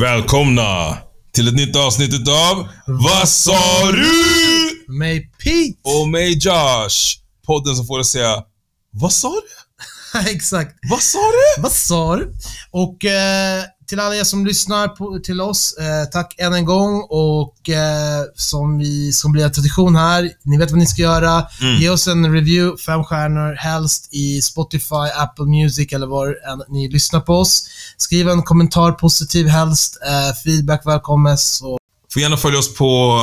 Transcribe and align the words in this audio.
Välkomna 0.00 0.98
till 1.32 1.48
ett 1.48 1.54
nytt 1.54 1.76
avsnitt 1.76 2.14
utav 2.14 2.68
Vad 2.86 3.28
sa 3.28 3.92
du? 3.92 4.94
Med 4.98 5.22
Pete! 5.38 6.00
Och 6.00 6.08
mig 6.08 6.32
Josh. 6.32 7.20
Podden 7.46 7.76
som 7.76 7.86
får 7.86 8.00
att 8.00 8.06
säga 8.06 8.44
Vad 8.90 9.12
sa 9.12 9.28
du? 9.34 10.30
Exakt. 10.30 10.78
Vad 10.90 11.02
sa 11.02 11.18
du? 11.18 11.62
Vad 11.62 11.72
sa 11.72 12.16
du? 12.16 12.34
Och 12.70 13.04
eh, 13.04 13.64
till 13.86 14.00
alla 14.00 14.16
er 14.16 14.24
som 14.24 14.46
lyssnar 14.46 14.88
på, 14.88 15.18
till 15.18 15.40
oss, 15.40 15.76
eh, 15.78 16.04
tack 16.12 16.34
än 16.38 16.54
en 16.54 16.64
gång 16.64 17.06
och 17.10 17.70
eh, 17.70 18.24
som 18.34 18.78
vi, 18.78 19.12
som 19.12 19.32
blir 19.32 19.44
en 19.44 19.52
tradition 19.52 19.96
här, 19.96 20.30
ni 20.42 20.58
vet 20.58 20.70
vad 20.70 20.78
ni 20.78 20.86
ska 20.86 21.02
göra. 21.02 21.46
Mm. 21.60 21.76
Ge 21.80 21.90
oss 21.90 22.08
en 22.08 22.32
review, 22.32 22.82
fem 22.82 23.04
stjärnor, 23.04 23.54
helst 23.54 24.08
i 24.12 24.42
Spotify, 24.42 25.10
Apple 25.16 25.44
Music 25.44 25.92
eller 25.92 26.06
var 26.06 26.26
än 26.26 26.62
ni 26.68 26.88
lyssnar 26.88 27.20
på 27.20 27.34
oss. 27.34 27.68
Skriv 27.96 28.28
en 28.28 28.42
kommentar, 28.42 28.92
positiv 28.92 29.46
helst, 29.46 29.98
eh, 30.06 30.34
feedback 30.44 30.86
välkommes. 30.86 31.62
Och 31.62 31.78
Får 32.12 32.22
gärna 32.22 32.36
följa 32.36 32.58
oss 32.58 32.74
på 32.74 33.20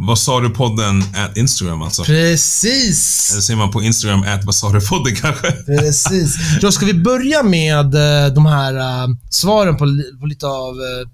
Vad 0.00 0.18
sa 0.18 0.40
du 0.40 0.50
podden 0.50 1.02
at 1.14 1.36
Instagram 1.36 1.82
alltså. 1.82 2.04
precis! 2.04 3.30
Eller 3.32 3.40
säger 3.40 3.58
man 3.58 3.70
på 3.70 3.82
Instagram 3.82 4.22
at 4.22 4.44
Vad 4.44 4.54
sa 4.54 4.72
du 4.72 4.80
podden 4.80 5.16
kanske? 5.20 5.52
Precis. 5.52 6.36
Då 6.60 6.72
ska 6.72 6.86
vi 6.86 6.94
börja 6.94 7.42
med 7.42 7.94
eh, 7.94 8.34
de 8.34 8.46
här 8.46 8.74
eh, 8.74 9.08
svaren 9.30 9.76
på, 9.76 9.84
på 10.20 10.26
lite 10.26 10.46
av 10.46 10.74
eh, 10.74 11.08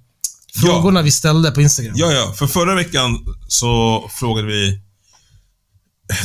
frågorna 0.60 1.02
vi 1.02 1.10
ställde 1.10 1.50
på 1.50 1.60
Instagram. 1.60 1.92
Ja, 1.96 2.12
ja. 2.12 2.32
För 2.36 2.46
förra 2.46 2.74
veckan 2.74 3.18
så 3.48 4.04
frågade 4.20 4.48
vi... 4.48 4.80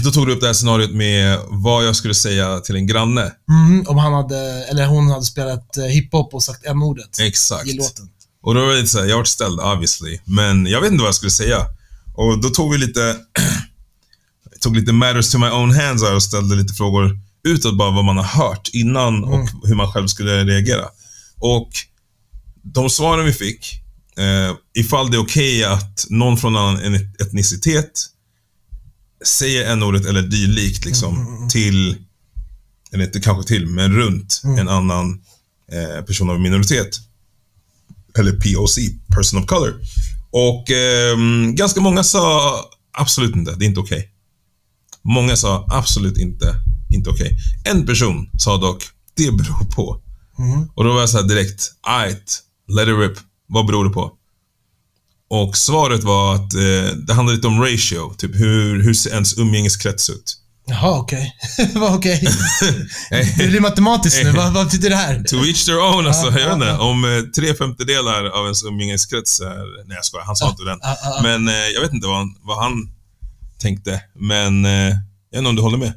Då 0.04 0.12
tog 0.12 0.28
du 0.28 0.34
upp 0.34 0.42
det 0.42 0.48
här 0.48 0.54
scenariot 0.54 0.92
med 0.92 1.40
vad 1.50 1.86
jag 1.86 1.96
skulle 1.96 2.14
säga 2.14 2.60
till 2.60 2.76
en 2.76 2.88
granne. 2.88 3.32
Mhm, 3.50 3.86
om 3.88 3.98
han 3.98 4.14
hade, 4.14 4.66
eller 4.70 4.86
hon 4.86 5.12
hade 5.12 5.26
spelat 5.26 5.78
hiphop 5.92 6.34
och 6.34 6.44
sagt 6.44 6.66
n-ordet 6.66 7.20
Exakt. 7.20 7.68
i 7.68 7.74
låten. 7.74 8.10
Och 8.44 8.56
då 8.56 8.62
var 8.62 8.68
det 8.68 8.76
lite 8.76 8.88
såhär, 8.90 9.06
jag 9.06 9.18
var 9.18 9.24
ställd 9.24 9.60
obviously, 9.60 10.20
men 10.26 10.66
jag 10.66 10.82
vet 10.82 10.92
inte 10.92 11.02
vad 11.02 11.08
jag 11.08 11.16
skulle 11.16 11.32
säga. 11.32 11.66
Och 12.20 12.42
då 12.42 12.50
tog 12.50 12.72
vi 12.72 12.78
lite, 12.78 13.18
tog 14.62 14.76
lite 14.76 14.94
matters 14.94 15.32
to 15.32 15.38
my 15.38 15.48
own 15.48 15.72
hands 15.72 16.04
här 16.04 16.16
och 16.16 16.24
ställde 16.24 16.56
lite 16.56 16.74
frågor 16.74 17.20
utåt 17.44 17.78
bara 17.78 17.92
vad 17.92 18.06
man 18.06 18.18
har 18.18 18.24
hört 18.24 18.70
innan 18.74 19.24
och 19.24 19.50
hur 19.64 19.76
man 19.76 19.92
själv 19.92 20.08
skulle 20.08 20.46
reagera. 20.46 20.86
Och 21.38 21.70
de 22.64 22.90
svaren 22.90 23.26
vi 23.26 23.34
fick, 23.34 23.82
eh, 24.18 24.56
ifall 24.74 25.12
det 25.12 25.18
är 25.18 25.22
okej 25.22 25.64
att 25.64 26.06
någon 26.10 26.38
från 26.38 26.56
annan 26.56 26.96
etnicitet 27.20 28.06
säger 29.26 29.72
en 29.72 29.84
ordet 29.84 30.06
eller 30.06 30.22
dylikt 30.22 30.86
liksom 30.86 31.48
till, 31.52 31.98
eller 32.92 33.06
inte 33.06 33.20
kanske 33.20 33.48
till, 33.48 33.68
men 33.68 33.96
runt 33.96 34.42
en 34.58 34.70
annan 34.70 35.22
eh, 35.72 36.06
person 36.06 36.30
av 36.30 36.40
minoritet 36.40 37.00
eller 38.18 38.32
POC, 38.32 38.78
person 39.16 39.44
of 39.44 39.46
color. 39.46 39.74
Och 40.32 40.72
ehm, 40.72 41.56
ganska 41.56 41.82
många 41.82 42.04
sa 42.04 42.56
absolut 42.98 43.36
inte, 43.36 43.56
det 43.56 43.66
är 43.66 43.68
inte 43.68 43.80
okej. 43.80 44.10
Många 45.04 45.36
sa 45.36 45.66
absolut 45.70 46.18
inte, 46.18 46.56
inte 46.90 47.10
okej. 47.10 47.38
En 47.66 47.86
person 47.86 48.30
sa 48.38 48.58
dock, 48.58 48.84
det 49.16 49.32
beror 49.32 49.66
på. 49.66 50.02
Och 50.76 50.84
då 50.84 50.94
var 50.94 51.00
jag 51.00 51.10
så 51.10 51.18
här 51.18 51.28
direkt, 51.28 51.72
ajt, 51.82 52.40
let 52.68 52.88
it 52.88 52.96
rip. 53.00 53.18
Vad 53.48 53.66
beror 53.66 53.86
det 53.86 53.90
på? 53.90 54.12
Och 55.30 55.58
svaret 55.58 56.04
var 56.04 56.36
att 56.36 56.54
eh, 56.54 56.96
det 57.08 57.14
handlar 57.14 57.36
lite 57.36 57.48
om 57.48 57.62
ratio, 57.62 58.14
typ 58.18 58.36
hur, 58.36 58.84
hur 58.84 58.94
ser 58.94 59.10
ens 59.10 59.38
umgängeskrets 59.38 60.10
ut? 60.10 60.38
Jaha, 60.70 61.00
okej. 61.00 61.36
Vad 61.76 61.96
okej. 61.96 62.22
Det 63.38 63.48
blir 63.48 63.60
matematiskt 63.62 64.24
nu. 64.24 64.32
Vad, 64.32 64.54
vad 64.54 64.66
betyder 64.66 64.90
det 64.90 64.96
här? 64.96 65.24
To 65.24 65.36
each 65.36 65.66
their 65.66 65.80
own, 65.80 66.08
alltså. 66.08 66.28
Ja, 66.32 66.40
Jag 66.40 66.46
vet 66.46 66.54
inte. 66.54 66.66
ja. 66.68 66.80
Om 66.82 67.06
eh, 67.06 67.22
tre 67.22 67.54
femtedelar 67.56 68.26
av 68.26 68.44
ens 68.46 68.64
umgängeskrets 68.64 69.40
är... 69.40 69.88
Nej, 69.88 69.96
jag 69.96 70.06
skojar. 70.06 70.26
Han 70.26 70.36
sa 70.36 70.50
inte 70.50 70.64
den. 70.64 70.80
Men 71.24 71.48
eh, 71.48 71.54
jag 71.74 71.82
vet 71.82 71.94
inte 71.94 72.08
vad 72.08 72.18
han, 72.18 72.36
vad 72.42 72.64
han 72.64 72.74
tänkte. 73.58 74.02
Men 74.16 74.66
eh, 74.66 74.72
jag 75.30 75.32
vet 75.32 75.38
inte 75.38 75.50
om 75.50 75.56
du 75.56 75.62
håller 75.62 75.78
med? 75.78 75.94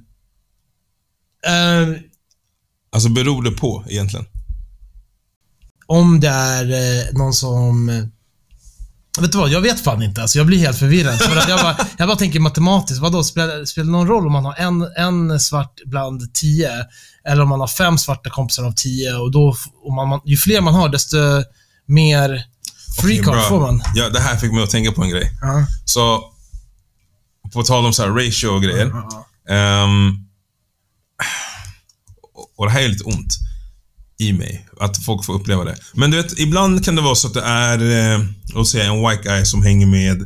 Eh, 1.47 1.97
Alltså, 2.95 3.09
beror 3.09 3.43
det 3.43 3.51
på 3.51 3.85
egentligen? 3.89 4.27
om 5.87 6.21
det 6.21 6.29
är 6.29 6.65
eh, 6.73 7.05
någon 7.13 7.33
som... 7.35 7.89
Vet 9.21 9.33
du 9.33 9.39
vad? 9.39 9.51
Jag 9.51 9.61
vet 9.61 9.81
fan 9.81 10.03
inte. 10.03 10.23
Alltså, 10.23 10.39
jag 10.39 10.47
blir 10.47 10.59
helt 10.59 10.79
förvirrad. 10.79 11.19
För 11.19 11.37
att 11.37 11.49
jag, 11.49 11.61
bara, 11.61 11.77
jag 11.99 12.09
bara 12.09 12.17
tänker 12.17 12.41
matematiskt. 12.41 13.01
Vadå? 13.01 13.25
Spelar, 13.25 13.65
spelar 13.65 13.87
det 13.87 13.93
någon 13.93 14.09
roll 14.09 14.27
om 14.27 14.33
man 14.33 14.45
har 14.45 14.55
en, 14.55 14.83
en 14.97 15.41
svart 15.41 15.81
bland 15.85 16.35
tio? 16.35 16.71
Eller 17.29 17.43
om 17.43 17.49
man 17.49 17.61
har 17.61 17.67
fem 17.67 17.99
svarta 17.99 18.31
kompisar 18.31 18.65
av 18.65 18.73
tio? 18.73 19.15
Och 19.15 19.31
då, 19.31 19.57
om 19.85 19.95
man, 19.95 20.21
ju 20.25 20.37
fler 20.37 20.61
man 20.61 20.75
har, 20.75 20.89
desto 20.89 21.17
mer 21.87 22.43
free 23.01 23.21
Okej, 23.21 23.25
card 23.25 23.49
får 23.49 23.61
man. 23.61 23.83
Ja, 23.95 24.09
det 24.09 24.21
här 24.21 24.37
fick 24.37 24.53
mig 24.53 24.63
att 24.63 24.71
tänka 24.71 24.93
på 24.93 25.03
en 25.03 25.11
grej. 25.11 25.31
Ja. 25.41 25.67
Så, 25.85 26.25
på 27.53 27.63
tal 27.63 27.87
om 27.87 27.93
så 27.93 28.07
ratio 28.07 28.49
och 28.49 28.63
grejer. 28.63 28.87
Ja, 28.87 29.27
Ehm, 29.49 30.17
och 32.57 32.67
det 32.67 32.73
här 32.73 32.83
är 32.83 32.89
lite 32.89 33.05
ont 33.05 33.39
i 34.19 34.33
mig, 34.33 34.69
att 34.81 35.05
folk 35.05 35.25
får 35.25 35.35
uppleva 35.35 35.65
det. 35.65 35.77
Men 35.95 36.11
du 36.11 36.17
vet, 36.17 36.39
ibland 36.39 36.85
kan 36.85 36.97
det 36.97 37.03
vara 37.03 37.15
så 37.15 37.27
att 37.27 37.35
det 37.35 37.43
är, 37.43 38.13
eh, 38.15 38.25
låt 38.55 38.69
säga 38.69 38.85
en 38.85 39.09
white 39.09 39.23
guy 39.23 39.45
som 39.45 39.63
hänger 39.63 39.87
med 39.87 40.23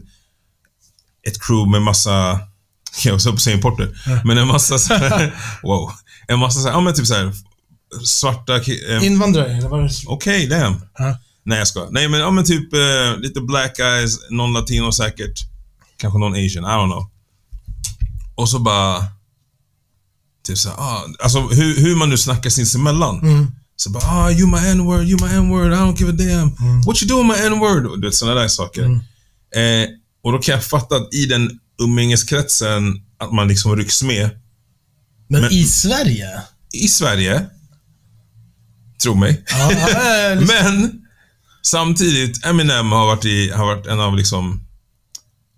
ett 1.27 1.43
crew 1.43 1.71
med 1.71 1.83
massa, 1.83 2.41
jag 3.05 3.13
höll 3.13 3.21
på 3.21 3.31
att 3.31 3.41
säga 3.41 3.57
importer, 3.57 4.23
men 4.25 4.39
en 4.39 4.47
massa 4.47 4.79
så 4.79 4.95
här, 4.95 5.35
wow. 5.63 5.93
En 6.29 6.39
massa 6.39 6.61
så 6.61 6.67
här, 6.67 6.75
ja 6.75 6.81
men 6.81 6.95
typ 6.95 7.07
så 7.07 7.15
här 7.15 7.33
svarta 8.05 8.57
eh, 8.57 9.05
Invandrare, 9.05 9.57
eller 9.57 9.69
vad 9.69 9.85
det? 9.85 9.91
Okej, 10.07 10.47
damn. 10.47 10.81
Ja. 10.99 11.19
Nej, 11.43 11.59
jag 11.59 11.69
skojar. 11.69 11.89
Nej, 11.91 12.09
men, 12.09 12.21
ja, 12.21 12.31
men 12.31 12.45
typ 12.45 12.73
eh, 12.73 13.19
lite 13.19 13.41
black 13.41 13.77
guys, 13.77 14.19
någon 14.31 14.53
latino 14.53 14.93
säkert. 14.93 15.41
Kanske 15.97 16.19
någon 16.19 16.33
asian, 16.33 16.65
I 16.65 16.69
don't 16.69 16.93
know. 16.93 17.11
Och 18.35 18.49
så 18.49 18.59
bara... 18.59 19.05
Typ 20.47 20.59
såhär, 20.59 20.77
ah, 20.77 21.07
alltså 21.23 21.41
hur, 21.41 21.81
hur 21.81 21.97
man 21.97 22.11
nu 22.11 22.19
snackar 22.19 22.51
sinsemellan. 22.51 23.21
Mm. 23.21 23.47
Så 23.77 23.91
bara, 23.91 24.05
ah, 24.07 24.31
you 24.31 24.47
my 24.47 24.69
n-word, 24.69 25.05
you 25.09 25.19
my 25.29 25.35
n-word, 25.35 25.73
I 25.73 25.77
don't 25.77 25.99
give 25.99 26.11
a 26.11 26.13
damn. 26.13 26.57
Mm. 26.69 26.83
What 26.83 27.03
you 27.03 27.09
doing 27.09 27.27
my 27.29 27.35
n-word? 27.47 27.87
Och 27.87 28.01
Du 28.01 28.07
vet, 28.09 28.15
sådana 28.15 28.41
där 28.41 28.49
saker. 28.49 28.83
Eh, 29.55 29.89
och 30.25 30.33
då 30.33 30.39
kan 30.39 30.55
jag 30.55 30.65
fatta 30.65 30.97
att 30.97 31.15
i 31.15 31.27
den 31.27 31.51
umgängeskretsen, 31.83 33.03
att 33.19 33.33
man 33.33 33.49
liksom 33.49 33.77
rycks 33.77 34.03
med. 34.03 34.31
Men, 35.29 35.41
Men- 35.41 35.53
i 35.53 35.65
Sverige? 35.65 36.43
I 36.73 36.89
Sverige, 36.89 37.47
tro 39.03 39.15
mig. 39.15 39.45
Ja, 39.49 39.71
Men 40.47 41.03
samtidigt, 41.63 42.45
Eminem 42.47 42.93
har 42.93 43.07
varit, 43.07 43.25
i, 43.25 43.51
har 43.51 43.67
varit 43.67 43.87
en 43.87 44.01
av 44.01 44.17
liksom... 44.17 44.63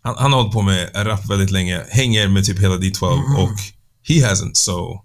Han, 0.02 0.14
han 0.18 0.32
har 0.32 0.38
hållit 0.40 0.52
på 0.54 0.62
med 0.62 0.90
rap 1.06 1.30
väldigt 1.30 1.50
länge, 1.50 1.82
hänger 1.90 2.28
med 2.28 2.44
typ 2.44 2.58
hela 2.58 2.76
D12 2.76 3.12
Mm. 3.12 3.36
och 3.36 3.58
he 4.08 4.14
hasn't 4.14 4.54
so... 4.54 5.00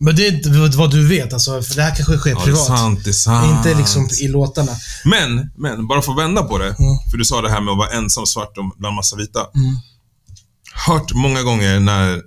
Men 0.00 0.16
det 0.16 0.26
är 0.26 0.32
inte 0.36 0.76
vad 0.78 0.90
du 0.90 1.08
vet, 1.08 1.32
alltså, 1.32 1.62
för 1.62 1.74
det 1.76 1.82
här 1.82 1.94
kanske 1.96 2.18
sker 2.18 2.30
Ja, 2.30 2.36
det 2.36 2.42
är 2.42 2.44
privat. 2.44 2.66
sant, 2.66 3.04
det 3.04 3.10
är 3.10 3.12
sant. 3.12 3.56
Inte 3.66 3.78
liksom 3.78 4.08
i 4.20 4.28
låtarna. 4.28 4.72
Men, 5.04 5.50
men, 5.58 5.86
bara 5.86 6.02
för 6.02 6.12
att 6.12 6.18
vända 6.18 6.42
på 6.42 6.58
det. 6.58 6.64
Mm. 6.66 6.98
För 7.10 7.16
du 7.18 7.24
sa 7.24 7.40
det 7.42 7.50
här 7.50 7.60
med 7.60 7.72
att 7.72 7.78
vara 7.78 7.90
ensam 7.90 8.26
svart 8.26 8.58
om- 8.58 8.72
bland 8.78 8.96
massa 8.96 9.16
vita. 9.16 9.40
Hört 10.86 11.14
många 11.14 11.42
gånger 11.42 11.80
när 11.80 12.22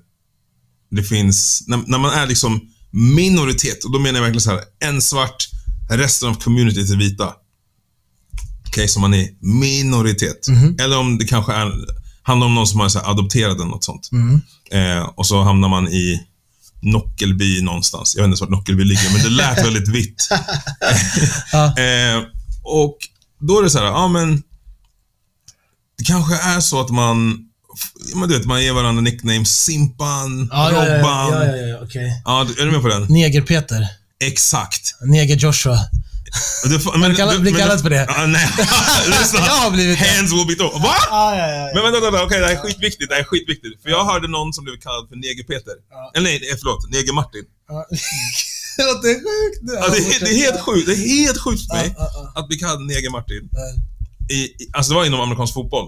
det 0.92 1.04
finns, 1.04 1.64
när, 1.68 1.80
när 1.88 1.98
man 1.98 2.12
är 2.14 2.28
liksom 2.28 2.62
minoritet, 2.92 3.84
och 3.84 3.92
då 3.92 4.00
menar 4.00 4.16
jag 4.20 4.22
verkligen 4.24 4.42
så 4.42 4.50
här, 4.50 4.62
en 4.80 5.02
svart, 5.02 5.50
resten 5.90 6.30
av 6.30 6.34
communityt 6.34 6.90
är 6.92 6.96
vita. 6.98 7.34
Okej, 8.68 8.88
så 8.88 9.00
man 9.00 9.14
är 9.14 9.28
minoritet. 9.42 10.48
Mhm. 10.48 10.76
Eller 10.80 10.98
om 11.00 11.18
det 11.18 11.26
kanske 11.26 11.54
är, 11.54 11.72
handlar 12.24 12.48
om 12.48 12.56
någon 12.56 12.68
som 12.68 12.80
har 12.80 12.90
så 12.90 13.00
här 13.00 13.10
adopterat 13.12 13.56
eller 13.56 13.66
något 13.66 13.84
sånt. 13.84 14.10
Mm. 14.12 14.42
Eh, 14.72 15.04
och 15.04 15.26
så 15.28 15.42
hamnar 15.44 15.70
man 15.70 15.88
i 15.88 16.20
Nockelby 16.84 17.62
någonstans. 17.62 18.16
Jag 18.16 18.24
vet 18.24 18.30
inte 18.30 18.42
vart 18.42 18.50
Nockelby 18.50 18.84
ligger, 18.84 19.14
men 19.14 19.22
det 19.24 19.30
lät 19.30 19.58
väldigt 19.66 19.88
vitt. 19.88 20.28
Ja. 21.52 21.66
eh, 21.66 22.24
och 22.64 22.98
då 23.40 23.60
är 23.60 23.64
det 23.64 23.70
så 23.70 23.78
här, 23.78 23.86
ja 23.86 24.08
men... 24.08 24.44
Det 25.98 26.04
kanske 26.04 26.36
är 26.36 26.60
så 26.60 26.82
att 26.82 26.90
man... 26.90 27.38
Men 28.16 28.30
du 28.30 28.38
vet, 28.38 28.48
man 28.48 28.64
ger 28.64 28.74
varandra 28.74 29.02
nicknames. 29.02 29.64
Simpan, 29.64 30.50
Ja, 30.52 30.72
ja, 30.72 30.86
ja, 30.88 30.98
Robban. 30.98 31.32
ja, 31.32 31.46
ja, 31.46 31.56
ja, 31.68 31.78
okej. 31.84 32.22
Ja, 32.26 32.42
är 32.60 32.66
du 32.66 32.72
med 32.72 32.82
på 32.82 32.88
den? 32.88 33.04
Neger-Peter. 33.10 33.88
Exakt. 34.24 34.96
Neger-Joshua. 35.02 35.78
Du, 36.70 36.80
får- 36.80 36.98
men, 36.98 37.16
kallat- 37.16 37.42
blir 37.42 37.52
men- 37.52 37.62
kallat 37.62 37.82
för 37.82 37.90
det? 37.90 38.06
Ja, 38.10 38.26
nej, 38.26 38.48
lyssna. 39.08 39.40
Jag 39.40 39.54
har 39.66 39.72
blivit 39.72 40.00
det. 40.00 40.06
Hands 40.08 40.32
will 40.34 40.48
be 40.48 40.56
thrown. 40.56 40.82
Va? 40.82 40.96
Ja, 41.10 41.38
ja, 41.38 41.48
ja. 41.58 41.72
Men 41.74 41.84
vänta, 41.84 42.00
vänta, 42.00 42.24
okej, 42.24 42.40
det 42.40 42.46
här 42.48 42.54
är 42.56 42.60
skitviktigt. 42.60 43.10
Det 43.10 43.16
här 43.16 43.22
är 43.22 43.26
skitviktigt. 43.26 43.82
För 43.84 43.90
jag 43.90 44.06
hörde 44.06 44.28
någon 44.28 44.54
som 44.54 44.64
blev 44.64 44.78
kallad 44.86 45.04
för 45.10 45.16
Neger-Peter. 45.16 45.76
Eller 46.16 46.30
nej, 46.30 46.40
förlåt. 46.60 46.90
Neger-Martin. 46.96 47.46
Det 48.78 48.84
låter 48.84 49.14
sjukt. 49.14 49.60
Ja, 49.80 49.88
det, 49.94 49.98
är- 50.16 50.20
det 50.26 50.32
är 50.36 50.40
helt 50.46 50.62
sjukt. 50.62 50.86
Det 50.88 50.94
är 50.94 51.08
helt 51.26 51.38
sjukt 51.44 51.62
för 51.68 51.76
mig 51.76 51.96
att 52.36 52.48
bli 52.48 52.58
kallad 52.58 52.82
Neger-Martin. 52.82 53.50
I, 54.32 54.50
alltså 54.74 54.90
det 54.92 54.96
var 55.00 55.06
inom 55.06 55.22
amerikansk 55.22 55.54
fotboll 55.54 55.88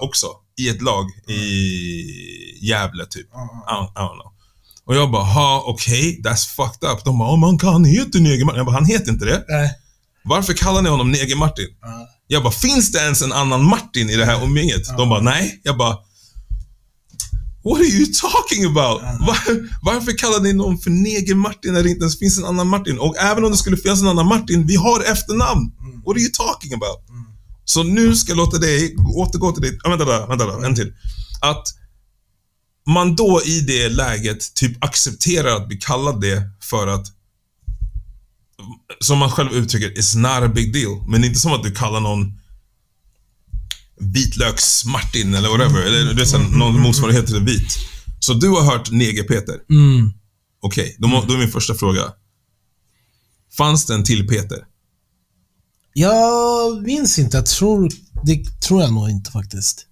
också. 0.00 0.26
i 0.58 0.68
ett 0.68 0.82
lag 0.82 1.04
i 1.28 1.40
Gävle, 2.62 3.06
typ. 3.06 3.26
I 3.26 3.72
don't, 3.72 3.90
I 3.96 3.98
don't 3.98 4.18
know. 4.20 4.32
Och 4.86 4.96
jag 4.96 5.10
bara, 5.10 5.22
ha 5.24 5.62
okej, 5.66 6.20
that's 6.24 6.46
fucked 6.56 6.90
up. 6.90 7.04
De 7.04 7.18
bara, 7.18 7.30
oh, 7.34 7.38
man 7.38 7.58
kan, 7.58 7.84
heter 7.84 8.20
Neger-Martin. 8.20 8.56
Jag 8.56 8.66
bara, 8.66 8.74
han 8.76 8.86
heter 8.86 9.10
inte 9.12 9.24
det. 9.24 9.44
Varför 10.26 10.52
kallar 10.52 10.82
ni 10.82 10.88
honom 10.88 11.12
Neger-Martin? 11.12 11.68
Ja. 11.82 12.08
Jag 12.26 12.42
bara, 12.42 12.52
finns 12.52 12.92
det 12.92 12.98
ens 12.98 13.22
en 13.22 13.32
annan 13.32 13.64
Martin 13.64 14.10
i 14.10 14.16
det 14.16 14.24
här 14.24 14.44
umgänget? 14.44 14.96
De 14.96 15.08
bara, 15.08 15.20
nej. 15.20 15.60
Jag 15.62 15.76
bara, 15.76 15.96
What 17.64 17.78
are 17.78 17.84
you 17.84 18.06
talking 18.06 18.64
about? 18.64 19.02
Var, 19.02 19.68
varför 19.82 20.18
kallar 20.18 20.40
ni 20.40 20.52
någon 20.52 20.78
för 20.78 20.90
Neger-Martin 20.90 21.72
när 21.72 21.82
det 21.82 21.90
inte 21.90 22.02
ens 22.02 22.18
finns 22.18 22.38
en 22.38 22.44
annan 22.44 22.68
Martin? 22.68 22.98
Och 22.98 23.16
även 23.18 23.44
om 23.44 23.50
det 23.50 23.56
skulle 23.56 23.76
finnas 23.76 24.02
en 24.02 24.08
annan 24.08 24.26
Martin, 24.26 24.66
vi 24.66 24.76
har 24.76 25.00
efternamn. 25.00 25.72
What 26.06 26.16
are 26.16 26.20
you 26.20 26.30
talking 26.30 26.74
about? 26.74 26.98
Så 27.64 27.82
nu 27.82 28.16
ska 28.16 28.30
jag 28.30 28.36
låta 28.36 28.58
dig 28.58 28.96
återgå 28.96 29.52
till 29.52 29.62
ditt... 29.62 29.80
Ah, 29.84 29.88
vänta 29.88 30.04
där, 30.04 30.26
vänta 30.26 30.46
där, 30.46 30.66
en 30.66 30.74
till. 30.74 30.92
Att 31.40 31.68
man 32.88 33.16
då 33.16 33.42
i 33.44 33.60
det 33.60 33.88
läget 33.88 34.54
typ 34.54 34.84
accepterar 34.84 35.56
att 35.56 35.68
bli 35.68 35.76
kallad 35.76 36.20
det 36.20 36.42
för 36.62 36.86
att 36.86 37.06
som 39.00 39.18
man 39.18 39.30
själv 39.30 39.52
uttrycker, 39.52 39.88
it's 39.90 40.16
not 40.16 40.50
a 40.50 40.52
big 40.54 40.72
deal. 40.72 41.04
Men 41.08 41.20
det 41.20 41.26
är 41.26 41.28
inte 41.28 41.40
som 41.40 41.52
att 41.52 41.62
du 41.62 41.70
kallar 41.70 42.00
någon 42.00 42.32
vitlöks-Martin 44.00 45.34
eller 45.34 45.48
whatever. 45.48 45.82
Eller 45.82 46.14
det 46.14 46.22
är 46.22 46.26
så 46.26 46.38
någon 46.38 46.80
motsvarighet 46.80 47.26
till 47.26 47.40
vit. 47.44 47.78
Så 48.20 48.34
du 48.34 48.48
har 48.48 48.62
hört 48.62 48.90
Neger-Peter? 48.90 49.54
Mm. 49.70 50.12
Okej, 50.60 50.96
då, 50.98 51.08
må- 51.08 51.24
då 51.24 51.34
är 51.34 51.38
min 51.38 51.50
första 51.50 51.74
fråga. 51.74 52.02
Fanns 53.56 53.86
det 53.86 53.94
en 53.94 54.04
till 54.04 54.28
Peter? 54.28 54.58
Jag 55.92 56.82
minns 56.82 57.18
inte. 57.18 57.36
Jag 57.36 57.46
tror... 57.46 57.90
Det 58.22 58.60
tror 58.60 58.82
jag 58.82 58.92
nog 58.92 59.10
inte 59.10 59.30
faktiskt. 59.30 59.86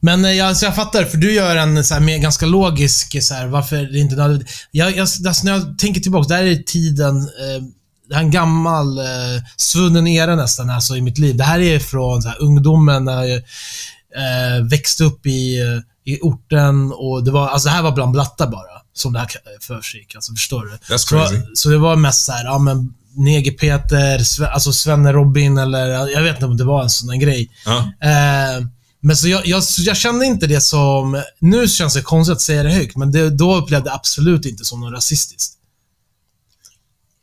Men 0.00 0.24
eh, 0.24 0.30
jag, 0.32 0.56
så 0.56 0.64
jag 0.64 0.76
fattar, 0.76 1.04
för 1.04 1.18
du 1.18 1.32
gör 1.34 1.56
en 1.56 1.84
så 1.84 1.94
här, 1.94 2.00
mer, 2.00 2.18
ganska 2.18 2.46
logisk, 2.46 3.22
så 3.22 3.34
här, 3.34 3.46
varför 3.46 3.76
det 3.76 3.98
inte 3.98 4.16
nödvändigt. 4.16 4.48
Jag, 4.70 4.90
jag, 4.90 5.00
alltså, 5.00 5.44
när 5.44 5.52
jag 5.52 5.78
tänker 5.78 6.00
tillbaka, 6.00 6.28
där 6.28 6.44
är 6.44 6.56
tiden, 6.56 7.16
eh, 7.16 7.62
det 8.12 8.16
här 8.16 8.22
är 8.22 8.26
en 8.26 8.30
gammal, 8.30 8.98
eh, 8.98 9.42
svunnen 9.56 10.06
era 10.06 10.36
nästan, 10.36 10.70
alltså 10.70 10.96
i 10.96 11.00
mitt 11.00 11.18
liv. 11.18 11.36
Det 11.36 11.44
här 11.44 11.60
är 11.60 11.78
från 11.78 12.22
så 12.22 12.28
här, 12.28 12.42
ungdomen, 12.42 13.04
när 13.04 13.24
jag 13.24 13.36
eh, 13.36 14.64
växte 14.70 15.04
upp 15.04 15.26
i, 15.26 15.60
eh, 15.60 16.12
i 16.12 16.18
orten 16.22 16.92
och 16.92 17.24
det 17.24 17.30
var, 17.30 17.48
alltså 17.48 17.68
det 17.68 17.74
här 17.74 17.82
var 17.82 17.92
bland 17.92 18.12
blattar 18.12 18.46
bara, 18.46 18.82
som 18.94 19.12
det 19.12 19.18
här 19.18 19.28
försiggick. 19.60 20.14
Alltså, 20.14 20.32
förstår 20.32 20.64
du? 20.64 20.94
That's 20.94 21.08
crazy. 21.08 21.36
Så, 21.36 21.42
så 21.54 21.68
det 21.68 21.78
var 21.78 21.96
mest 21.96 22.24
så 22.24 22.32
här, 22.32 22.44
ja 22.44 22.58
men 22.58 22.94
Neger-Peter, 23.16 24.18
Sve, 24.18 24.46
alltså 24.46 24.72
Svenne-Robin 24.72 25.62
eller 25.62 25.88
jag 25.88 26.22
vet 26.22 26.34
inte 26.34 26.46
om 26.46 26.56
det 26.56 26.64
var 26.64 26.82
en 26.82 26.90
sån 26.90 27.08
där 27.08 27.16
grej. 27.16 27.50
Ja. 27.64 27.78
Eh, 27.78 28.66
men 29.00 29.16
så 29.16 29.28
jag, 29.28 29.46
jag, 29.46 29.62
jag 29.78 29.96
kände 29.96 30.26
inte 30.26 30.46
det 30.46 30.60
som... 30.60 31.22
Nu 31.38 31.68
känns 31.68 31.94
det 31.94 32.02
konstigt 32.02 32.32
att 32.32 32.40
säga 32.40 32.62
det 32.62 32.70
högt, 32.70 32.96
men 32.96 33.12
det, 33.12 33.30
då 33.30 33.56
upplevde 33.56 33.88
jag 33.88 33.96
absolut 33.96 34.46
inte 34.46 34.64
som 34.64 34.80
något 34.80 34.92
rasistiskt. 34.92 35.58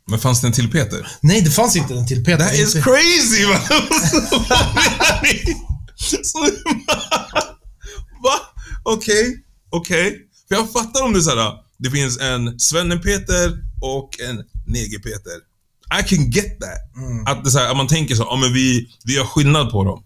Men 0.10 0.20
fanns 0.20 0.42
det 0.42 0.48
en 0.48 0.54
till 0.54 0.72
Peter? 0.72 1.08
Nej, 1.22 1.42
det 1.42 1.52
fanns 1.52 1.76
inte 1.76 1.94
en 1.94 2.08
till 2.08 2.24
Peter. 2.24 2.46
That 2.46 2.54
is 2.54 2.74
crazy! 2.74 3.46
va? 3.46 3.62
Så- 6.24 6.40
Va? 8.24 8.36
Okej, 8.84 9.44
okej. 9.70 10.18
För 10.48 10.56
jag 10.56 10.72
fattar 10.72 11.04
om 11.04 11.14
det 11.14 11.20
är 11.20 11.22
såhär, 11.22 11.54
det 11.78 11.92
finns 11.92 12.20
en 12.20 12.60
Svenne-Peter 12.60 13.58
och 13.82 14.10
en 14.30 14.36
Neger-Peter. 14.68 15.38
I 16.00 16.04
can 16.10 16.32
get 16.32 16.60
that. 16.60 16.96
Mm. 16.98 17.26
Att, 17.28 17.44
det 17.44 17.52
så 17.52 17.60
här, 17.60 17.72
att 17.72 17.78
man 17.78 17.88
tänker 17.88 18.16
så, 18.16 18.24
ja 18.24 18.36
men 18.36 18.54
vi, 18.54 18.90
vi 19.06 19.16
gör 19.16 19.26
skillnad 19.26 19.72
på 19.72 19.84
dem. 19.84 20.04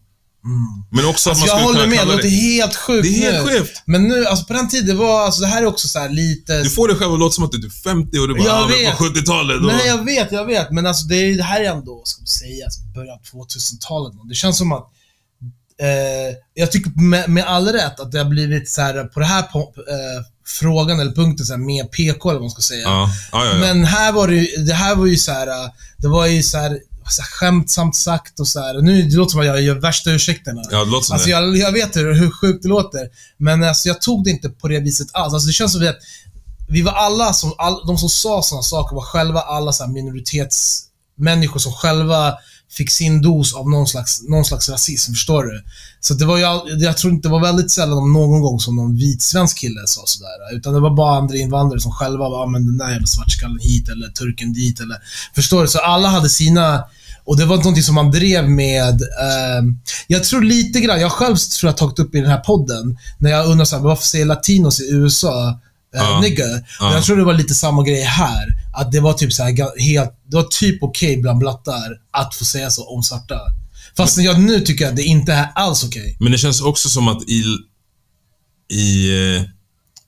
Men 0.92 1.06
också 1.06 1.30
Alltså 1.30 1.46
att 1.46 1.52
man 1.52 1.60
jag 1.60 1.66
håller 1.68 1.88
med, 1.88 2.00
det 2.08 2.16
låter 2.16 2.30
helt 2.30 2.76
sjukt 2.76 3.04
Det 3.04 3.26
är 3.28 3.32
helt 3.32 3.46
nu. 3.46 3.52
skevt. 3.52 3.82
Men 3.86 4.08
nu, 4.08 4.26
alltså 4.26 4.46
på 4.46 4.54
den 4.54 4.70
tiden, 4.70 4.98
var, 4.98 5.26
alltså 5.26 5.42
det 5.42 5.48
här 5.48 5.62
är 5.62 5.66
också 5.66 5.88
så 5.88 6.00
här 6.00 6.10
lite... 6.10 6.62
Du 6.64 6.70
får 6.70 6.88
det 6.88 6.96
själv 6.96 7.14
att 7.14 7.20
låta 7.20 7.34
som 7.34 7.44
att 7.44 7.52
du 7.52 7.58
är 7.58 7.62
typ 7.62 7.84
50 7.84 8.20
och 8.20 8.28
du 8.28 8.34
bara, 8.34 8.44
Jag 8.44 8.68
vet. 8.68 8.98
på 8.98 9.04
70-talet 9.04 9.62
då... 9.62 9.68
Nej, 9.68 9.88
jag 9.88 10.06
vet, 10.06 10.32
jag 10.32 10.46
vet. 10.46 10.72
Men 10.72 10.86
alltså 10.86 11.06
det, 11.06 11.16
är- 11.16 11.38
det 11.38 11.44
här 11.44 11.62
är 11.62 11.70
ändå, 11.72 12.02
ska 12.06 12.22
man 12.22 12.28
säga, 12.28 12.66
alltså, 12.66 12.82
början 12.96 13.14
av 13.34 13.46
2000-talet. 13.46 14.14
Det 14.30 14.36
känns 14.36 14.58
som 14.58 14.72
att 14.72 14.88
eh, 15.82 16.36
jag 16.54 16.72
tycker 16.72 16.92
med, 17.02 17.30
med 17.30 17.44
all 17.44 17.68
rätt 17.68 18.00
att 18.00 18.12
det 18.12 18.18
har 18.18 18.26
blivit 18.26 18.70
så 18.70 18.82
här 18.82 19.04
på 19.04 19.20
det 19.20 19.26
här 19.26 19.42
po- 19.42 19.78
eh, 19.90 20.26
frågan 20.46 21.00
eller 21.00 21.12
punkten 21.12 21.46
så 21.46 21.54
här, 21.54 21.58
med 21.60 21.92
PK 21.92 22.30
eller 22.30 22.40
vad 22.40 22.44
man 22.44 22.52
ska 22.52 22.62
säga. 22.62 22.82
Ja, 22.84 23.10
ja, 23.32 23.46
ja. 23.46 23.58
Men 23.58 23.84
här 23.86 24.12
var 24.12 24.28
det 24.28 24.66
det 24.66 24.74
här 24.74 24.96
var 24.96 25.06
ju 25.06 25.18
så 25.18 25.32
här, 25.32 25.48
äh, 25.48 25.70
det 25.98 26.08
var 26.08 26.26
ju 26.28 26.44
så 26.44 26.58
här, 26.58 26.80
så 27.12 27.22
här 27.22 27.30
skämtsamt 27.30 27.96
sagt 27.96 28.40
och 28.40 28.48
så 28.48 28.60
här. 28.60 28.82
Nu 28.82 29.02
det 29.02 29.16
låter 29.16 29.32
som 29.32 29.40
att 29.40 29.46
jag 29.46 29.62
gör 29.62 29.76
värsta 29.76 30.12
ursäkterna. 30.12 30.62
ja, 30.72 30.86
det 30.86 30.92
låter 30.92 31.06
som 31.06 31.14
Alltså 31.14 31.28
det. 31.28 31.32
jag, 31.32 31.58
jag 31.58 31.72
vet 31.72 31.96
hur, 31.96 32.14
hur 32.14 32.32
sjukt 32.32 32.64
det 32.64 32.70
låter, 32.70 33.10
men 33.38 33.64
alltså 33.64 33.88
jag 33.88 34.02
tog 34.02 34.24
det 34.24 34.30
inte 34.30 34.50
på 34.50 34.68
det 34.68 34.80
viset 34.80 35.08
alls. 35.14 35.34
Alltså 35.34 35.48
det 35.48 35.54
känns 35.54 35.72
som 35.74 35.88
att 35.88 35.96
vi 36.70 36.82
var 36.82 36.92
alla 36.92 37.34
som, 37.34 37.54
all, 37.58 37.88
de 37.88 37.98
som 37.98 38.10
sa 38.10 38.42
sådana 38.42 38.64
saker 38.64 38.96
var 38.96 39.04
själva 39.04 39.40
alla 39.42 39.72
så 39.72 39.84
här 39.84 39.92
minoritetsmänniskor 39.92 41.60
som 41.60 41.74
själva 41.74 42.34
fick 42.72 42.92
sin 42.92 43.22
dos 43.22 43.54
av 43.54 43.70
någon 43.70 43.88
slags, 43.88 44.22
någon 44.30 44.46
slags 44.46 44.70
rasism, 44.70 45.12
förstår 45.14 45.44
du? 45.44 45.64
Så 46.00 46.14
det 46.14 46.26
var 46.26 46.38
ju, 46.38 46.44
all- 46.44 46.82
jag 46.82 46.98
tror 46.98 47.14
inte 47.14 47.28
det 47.28 47.32
var 47.32 47.42
väldigt 47.42 47.72
sällan 47.72 47.98
om 47.98 48.14
någon 48.14 48.42
gång 48.42 48.60
som 48.60 48.76
någon 48.76 48.96
vit 48.98 49.22
svensk 49.22 49.58
kille 49.58 49.82
sa 49.86 50.02
sådär. 50.06 50.56
Utan 50.58 50.74
det 50.74 50.80
var 50.80 50.96
bara 50.96 51.18
andra 51.18 51.36
invandrare 51.36 51.80
som 51.82 51.92
själva 51.92 52.30
var, 52.30 52.44
ah, 52.44 52.48
men 52.48 52.66
den 52.66 52.78
där 52.78 52.90
jävla 52.92 53.08
svartskallen 53.08 53.60
hit 53.62 53.90
eller 53.90 54.08
turken 54.08 54.54
dit 54.54 54.80
eller... 54.80 54.98
Förstår 55.36 55.62
du? 55.62 55.68
Så 55.68 55.80
alla 55.80 56.08
hade 56.10 56.30
sina... 56.30 56.84
Och 57.26 57.38
det 57.38 57.46
var 57.46 57.58
någonting 57.58 57.84
som 57.84 57.96
man 57.96 58.12
drev 58.12 58.50
med... 58.50 59.02
ehm, 59.02 59.80
jag 60.08 60.24
tror 60.24 60.42
lite 60.42 60.80
grann, 60.80 61.02
jag 61.02 61.12
själv 61.12 61.36
tror 61.36 61.70
jag 61.70 61.78
tagit 61.78 62.00
upp 62.00 62.16
i 62.16 62.20
den 62.22 62.30
här 62.30 62.40
podden, 62.40 62.98
när 63.18 63.30
jag 63.32 63.46
undrar 63.48 63.66
så 63.66 63.76
här, 63.76 63.84
varför 63.84 64.04
säger 64.06 64.26
latinos 64.26 64.80
i 64.82 64.90
USA 64.92 65.50
eh, 65.96 66.02
Ja. 66.02 66.20
nigger? 66.22 66.58
Och 66.82 66.86
jag 66.96 67.04
tror 67.04 67.18
det 67.18 67.24
var 67.24 67.34
lite 67.34 67.54
samma 67.56 67.84
grej 67.84 68.02
här. 68.02 68.46
Att 68.74 68.92
det 68.92 69.00
var 69.00 69.14
typ 69.14 69.34
så 69.34 69.44
här, 69.44 69.80
helt, 69.82 70.12
det 70.26 70.36
var 70.36 70.44
typ 70.44 70.84
okej 70.84 71.18
bland 71.18 71.40
blattar 71.40 71.98
att 72.12 72.36
få 72.36 72.46
säga 72.46 72.70
så 72.70 72.90
om 72.96 73.04
svarta. 73.04 73.40
Fast 73.98 74.18
jag 74.18 74.40
nu 74.40 74.60
tycker 74.60 74.88
att 74.88 74.96
det 74.96 75.04
inte 75.04 75.34
är 75.34 75.52
alls 75.56 75.84
okej. 75.84 76.18
Men 76.20 76.32
det 76.32 76.38
känns 76.38 76.62
också 76.62 76.90
som 76.90 77.08
att 77.08 77.24
i, 77.24 77.44
i 78.72 79.10
eh, 79.36 79.44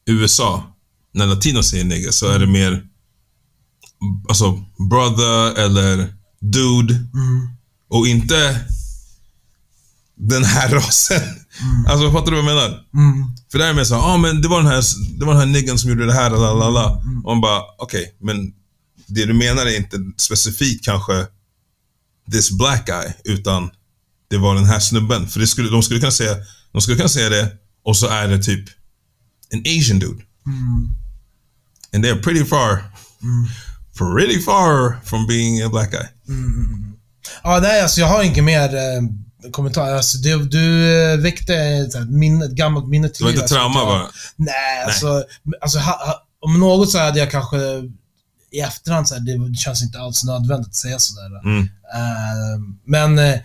USA, 0.05 0.63
när 1.13 1.25
latinos 1.25 1.69
säger 1.69 1.83
nigger, 1.83 2.11
så 2.11 2.27
är 2.27 2.39
det 2.39 2.47
mer 2.47 2.83
alltså 4.29 4.63
brother 4.89 5.59
eller 5.59 6.13
dude 6.41 6.99
och 7.89 8.07
inte 8.07 8.61
den 10.15 10.43
här 10.43 10.69
rasen. 10.75 11.21
Alltså 11.87 12.11
fattar 12.11 12.31
du 12.31 12.41
vad 12.41 12.51
jag 12.51 12.55
menar? 12.55 12.79
För 13.51 13.57
där 13.57 13.65
är 13.65 13.69
det 13.69 13.75
mer 13.75 13.83
så, 13.83 13.93
ja 13.93 14.13
ah, 14.13 14.17
men 14.17 14.41
det 14.41 14.47
var 14.47 14.57
den 14.57 14.71
här, 14.71 14.83
det 15.19 15.25
var 15.25 15.33
den 15.33 15.39
här 15.39 15.53
niggen 15.53 15.77
som 15.77 15.89
gjorde 15.89 16.05
det 16.05 16.13
här, 16.13 16.29
la 16.29 16.53
la 16.53 16.69
la. 16.69 17.01
Och 17.23 17.31
man 17.31 17.41
bara, 17.41 17.61
okej, 17.77 18.15
men 18.21 18.53
det 19.07 19.25
du 19.25 19.33
menar 19.33 19.65
är 19.65 19.77
inte 19.77 19.97
specifikt 20.17 20.85
kanske 20.85 21.25
this 22.31 22.51
black 22.51 22.85
guy, 22.85 23.13
utan 23.23 23.69
det 24.29 24.37
var 24.37 24.55
den 24.55 24.65
här 24.65 24.79
snubben. 24.79 25.27
För 25.27 25.39
det 25.39 25.47
skulle, 25.47 25.69
de 25.69 25.83
skulle 25.83 25.99
kunna 25.99 26.11
säga, 26.11 26.35
de 26.71 26.81
skulle 26.81 26.97
kunna 26.97 27.09
säga 27.09 27.29
det 27.29 27.51
och 27.83 27.97
så 27.97 28.07
är 28.07 28.27
det 28.27 28.43
typ 28.43 28.65
en 29.49 29.59
asian 29.59 29.99
dude. 29.99 30.23
And 31.93 32.05
they're 32.05 32.23
pretty 32.23 32.45
far, 32.45 32.83
pretty 33.97 34.41
far 34.41 34.99
from 35.03 35.27
being 35.27 35.61
a 35.61 35.69
black 35.69 35.91
guy. 35.91 36.07
Ja, 37.43 37.59
nej, 37.61 37.81
alltså 37.81 38.01
jag 38.01 38.07
har 38.07 38.23
inget 38.23 38.43
mer 38.43 38.75
eh, 38.75 39.01
kommentar. 39.51 39.91
Alltså, 39.91 40.17
du, 40.17 40.45
du 40.45 40.93
eh, 40.93 41.17
väckte 41.17 41.55
ett, 41.55 42.09
minne, 42.09 42.45
ett 42.45 42.51
gammalt 42.51 42.87
minne 42.87 43.09
till 43.09 43.17
Det 43.17 43.23
var 43.23 43.29
inte 43.31 43.41
alltså, 43.41 43.55
trauma 43.55 43.85
bara. 43.85 44.07
Nej, 44.35 44.83
alltså, 44.85 45.23
alltså 45.61 45.79
ha, 45.79 46.25
om 46.39 46.59
något 46.59 46.91
så 46.91 46.99
hade 46.99 47.19
jag 47.19 47.31
kanske 47.31 47.57
i 48.51 48.59
efterhand, 48.59 49.07
så 49.07 49.15
här, 49.15 49.21
det 49.21 49.55
känns 49.55 49.83
inte 49.83 49.99
alls 49.99 50.23
nödvändigt 50.23 50.67
att 50.67 50.75
säga 50.75 50.99
sådär. 50.99 51.43
Mm. 51.43 51.61
Eh, 51.95 52.59
men 52.85 53.19
eh, 53.19 53.39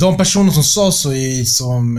de 0.00 0.16
personer 0.16 0.52
som 0.52 0.64
sa 0.64 0.92
så 0.92 1.12
är 1.12 1.44
som... 1.44 1.98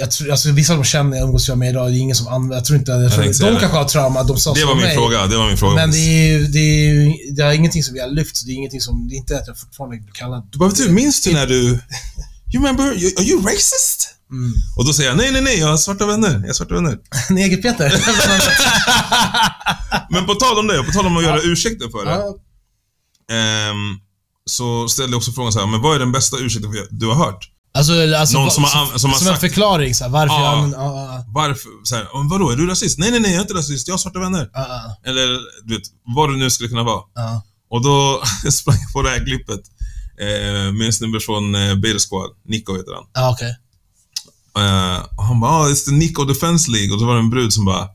jag 0.00 0.10
tror, 0.10 0.30
alltså, 0.30 0.50
vissa 0.52 0.72
av 0.72 0.76
dem 0.78 0.84
känner 0.84 1.16
jag, 1.16 1.24
umgås 1.24 1.48
jag 1.48 1.58
med 1.58 1.68
idag, 1.70 1.90
det 1.90 1.96
är 1.96 2.00
ingen 2.00 2.16
som 2.16 2.28
använder... 2.28 2.56
Jag 2.56 2.64
tror 2.64 2.78
inte... 2.78 2.92
Jag 2.92 3.12
tror, 3.12 3.32
säga 3.32 3.50
de 3.50 3.60
kanske 3.60 3.78
har 3.78 3.84
trauma, 3.84 4.22
de 4.22 4.36
sa 4.36 4.54
Det 4.54 4.64
var 4.64 4.74
min 4.74 4.84
mig. 4.84 4.94
fråga, 4.94 5.26
det 5.26 5.36
var 5.36 5.46
min 5.46 5.56
fråga. 5.56 5.74
Men 5.74 5.90
det 5.90 5.98
är 5.98 6.28
ju, 6.32 6.46
det 6.46 6.58
är 6.58 6.94
ju 6.94 7.12
det 7.32 7.42
är 7.42 7.52
ingenting 7.52 7.82
som 7.82 7.94
vi 7.94 8.00
har 8.00 8.08
lyft, 8.08 8.36
så 8.36 8.46
det 8.46 8.52
är 8.52 8.54
ingenting 8.54 8.80
som... 8.80 9.08
Det 9.08 9.14
är 9.14 9.16
inte 9.16 9.38
att 9.38 9.46
jag 9.46 9.58
fortfarande 9.58 9.96
blir 9.96 10.12
kallad... 10.12 10.48
Du 10.52 10.58
bara, 10.58 10.70
du, 10.70 10.88
minns 10.88 11.22
du 11.22 11.32
när 11.32 11.46
du... 11.46 11.62
You 12.52 12.62
remember, 12.64 12.84
are 12.84 13.22
you 13.22 13.42
racist? 13.42 14.08
Mm. 14.30 14.52
Och 14.76 14.84
då 14.86 14.92
säger 14.92 15.08
jag, 15.10 15.16
nej, 15.16 15.32
nej, 15.32 15.42
nej, 15.42 15.58
jag 15.58 15.66
har 15.66 15.76
svarta 15.76 16.06
vänner. 16.06 16.30
Jag 16.40 16.46
har 16.46 16.52
svarta 16.52 16.74
vänner. 16.74 16.98
Neger-Peter. 17.30 17.92
Men 20.10 20.26
på 20.26 20.34
tal 20.34 20.58
om 20.58 20.66
det, 20.66 20.82
på 20.82 20.92
tal 20.92 21.06
om 21.06 21.16
att 21.16 21.22
göra 21.22 21.40
ursäkter 21.42 21.88
för 21.88 22.04
det. 22.04 22.12
ehm, 23.34 23.98
så 24.50 24.88
ställde 24.88 25.12
jag 25.12 25.18
också 25.18 25.32
frågan 25.32 25.52
så 25.52 25.58
här, 25.58 25.66
men 25.66 25.80
vad 25.82 25.94
är 25.94 25.98
den 25.98 26.12
bästa 26.12 26.36
ursäkten 26.38 26.70
du 26.90 27.06
har 27.06 27.14
hört? 27.14 27.50
Alltså, 27.74 27.92
alltså, 28.16 28.38
Någon 28.38 28.50
som 28.50 28.64
har 28.64 28.98
som 28.98 29.10
har 29.10 29.18
en 29.18 29.24
sagt- 29.24 29.40
förklaring, 29.40 29.94
så 29.94 30.04
här, 30.04 30.10
varför 30.10 30.34
Ja. 30.34 30.44
jag 30.44 30.54
använder... 30.54 30.78
Ja, 30.78 31.24
Varför? 31.28 31.70
Så 31.84 31.96
här, 31.96 32.04
"Oh, 32.04 32.30
vadå, 32.30 32.50
är 32.50 32.56
du 32.56 32.66
rasist? 32.66 32.98
Nej, 32.98 33.10
nej, 33.10 33.20
nej, 33.20 33.30
jag 33.30 33.38
är 33.38 33.42
inte 33.42 33.54
rasist. 33.54 33.88
Jag 33.88 33.92
har 33.94 33.98
svarta 33.98 34.18
vänner. 34.18 34.50
ja, 34.52 34.96
Eller, 35.06 35.26
du 35.64 35.74
vet, 35.74 35.82
vad 36.16 36.30
det 36.30 36.36
nu 36.36 36.50
skulle 36.50 36.68
kunna 36.68 36.82
vara. 36.82 37.02
Och 37.70 37.82
då 37.82 38.22
sprang 38.50 38.76
jag 38.80 38.92
på 38.92 39.02
det 39.02 39.10
här 39.10 39.26
klippet 39.26 39.60
eh, 40.20 40.72
med 40.72 40.86
en 40.86 40.92
snubbe 40.92 41.20
från 41.20 41.54
eh, 41.54 41.74
Beta 41.74 41.98
Squad. 41.98 42.30
Nico 42.48 42.76
heter 42.76 42.92
han. 42.94 43.04
Ja, 43.14 43.30
okej. 43.32 43.56
Eh, 44.58 44.98
och 45.18 45.24
han 45.24 45.40
bara, 45.40 45.62
oh, 45.66 45.70
it's 45.72 45.84
the 45.84 45.90
Nico 45.92 46.24
Defense 46.24 46.70
League. 46.70 46.94
Och 46.94 47.00
så 47.00 47.06
var 47.06 47.14
det 47.14 47.20
en 47.20 47.30
brud 47.30 47.52
som 47.52 47.64
bara, 47.64 47.88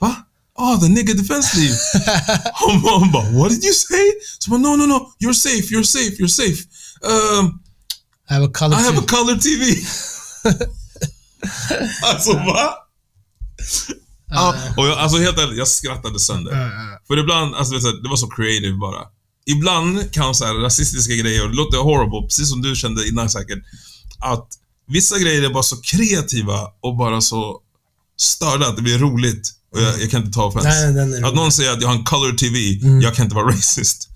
va? 0.00 0.14
Oh, 0.58 0.80
the 0.80 0.88
nigga 0.88 1.14
defense 1.14 1.56
league. 1.58 1.76
hon, 2.54 2.80
hon 2.80 3.12
bara, 3.12 3.30
what 3.30 3.50
did 3.50 3.64
you 3.64 3.74
say? 3.74 4.06
Så 4.38 4.50
bara, 4.50 4.60
no, 4.60 4.76
no, 4.76 4.86
no, 4.86 5.12
you're 5.20 5.34
safe, 5.34 5.62
you're 5.74 5.84
safe, 5.84 6.10
you're 6.18 6.28
safe. 6.28 6.62
Um, 7.38 7.60
have 8.32 8.44
a 8.46 8.50
color 8.54 8.80
I 8.80 8.82
have 8.82 8.98
a 8.98 9.02
TV. 9.02 9.06
color 9.06 9.36
TV. 9.38 9.64
alltså 12.02 12.32
va? 12.32 12.74
Ja, 14.30 14.54
och 14.76 14.86
jag, 14.86 14.98
alltså 14.98 15.18
helt 15.18 15.38
ärligt, 15.38 15.58
jag 15.58 15.68
skrattade 15.68 16.20
sönder. 16.20 16.70
För 17.06 17.18
ibland, 17.18 17.54
alltså 17.54 17.74
det 17.74 18.08
var 18.08 18.16
så 18.16 18.28
creative 18.28 18.76
bara. 18.76 19.00
Ibland 19.46 20.12
kan 20.12 20.34
så 20.34 20.44
här 20.44 20.54
rasistiska 20.54 21.14
grejer, 21.14 21.48
det 21.48 21.54
låter 21.54 21.78
horrible, 21.78 22.26
precis 22.28 22.50
som 22.50 22.62
du 22.62 22.76
kände 22.76 23.08
innan 23.08 23.30
säkert, 23.30 23.58
att 24.18 24.48
vissa 24.88 25.18
grejer 25.18 25.42
är 25.42 25.50
bara 25.50 25.62
så 25.62 25.76
kreativa 25.76 26.60
och 26.82 26.96
bara 26.96 27.20
så 27.20 27.60
störda 28.20 28.66
att 28.68 28.76
det 28.76 28.82
blir 28.82 28.98
roligt. 28.98 29.50
Och 29.74 29.80
jag, 29.80 30.00
jag 30.00 30.10
kan 30.10 30.20
inte 30.20 30.32
ta 30.32 30.44
offense. 30.44 30.68
Nej, 30.68 30.92
den 30.92 31.14
är 31.14 31.28
att 31.28 31.34
någon 31.34 31.52
säger 31.52 31.72
att 31.72 31.80
jag 31.82 31.88
har 31.88 31.94
en 31.94 32.04
color 32.04 32.32
TV, 32.32 32.58
jag 33.02 33.14
kan 33.14 33.24
inte 33.24 33.36
vara 33.36 33.46
racist. 33.52 34.08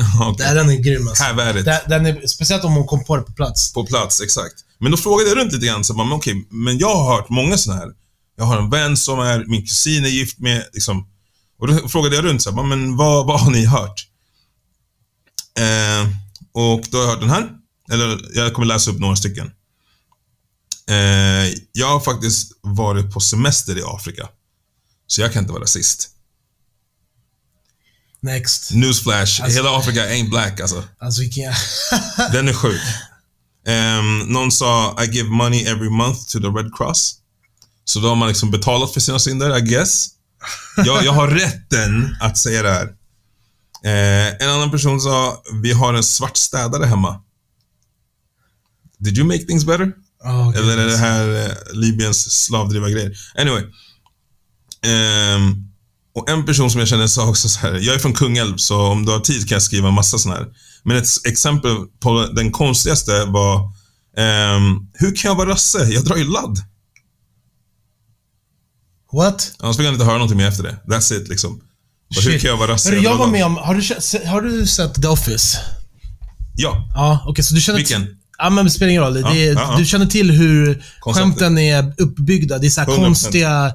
Nej, 0.38 0.54
den 0.54 0.70
är 0.70 0.76
grym 0.76 1.08
alltså. 1.08 1.24
It. 1.58 1.64
Den, 1.64 1.80
den 1.88 2.06
är, 2.06 2.26
speciellt 2.26 2.64
om 2.64 2.72
hon 2.72 2.86
kom 2.86 3.04
på 3.04 3.16
det 3.16 3.22
på 3.22 3.32
plats. 3.32 3.72
På 3.72 3.86
plats, 3.86 4.20
exakt. 4.20 4.54
Men 4.78 4.90
då 4.90 4.96
frågade 4.96 5.28
jag 5.28 5.38
runt 5.38 5.52
lite 5.52 5.66
grann, 5.66 5.84
så 5.84 5.94
bara, 5.94 6.06
men 6.06 6.16
okej, 6.16 6.46
men 6.50 6.78
jag 6.78 6.94
har 6.94 7.16
hört 7.16 7.28
många 7.28 7.58
sådana 7.58 7.80
här. 7.80 7.90
Jag 8.36 8.44
har 8.44 8.58
en 8.58 8.70
vän 8.70 8.96
som 8.96 9.20
är, 9.20 9.44
min 9.46 9.62
kusin 9.62 10.04
är 10.04 10.08
gift 10.08 10.38
med, 10.38 10.64
liksom. 10.72 11.06
Och 11.58 11.68
då 11.68 11.88
frågade 11.88 12.16
jag 12.16 12.24
runt 12.24 12.42
så 12.42 12.52
bara, 12.52 12.66
men 12.66 12.96
vad, 12.96 13.26
vad 13.26 13.40
har 13.40 13.50
ni 13.50 13.64
hört? 13.64 14.06
Eh, 15.58 16.08
och 16.52 16.86
då 16.90 16.98
har 16.98 17.04
jag 17.04 17.10
hört 17.10 17.20
den 17.20 17.30
här. 17.30 17.48
Eller, 17.92 18.20
jag 18.34 18.54
kommer 18.54 18.66
läsa 18.66 18.90
upp 18.90 18.98
några 18.98 19.16
stycken. 19.16 19.50
Eh, 20.88 21.54
jag 21.72 21.86
har 21.86 22.00
faktiskt 22.00 22.52
varit 22.60 23.12
på 23.12 23.20
semester 23.20 23.78
i 23.78 23.82
Afrika. 23.84 24.28
Så 25.06 25.20
jag 25.20 25.32
kan 25.32 25.42
inte 25.42 25.52
vara 25.52 25.62
rasist. 25.62 26.10
Next. 28.22 28.70
Newsflash, 28.70 29.42
hela 29.42 29.78
Afrika 29.78 30.06
ain't 30.06 30.30
black 30.30 30.60
alltså. 30.60 30.84
Alltså 30.98 31.20
vilken... 31.20 31.52
Den 32.32 32.48
är 32.48 32.52
sjuk. 32.52 32.80
Um, 33.66 34.18
någon 34.18 34.52
sa 34.52 34.96
I 35.02 35.06
give 35.06 35.28
money 35.28 35.64
every 35.64 35.90
month 35.90 36.20
to 36.32 36.40
the 36.40 36.46
Red 36.46 36.70
Cross. 36.76 37.14
Så 37.84 38.00
då 38.00 38.08
har 38.08 38.16
man 38.16 38.28
liksom 38.28 38.50
betalat 38.50 38.92
för 38.92 39.00
sina 39.00 39.18
synder, 39.18 39.58
I 39.58 39.60
guess. 39.60 40.08
Jag, 40.76 41.04
jag 41.04 41.12
har 41.12 41.28
rätten 41.28 42.16
att 42.20 42.38
säga 42.38 42.62
det 42.62 42.70
här. 42.70 42.94
Eh, 43.84 44.28
en 44.42 44.50
annan 44.50 44.70
person 44.70 45.00
sa, 45.00 45.42
vi 45.62 45.72
har 45.72 45.94
en 45.94 46.04
svart 46.04 46.36
städare 46.36 46.86
hemma. 46.86 47.20
Did 48.98 49.18
you 49.18 49.26
make 49.26 49.38
things 49.38 49.64
better? 49.64 49.92
Oh, 50.24 50.48
okay. 50.48 50.62
Eller 50.62 50.78
är 50.78 50.86
det 50.86 50.96
här 50.96 51.46
eh, 51.46 51.56
Libyens 51.72 52.44
slavdrivargrejer? 52.44 53.12
Anyway. 53.34 53.64
Ehm, 54.82 55.69
och 56.14 56.30
en 56.30 56.46
person 56.46 56.70
som 56.70 56.78
jag 56.78 56.88
känner 56.88 57.06
sa 57.06 57.28
också 57.28 57.48
så 57.48 57.60
här. 57.60 57.78
Jag 57.82 57.94
är 57.94 57.98
från 57.98 58.12
Kungälv, 58.12 58.56
så 58.56 58.80
om 58.80 59.06
du 59.06 59.12
har 59.12 59.20
tid 59.20 59.48
kan 59.48 59.56
jag 59.56 59.62
skriva 59.62 59.88
en 59.88 59.94
massa 59.94 60.18
sådana 60.18 60.40
här. 60.40 60.48
Men 60.82 60.96
ett 60.96 61.08
exempel 61.26 61.76
på 62.00 62.26
den 62.26 62.52
konstigaste 62.52 63.24
var 63.24 63.72
ehm, 64.16 64.88
Hur 64.92 65.16
kan 65.16 65.28
jag 65.28 65.36
vara 65.36 65.50
rasse? 65.50 65.78
Jag 65.78 66.04
drar 66.04 66.16
ju 66.16 66.24
ladd. 66.24 66.58
What? 69.12 69.52
Annars 69.58 69.76
fick 69.76 69.86
jag 69.86 69.94
inte 69.94 70.04
höra 70.04 70.14
någonting 70.14 70.38
mer 70.38 70.48
efter 70.48 70.62
det. 70.62 70.76
That's 70.86 71.14
it 71.14 71.28
liksom. 71.28 71.60
Bara, 72.14 72.20
hur 72.22 72.30
Shit. 72.32 72.42
kan 72.42 72.50
jag 72.50 72.56
vara 72.56 72.72
rasse? 72.72 72.88
Hörru, 72.90 73.02
jag 73.02 73.12
drar 73.12 73.18
var 73.18 73.26
ladd. 73.26 73.32
med 73.32 73.46
om... 73.46 73.56
Har 73.56 73.74
du, 73.74 74.28
har 74.28 74.40
du 74.40 74.66
sett 74.66 75.02
The 75.02 75.08
Office? 75.08 75.58
Ja. 76.56 76.88
Ja, 76.94 77.24
okej, 77.26 77.44
så 77.44 77.54
du 77.54 77.60
känner... 77.60 77.78
Vilken? 77.78 78.06
Ja, 78.38 78.50
men 78.50 78.64
det 78.64 78.70
spelar 78.70 78.90
ingen 78.90 79.02
roll. 79.02 79.14
det 79.14 79.20
är, 79.20 79.54
ja, 79.54 79.66
ja. 79.70 79.76
Du 79.78 79.84
känner 79.84 80.06
till 80.06 80.30
hur 80.30 80.84
Konceptet. 81.00 81.30
skämten 81.30 81.58
är 81.58 81.94
uppbyggda. 81.98 82.58
Det 82.58 82.66
är 82.66 82.70
så 82.70 82.80
här 82.80 82.88
100%. 82.88 82.96
konstiga 82.96 83.72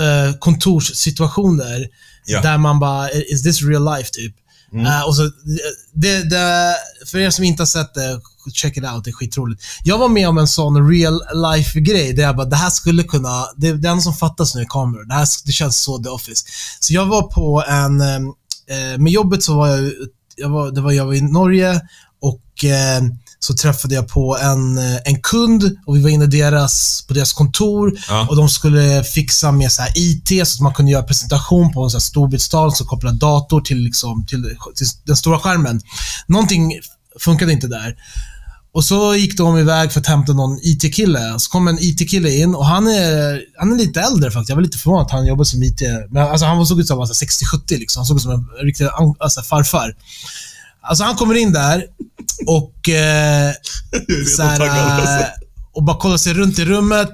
eh, 0.00 0.34
kontorssituationer 0.38 1.88
Ja. 2.26 2.42
där 2.42 2.58
man 2.58 2.78
bara, 2.80 3.10
is 3.10 3.42
this 3.42 3.62
real 3.62 3.84
life, 3.96 4.10
typ? 4.10 4.34
Mm. 4.72 4.86
Eh, 4.86 5.02
och 5.02 5.16
så, 5.16 5.30
det, 5.92 6.30
det, 6.30 6.74
för 7.06 7.18
er 7.18 7.30
som 7.30 7.44
inte 7.44 7.60
har 7.60 7.66
sett 7.66 7.94
det, 7.94 8.20
check 8.52 8.76
it 8.76 8.84
out. 8.84 9.04
Det 9.04 9.10
är 9.10 9.12
skitroligt. 9.12 9.62
Jag 9.84 9.98
var 9.98 10.08
med 10.08 10.28
om 10.28 10.38
en 10.38 10.48
sån 10.48 10.90
real 10.90 11.20
life-grej 11.34 12.12
där 12.12 12.22
jag 12.22 12.36
bara, 12.36 12.46
det 12.46 12.56
här 12.56 12.70
skulle 12.70 13.02
kunna... 13.02 13.44
Det, 13.56 13.72
det 13.72 13.88
enda 13.88 14.00
som 14.02 14.14
fattas 14.14 14.54
nu 14.54 14.60
är 14.60 14.66
kameror. 14.68 15.04
Det, 15.04 15.14
här, 15.14 15.28
det 15.46 15.52
känns 15.52 15.76
så 15.82 16.02
The 16.02 16.08
Office. 16.08 16.46
Så 16.80 16.94
jag 16.94 17.06
var 17.06 17.22
på 17.22 17.64
en... 17.68 18.00
Eh, 18.00 18.98
med 18.98 19.12
jobbet 19.12 19.42
så 19.42 19.56
var 19.56 19.68
jag, 19.68 19.92
jag 20.36 20.48
var, 20.48 20.70
det 20.70 20.80
var 20.80 20.92
jag 20.92 21.06
var 21.06 21.14
i 21.14 21.20
Norge 21.20 21.80
och 22.20 22.64
eh, 22.64 23.02
så 23.44 23.54
träffade 23.54 23.94
jag 23.94 24.08
på 24.08 24.38
en, 24.38 24.78
eh, 24.78 24.96
en 25.04 25.20
kund 25.20 25.76
och 25.86 25.96
vi 25.96 26.02
var 26.02 26.10
inne 26.10 26.26
deras, 26.26 27.04
på 27.08 27.14
deras 27.14 27.32
kontor 27.32 27.92
Ja. 28.08 28.26
och 28.30 28.36
de 28.36 28.48
skulle 28.48 29.04
fixa 29.04 29.52
med 29.52 29.72
så 29.72 29.82
IT 29.94 30.46
så 30.48 30.54
att 30.56 30.60
man 30.60 30.74
kunde 30.74 30.92
göra 30.92 31.02
presentation 31.02 31.72
på 31.72 31.84
en 31.84 31.90
så 31.90 31.96
här 31.96 32.00
storbildstal 32.00 32.74
som 32.74 32.86
kopplar 32.86 33.12
dator 33.12 33.60
till, 33.60 33.78
liksom, 33.78 34.26
till, 34.26 34.42
till 34.76 34.86
den 35.04 35.16
stora 35.16 35.38
skärmen. 35.38 35.80
Någonting 36.26 36.72
funkade 37.20 37.52
inte 37.52 37.66
där. 37.66 37.96
Och 38.74 38.84
så 38.84 39.14
gick 39.14 39.36
de 39.36 39.58
iväg 39.58 39.92
för 39.92 40.00
att 40.00 40.06
hämta 40.06 40.32
någon 40.32 40.58
IT-kille. 40.62 41.34
Så 41.38 41.50
kom 41.50 41.68
en 41.68 41.78
IT-kille 41.80 42.30
in 42.30 42.54
och 42.54 42.66
han 42.66 42.86
är, 42.86 43.40
han 43.58 43.72
är 43.72 43.76
lite 43.76 44.00
äldre 44.00 44.30
faktiskt. 44.30 44.48
Jag 44.48 44.56
var 44.56 44.62
lite 44.62 44.78
förvånad 44.78 45.06
att 45.06 45.12
han 45.12 45.26
jobbade 45.26 45.46
som 45.46 45.62
IT. 45.62 45.80
Men 46.10 46.22
alltså, 46.28 46.46
han 46.46 46.66
såg 46.66 46.80
ut 46.80 46.86
som 46.86 47.00
alltså, 47.00 47.24
60-70 47.24 47.78
liksom. 47.78 48.00
Han 48.00 48.06
såg 48.06 48.16
ut 48.16 48.22
som 48.22 48.32
en 48.32 48.66
riktig 48.66 48.88
alltså, 49.18 49.42
farfar. 49.42 49.94
Alltså 50.88 51.04
han 51.04 51.16
kommer 51.16 51.34
in 51.34 51.52
där 51.52 51.84
och, 52.46 52.88
eh, 52.88 53.52
så 54.36 54.42
här, 54.42 54.60
eh, 55.20 55.26
och 55.74 55.82
bara 55.84 55.96
kollar 55.96 56.16
sig 56.16 56.34
runt 56.34 56.58
i 56.58 56.64
rummet. 56.64 57.10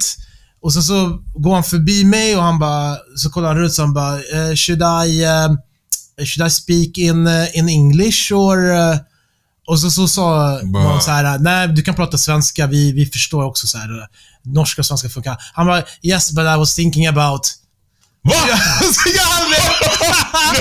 Och 0.62 0.72
sen 0.72 0.82
så 0.82 1.18
går 1.34 1.54
han 1.54 1.64
förbi 1.64 2.04
mig 2.04 2.36
och 2.36 2.42
han 2.42 2.58
bara, 2.58 2.96
så 3.16 3.30
kollar 3.30 3.48
han 3.48 3.58
runt 3.58 3.78
och 3.78 3.84
han 3.84 3.94
bara, 3.94 4.14
eh, 4.16 4.54
should 4.56 4.82
I, 5.06 5.24
eh, 5.24 5.48
should 6.26 6.46
I 6.48 6.50
speak 6.50 6.98
in, 6.98 7.26
eh, 7.26 7.56
in 7.58 7.68
English 7.68 8.32
or... 8.32 8.70
eh?" 8.74 8.96
och 9.66 9.80
så, 9.80 9.90
så 9.90 10.08
sa 10.08 10.60
Bara- 10.64 10.82
någon 10.84 11.00
så 11.02 11.10
här, 11.10 11.38
nej 11.38 11.68
du 11.68 11.82
kan 11.82 11.94
prata 11.94 12.18
svenska, 12.18 12.66
vi, 12.66 12.92
vi 12.92 13.06
förstår 13.06 13.44
också 13.44 13.66
så 13.66 13.78
här, 13.78 13.98
eh, 13.98 14.04
norska 14.44 14.82
och 14.82 14.86
svenska 14.86 15.08
funkar. 15.08 15.36
Han 15.54 15.66
bara, 15.66 15.82
yes 16.02 16.32
but 16.32 16.42
I 16.44 16.56
was 16.58 16.74
thinking 16.74 17.06
about... 17.06 17.40
Va? 18.22 18.34
och 18.88 18.94
så 18.94 19.08
gör 19.08 19.30
han 19.36 19.50
med, 19.50 19.62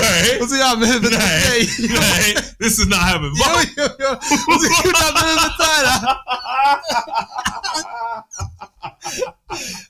Nej! 0.00 0.40
och 0.40 0.48
så 0.48 0.56
gör 0.56 0.66
han 0.66 0.78
med 0.80 0.88
huvudet 0.88 1.18
Nej! 1.18 1.70
mig. 1.78 1.98
Nej! 2.00 2.34
This 2.58 2.78
is 2.78 2.86
not 2.86 2.98
happening. 2.98 3.30
Va? 3.30 3.46
Jo, 3.56 3.68
jo, 3.76 3.88
jo. 3.98 4.10
Och 4.54 4.60
så 4.60 4.66
gjorde 4.84 4.98
han 4.98 5.12
med 5.14 5.22
huvudet 5.22 5.52
såhär. 5.60 5.84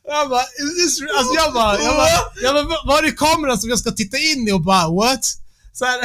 Jag 0.09 0.29
bara, 0.31 0.43
is 0.43 0.71
this 0.85 1.01
real? 1.01 1.17
alltså 1.19 1.35
jag 1.35 1.53
bara, 1.55 1.79
jag 1.83 1.97
bara, 1.97 2.09
jag 2.43 2.55
bara, 2.55 2.79
var 2.87 3.03
är 3.03 3.17
kameran 3.17 3.59
som 3.59 3.71
jag 3.71 3.79
ska 3.79 3.91
titta 3.91 4.17
in 4.19 4.49
i 4.49 4.53
och 4.53 4.61
bara, 4.63 4.89
what? 4.89 5.25
Såhär, 5.73 5.99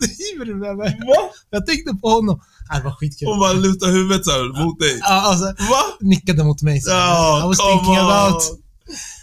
driver 0.00 0.44
du 0.44 0.54
med 0.54 0.76
mig? 0.76 0.98
Jag 1.50 1.66
tänkte 1.66 1.94
på 2.02 2.08
honom. 2.08 2.40
Nej, 2.70 2.78
det 2.78 2.84
var 2.84 2.94
skitkul. 2.96 3.28
Hon 3.28 3.38
bara 3.38 3.52
lutar 3.52 3.86
huvudet 3.86 4.24
så 4.24 4.30
här 4.30 4.64
mot 4.64 4.80
dig. 4.80 4.98
Ja, 5.00 5.06
alltså, 5.08 5.44
Va? 5.44 5.82
nickade 6.00 6.44
mot 6.44 6.62
mig. 6.62 6.80
Så. 6.80 6.90
Ja, 6.90 7.44
I 7.44 7.48
was 7.48 7.58
thinking 7.58 7.96
about... 7.96 8.42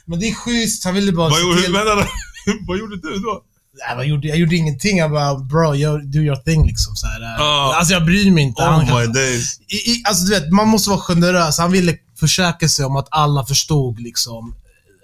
Men 0.07 0.19
det 0.19 0.29
är 0.29 0.33
schysst, 0.35 0.85
han 0.85 0.93
ville 0.95 1.11
bara 1.11 1.29
Vad 1.29 1.41
gjorde, 1.41 1.61
till... 1.61 1.73
vänta, 1.73 1.95
vad 2.67 2.77
gjorde 2.79 2.95
du 2.95 3.19
då? 3.19 3.41
Nej, 3.87 3.95
vad 3.95 4.05
gjorde, 4.05 4.27
jag 4.27 4.37
gjorde 4.37 4.55
ingenting. 4.55 4.97
Jag 4.97 5.11
bara, 5.11 5.35
bro, 5.35 5.75
you, 5.75 6.01
do 6.01 6.19
your 6.19 6.35
thing 6.35 6.67
liksom. 6.67 6.95
Så 6.95 7.07
här. 7.07 7.21
Ja. 7.21 7.75
Alltså 7.77 7.93
jag 7.93 8.05
bryr 8.05 8.31
mig 8.31 8.43
inte. 8.43 8.63
Han 8.63 8.81
Oh 8.83 8.87
kan- 8.87 8.99
my 9.01 9.07
days. 9.07 9.59
I, 9.67 9.75
i, 9.91 10.03
alltså 10.07 10.25
du 10.25 10.29
vet, 10.31 10.51
man 10.51 10.67
måste 10.67 10.89
vara 10.89 10.99
generös. 10.99 11.57
Han 11.57 11.71
ville 11.71 11.95
försäkra 12.19 12.69
sig 12.69 12.85
om 12.85 12.95
att 12.95 13.07
alla 13.11 13.45
förstod 13.45 13.99
liksom. 13.99 14.55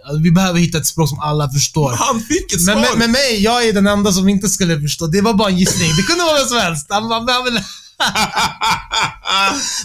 Alltså, 0.06 0.22
Vi 0.24 0.32
behöver 0.32 0.60
hitta 0.60 0.78
ett 0.78 0.88
språk 0.88 1.10
som 1.10 1.20
alla 1.20 1.50
förstår. 1.50 1.92
Han 1.98 2.22
fick 2.22 2.54
ett 2.54 2.62
svar. 2.66 2.74
Men 2.76 2.82
med, 2.84 2.98
med 3.00 3.10
mig, 3.10 3.44
jag 3.44 3.68
är 3.68 3.74
den 3.74 3.88
enda 3.88 4.12
som 4.12 4.30
inte 4.30 4.50
skulle 4.50 4.82
förstå. 4.82 5.08
Det 5.08 5.22
var 5.22 5.34
bara 5.34 5.50
en 5.50 5.58
gissning. 5.58 5.90
Det 5.98 6.04
kunde 6.04 6.24
vara 6.24 6.38
vem 6.38 6.48
som 6.48 6.58
helst. 6.58 6.86
Han, 6.90 7.04
han, 7.12 7.28
han 7.30 7.44
ville... 7.46 7.64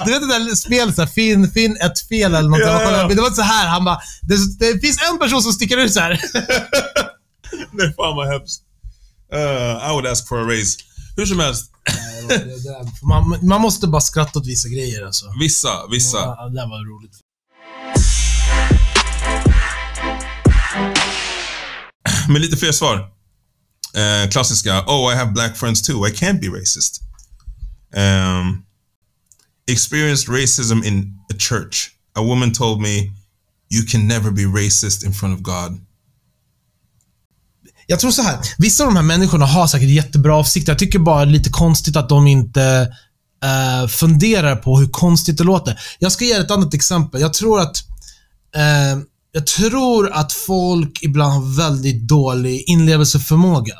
Du 0.04 0.12
vet 0.12 0.20
det 0.20 0.26
där 0.26 0.54
spelet, 0.54 0.94
så 0.94 1.02
här, 1.02 1.08
finn, 1.08 1.50
finn 1.50 1.76
ett 1.76 2.08
fel 2.08 2.34
eller 2.34 2.48
något. 2.48 2.60
Ja, 2.60 2.82
ja, 2.82 2.96
ja. 2.96 3.08
Det 3.08 3.20
var 3.20 3.30
så 3.30 3.42
här, 3.42 3.68
han 3.68 3.84
bara, 3.84 3.98
det, 4.22 4.36
det 4.58 4.80
finns 4.80 4.98
en 5.10 5.18
person 5.18 5.42
som 5.42 5.52
sticker 5.52 5.76
ut 5.76 5.92
så 5.92 6.00
här. 6.00 6.10
Nej, 7.72 7.94
fan 7.96 8.16
vad 8.16 8.28
hemskt. 8.28 8.62
Uh, 9.34 9.90
I 9.90 9.92
would 9.92 10.06
ask 10.06 10.28
for 10.28 10.38
a 10.38 10.44
raise. 10.44 10.78
Hur 11.16 11.26
som 11.26 11.40
helst, 11.40 11.70
man, 13.02 13.38
man 13.48 13.60
måste 13.60 13.86
bara 13.86 14.00
skratta 14.00 14.38
åt 14.38 14.46
vissa 14.46 14.68
grejer 14.68 15.06
alltså. 15.06 15.26
vissa, 15.40 15.68
vissa. 15.90 16.16
Ja, 16.16 16.48
det 16.48 16.60
var 16.60 16.98
roligt. 16.98 17.20
Men 22.28 22.42
lite 22.42 22.56
fler 22.56 22.72
svar. 22.72 23.10
Eh, 23.94 24.30
klassiska. 24.30 24.84
Oh, 24.86 25.12
I 25.12 25.16
have 25.16 25.32
black 25.32 25.56
friends 25.56 25.82
too. 25.82 26.06
I 26.06 26.10
can't 26.10 26.40
be 26.40 26.60
racist. 26.60 27.00
Um, 27.96 28.64
experienced 29.66 30.28
racism 30.28 30.84
in 30.84 31.18
a 31.30 31.34
church. 31.38 31.90
A 32.16 32.22
woman 32.22 32.52
told 32.52 32.80
me, 32.80 33.10
you 33.70 33.84
can 33.90 34.06
never 34.08 34.30
be 34.30 34.42
racist 34.42 35.04
in 35.04 35.12
front 35.12 35.34
of 35.34 35.42
God. 35.42 35.80
Jag 37.86 38.00
tror 38.00 38.10
så 38.10 38.22
här. 38.22 38.38
Vissa 38.58 38.84
av 38.84 38.88
de 38.88 38.96
här 38.96 39.02
människorna 39.02 39.46
har 39.46 39.66
säkert 39.66 39.88
jättebra 39.88 40.36
avsikter. 40.36 40.72
Jag 40.72 40.78
tycker 40.78 40.98
bara 40.98 41.24
det 41.24 41.30
är 41.30 41.32
lite 41.32 41.50
konstigt 41.50 41.96
att 41.96 42.08
de 42.08 42.26
inte 42.26 42.94
eh, 43.44 43.88
funderar 43.88 44.56
på 44.56 44.78
hur 44.78 44.88
konstigt 44.88 45.38
det 45.38 45.44
låter. 45.44 45.80
Jag 45.98 46.12
ska 46.12 46.24
ge 46.24 46.32
ett 46.32 46.50
annat 46.50 46.74
exempel. 46.74 47.20
Jag 47.20 47.34
tror 47.34 47.60
att 47.60 47.76
eh, 48.56 49.02
jag 49.32 49.46
tror 49.46 50.12
att 50.12 50.32
folk 50.32 51.02
ibland 51.02 51.32
har 51.32 51.56
väldigt 51.56 52.08
dålig 52.08 52.64
inlevelseförmåga. 52.66 53.74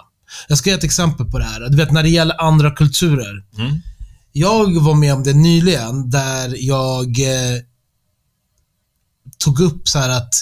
Jag 0.48 0.58
ska 0.58 0.70
ge 0.70 0.76
ett 0.76 0.84
exempel 0.84 1.26
på 1.26 1.38
det 1.38 1.44
här. 1.44 1.68
Du 1.68 1.76
vet, 1.76 1.92
när 1.92 2.02
det 2.02 2.08
gäller 2.08 2.42
andra 2.42 2.70
kulturer. 2.70 3.44
Mm. 3.58 3.80
Jag 4.36 4.80
var 4.80 4.94
med 4.94 5.14
om 5.14 5.22
det 5.22 5.32
nyligen, 5.32 6.10
där 6.10 6.54
jag 6.58 7.20
eh, 7.20 7.60
tog 9.38 9.60
upp 9.60 9.88
så 9.88 9.98
här 9.98 10.08
att 10.08 10.34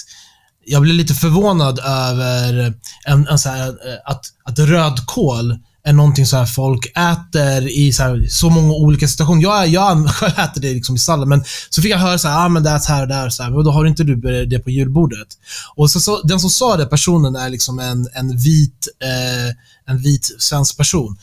jag 0.65 0.81
blev 0.81 0.95
lite 0.95 1.13
förvånad 1.13 1.79
över 1.79 2.73
en, 3.05 3.27
en 3.27 3.39
så 3.39 3.49
här, 3.49 3.67
eh, 3.67 3.99
att, 4.05 4.25
att 4.43 4.59
rödkål 4.59 5.59
är 5.83 5.93
någonting 5.93 6.25
så 6.25 6.37
här 6.37 6.45
folk 6.45 6.85
äter 6.85 7.67
i 7.67 7.93
så, 7.93 8.03
här, 8.03 8.27
så 8.29 8.49
många 8.49 8.73
olika 8.73 9.07
situationer. 9.07 9.41
Jag, 9.41 9.67
jag 9.67 10.09
själv 10.09 10.39
äter 10.39 10.61
det 10.61 10.73
liksom 10.73 10.95
i 10.95 10.99
sallad, 10.99 11.27
men 11.27 11.43
så 11.69 11.81
fick 11.81 11.91
jag 11.91 11.97
höra 11.97 12.17
så 12.17 12.27
här, 12.27 12.45
ah, 12.45 12.49
men 12.49 12.63
det 12.63 12.69
är 12.69 12.87
här 12.87 13.01
och 13.01 13.07
där. 13.07 13.29
Så 13.29 13.43
här, 13.43 13.49
men 13.49 13.63
då 13.63 13.71
har 13.71 13.85
inte 13.85 14.03
du 14.03 14.45
det 14.45 14.59
på 14.59 14.69
julbordet? 14.69 15.27
Och 15.75 15.91
så, 15.91 15.99
så, 15.99 16.21
den 16.21 16.39
som 16.39 16.49
sa 16.49 16.77
det, 16.77 16.85
personen, 16.85 17.35
är 17.35 17.49
liksom 17.49 17.79
en, 17.79 18.07
en 18.13 18.37
vit 18.37 18.87
eh, 19.01 19.55
en 19.85 19.97
vit 19.97 20.35
svensk 20.39 20.77
person. 20.77 21.17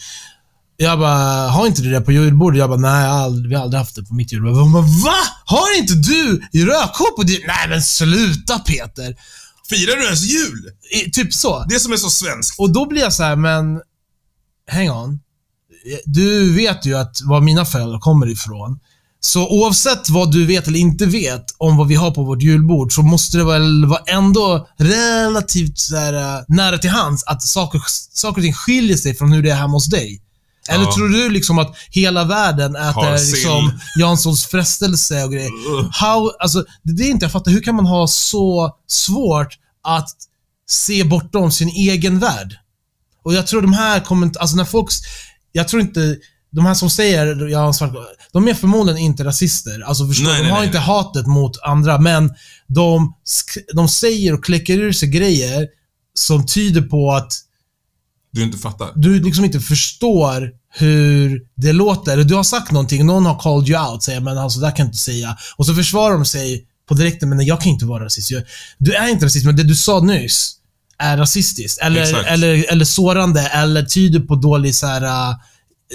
Jag 0.82 0.98
bara, 0.98 1.48
har 1.48 1.66
inte 1.66 1.82
du 1.82 1.90
det 1.90 2.00
på 2.00 2.12
julbordet? 2.12 2.58
Jag 2.58 2.68
bara, 2.68 2.80
nej, 2.80 3.04
jag 3.04 3.12
aldrig, 3.12 3.48
vi 3.48 3.54
har 3.54 3.62
aldrig 3.62 3.78
haft 3.78 3.94
det 3.94 4.02
på 4.02 4.14
mitt 4.14 4.32
julbord. 4.32 4.52
Hon 4.52 4.72
bara, 4.72 4.82
va? 4.82 5.16
Har 5.44 5.78
inte 5.78 5.94
du 5.94 6.40
rödkål 6.64 7.06
på 7.16 7.22
ditt... 7.22 7.46
Nej 7.46 7.68
men 7.68 7.82
sluta 7.82 8.58
Peter! 8.58 9.16
Firar 9.68 9.96
du 9.96 10.04
ens 10.04 10.22
jul? 10.22 10.70
I, 10.92 11.10
typ 11.10 11.34
så. 11.34 11.64
Det 11.68 11.80
som 11.80 11.92
är 11.92 11.96
så 11.96 12.10
svenskt. 12.10 12.60
Och 12.60 12.72
då 12.72 12.86
blir 12.88 13.00
jag 13.00 13.12
så 13.12 13.22
här, 13.22 13.36
men... 13.36 13.80
Hang 14.70 14.90
on. 14.90 15.20
Du 16.04 16.52
vet 16.52 16.86
ju 16.86 16.94
att 16.94 17.20
var 17.22 17.40
mina 17.40 17.64
föräldrar 17.64 17.98
kommer 17.98 18.30
ifrån. 18.30 18.78
Så 19.20 19.48
oavsett 19.48 20.08
vad 20.08 20.32
du 20.32 20.46
vet 20.46 20.68
eller 20.68 20.78
inte 20.78 21.06
vet 21.06 21.44
om 21.58 21.76
vad 21.76 21.88
vi 21.88 21.94
har 21.94 22.10
på 22.10 22.24
vårt 22.24 22.42
julbord 22.42 22.92
så 22.92 23.02
måste 23.02 23.38
det 23.38 23.44
väl 23.44 23.86
vara 23.86 24.02
ändå 24.06 24.68
relativt 24.78 25.78
så 25.78 25.96
här, 25.96 26.12
äh, 26.12 26.42
nära 26.48 26.78
till 26.78 26.90
hands 26.90 27.24
att 27.24 27.42
saker, 27.42 27.82
saker 28.12 28.40
och 28.40 28.44
ting 28.44 28.54
skiljer 28.54 28.96
sig 28.96 29.14
från 29.14 29.32
hur 29.32 29.42
det 29.42 29.50
är 29.50 29.56
hemma 29.56 29.72
hos 29.72 29.86
dig. 29.86 30.22
Eller 30.70 30.84
Ja. 30.84 30.94
tror 30.94 31.08
du 31.08 31.30
liksom 31.30 31.58
att 31.58 31.76
hela 31.90 32.24
världen 32.24 32.76
äter 32.76 33.30
liksom 33.36 33.80
Janssons 34.00 34.46
frestelse 34.46 35.24
och 35.24 35.32
grejer? 35.32 35.50
Ugh. 35.78 35.88
How, 35.92 36.30
alltså, 36.40 36.64
det 36.82 37.02
är 37.02 37.10
inte 37.10 37.24
jag 37.24 37.32
fattar. 37.32 37.50
Hur 37.50 37.62
kan 37.62 37.74
man 37.74 37.86
ha 37.86 38.06
så 38.08 38.76
svårt 38.86 39.58
att 39.84 40.08
se 40.68 41.04
bortom 41.04 41.50
sin 41.50 41.68
egen 41.68 42.18
värld? 42.18 42.54
Och 43.24 43.34
jag 43.34 43.46
tror 43.46 43.62
de 43.62 43.72
här 43.72 44.00
kommer 44.00 44.26
inte, 44.26 44.38
alltså 44.40 44.56
när 44.56 44.64
folk, 44.64 44.88
jag 45.52 45.68
tror 45.68 45.82
inte, 45.82 46.16
de 46.52 46.66
här 46.66 46.74
som 46.74 46.90
säger 46.90 47.48
jag 47.48 47.58
har 47.58 47.66
en 47.66 47.74
svart, 47.74 47.92
de 48.32 48.48
är 48.48 48.54
förmodligen 48.54 48.98
inte 49.00 49.24
rasister. 49.24 49.80
Alltså 49.80 50.06
förstår 50.08 50.24
Nej? 50.26 50.36
De 50.36 50.42
nej, 50.42 50.50
har 50.50 50.58
nej, 50.58 50.66
inte 50.66 50.78
hatet 50.78 51.26
mot 51.26 51.62
andra, 51.62 51.98
men 51.98 52.34
de, 52.66 53.14
de 53.74 53.88
säger 53.88 54.34
och 54.34 54.44
kläcker 54.44 54.78
ur 54.78 54.92
sig 54.92 55.08
grejer 55.08 55.66
som 56.14 56.46
tyder 56.46 56.82
på 56.82 57.12
att 57.12 57.32
Du 58.32 58.42
inte 58.42 58.58
fattar. 58.58 58.92
du 58.96 59.22
liksom 59.22 59.44
inte 59.44 59.60
förstår 59.60 60.50
hur 60.74 61.42
det 61.56 61.72
låter. 61.72 62.16
Du 62.16 62.34
har 62.34 62.44
sagt 62.44 62.72
någonting, 62.72 63.06
någon 63.06 63.26
har 63.26 63.38
called 63.38 63.68
you 63.68 63.90
out, 63.90 64.02
säger 64.02 64.20
men 64.20 64.38
alltså 64.38 64.60
det 64.60 64.66
där 64.66 64.76
kan 64.76 64.86
jag 64.86 64.88
inte 64.88 64.98
säga. 64.98 65.36
Och 65.56 65.66
så 65.66 65.74
försvarar 65.74 66.14
de 66.14 66.24
sig 66.24 66.66
på 66.88 66.94
direkten, 66.94 67.28
men 67.28 67.38
nej, 67.38 67.46
jag 67.46 67.60
kan 67.60 67.72
inte 67.72 67.84
vara 67.86 68.04
rasist. 68.04 68.30
Jag, 68.30 68.42
du 68.78 68.94
är 68.94 69.08
inte 69.08 69.26
rasist, 69.26 69.46
men 69.46 69.56
det 69.56 69.62
du 69.62 69.76
sa 69.76 70.00
nyss 70.00 70.56
är 70.98 71.16
rasistiskt. 71.16 71.78
Eller, 71.78 72.02
Exakt. 72.02 72.28
eller, 72.28 72.72
eller 72.72 72.84
sårande, 72.84 73.46
eller 73.46 73.82
tyder 73.82 74.20
på 74.20 74.34
dålig 74.34 74.74
så 74.74 74.86
här. 74.86 75.02
äh, 75.30 75.36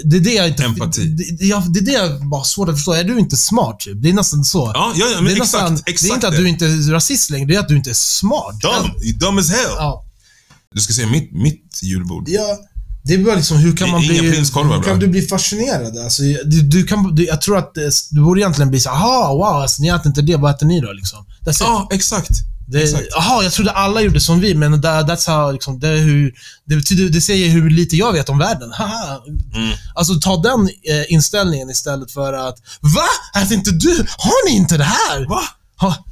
det 0.04 0.16
är 0.16 0.20
det 0.20 0.34
jag 0.34 0.48
inte... 0.48 0.64
Empati. 0.64 1.04
Det, 1.04 1.36
det, 1.36 1.44
jag, 1.44 1.72
det 1.72 1.80
är 1.80 1.84
det 1.84 1.92
jag 1.92 2.28
bara 2.28 2.40
har 2.40 2.44
svårt 2.44 2.68
att 2.68 2.74
förstå. 2.74 2.92
Är 2.92 3.04
du 3.04 3.18
inte 3.18 3.36
smart? 3.36 3.80
Typ? 3.80 4.02
Det 4.02 4.08
är 4.08 4.12
nästan 4.12 4.44
så. 4.44 4.70
Ja, 4.74 4.92
ja, 4.96 5.06
ja 5.06 5.16
men 5.16 5.24
det 5.24 5.30
är, 5.30 5.36
exakt. 5.36 5.70
nästan, 5.70 5.82
exakt 5.86 6.02
det 6.02 6.08
är 6.08 6.14
inte 6.14 6.28
att 6.28 6.36
du 6.36 6.48
inte 6.48 6.66
är 6.66 6.92
rasist 6.92 7.30
längre, 7.30 7.46
det 7.46 7.54
är 7.54 7.60
att 7.60 7.68
du 7.68 7.76
inte 7.76 7.90
är 7.90 7.94
smart. 7.94 8.60
Dumb. 8.60 9.18
Dumb 9.20 9.38
as 9.38 9.50
hell. 9.50 9.74
Ja. 9.76 10.04
Du 10.74 10.80
ska 10.80 10.92
se 10.92 11.06
mitt, 11.06 11.32
mitt 11.32 11.80
julbord. 11.82 12.28
Ja, 12.28 12.58
det 13.06 13.14
är 13.14 13.18
bara 13.18 13.34
liksom, 13.34 13.56
hur 13.56 13.76
kan 13.76 13.90
man 13.90 14.00
bli... 14.00 14.18
hur 14.18 14.82
kan 14.82 14.98
du 14.98 15.08
bli 15.08 15.22
fascinerad? 15.22 15.98
Alltså, 15.98 16.22
du, 16.22 16.62
du 16.62 16.84
kan, 16.84 17.14
du, 17.14 17.26
jag 17.26 17.40
tror 17.40 17.58
att 17.58 17.74
det, 17.74 17.92
du 18.10 18.20
borde 18.20 18.40
egentligen 18.40 18.70
bli 18.70 18.80
så 18.80 18.90
aha, 18.90 19.34
wow, 19.34 19.62
alltså, 19.62 19.82
ni 19.82 19.88
äter 19.88 20.06
inte 20.06 20.22
det, 20.22 20.36
vad 20.36 20.54
äter 20.54 20.66
ni 20.66 20.80
då? 20.80 20.92
Liksom. 20.92 21.26
Ja, 21.60 21.88
exakt. 21.92 22.30
det, 22.68 23.14
aha, 23.16 23.42
jag 23.42 23.52
trodde 23.52 23.70
alla 23.70 24.00
gjorde 24.00 24.20
som 24.20 24.40
vi, 24.40 24.54
men 24.54 24.82
that, 24.82 25.08
that's 25.08 25.30
how, 25.30 25.52
liksom, 25.52 25.80
det, 25.80 25.88
är 25.88 25.96
hur, 25.96 26.34
det, 26.64 26.76
betyder, 26.76 27.08
det 27.08 27.20
säger 27.20 27.48
hur 27.48 27.70
lite 27.70 27.96
jag 27.96 28.12
vet 28.12 28.28
om 28.28 28.38
världen. 28.38 28.72
Haha. 28.72 29.22
Mm. 29.54 29.76
Alltså, 29.94 30.14
ta 30.14 30.36
den 30.36 30.68
eh, 30.68 31.12
inställningen 31.12 31.70
istället 31.70 32.10
för 32.10 32.32
att, 32.32 32.58
va? 32.80 33.40
Äter 33.42 33.56
inte 33.56 33.70
du? 33.70 34.06
Har 34.18 34.50
ni 34.50 34.56
inte 34.56 34.76
det 34.76 34.84
här? 34.84 35.28
Va? 35.28 35.42
Ha, 35.76 36.04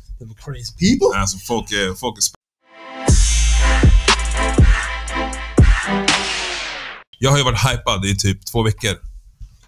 crazy 0.45 0.73
people. 0.73 1.21
Alltså, 1.21 1.39
folk 1.39 1.71
är, 1.73 1.95
folk 1.95 2.19
är 2.19 2.44
Jag 7.25 7.31
har 7.31 7.39
ju 7.39 7.45
varit 7.45 7.59
hypad 7.73 8.05
i 8.05 8.17
typ 8.17 8.47
två 8.47 8.63
veckor 8.63 8.97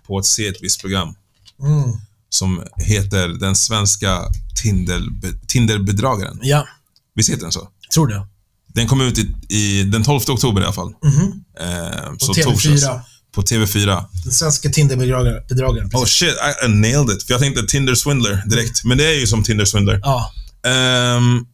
på 0.06 0.18
att 0.18 0.26
se 0.26 0.46
ett 0.46 0.56
visst 0.62 0.80
program 0.80 1.14
Mm. 1.62 1.82
som 2.28 2.62
heter 2.76 3.28
Den 3.28 3.56
svenska 3.56 4.22
Tinder, 4.62 5.02
Tinderbedragaren. 5.46 6.38
Ja, 6.42 6.66
Visst 7.14 7.30
heter 7.30 7.42
den 7.42 7.52
så? 7.52 7.68
tror 7.92 8.06
det. 8.06 8.26
Den 8.66 8.86
kom 8.86 9.00
ut 9.00 9.18
i, 9.18 9.34
i 9.48 9.82
den 9.82 10.04
12 10.04 10.20
oktober 10.28 10.60
i 10.60 10.64
alla 10.64 10.72
fall. 10.72 10.94
Mhm. 11.04 11.44
Eh, 11.60 12.10
På 12.10 12.16
så 12.18 12.32
TV4. 12.32 12.42
torsdags. 12.44 13.06
På 13.32 13.42
TV4. 13.42 14.04
Den 14.24 14.32
svenska 14.32 14.68
Tinder-bedragaren. 14.68 15.90
Oh 15.94 16.04
shit, 16.04 16.28
I, 16.62 16.66
I 16.66 16.68
nailed 16.68 17.16
it. 17.16 17.22
För 17.22 17.32
jag 17.34 17.40
tänkte 17.40 17.66
Tinder 17.66 17.94
Swindler 17.94 18.42
direkt. 18.46 18.84
Men 18.84 18.98
det 18.98 19.04
är 19.06 19.20
ju 19.20 19.26
som 19.26 19.42
Tinder 19.44 19.64
Swindler. 19.64 20.00
Ja. 20.02 20.32
Ehm, 20.70 21.46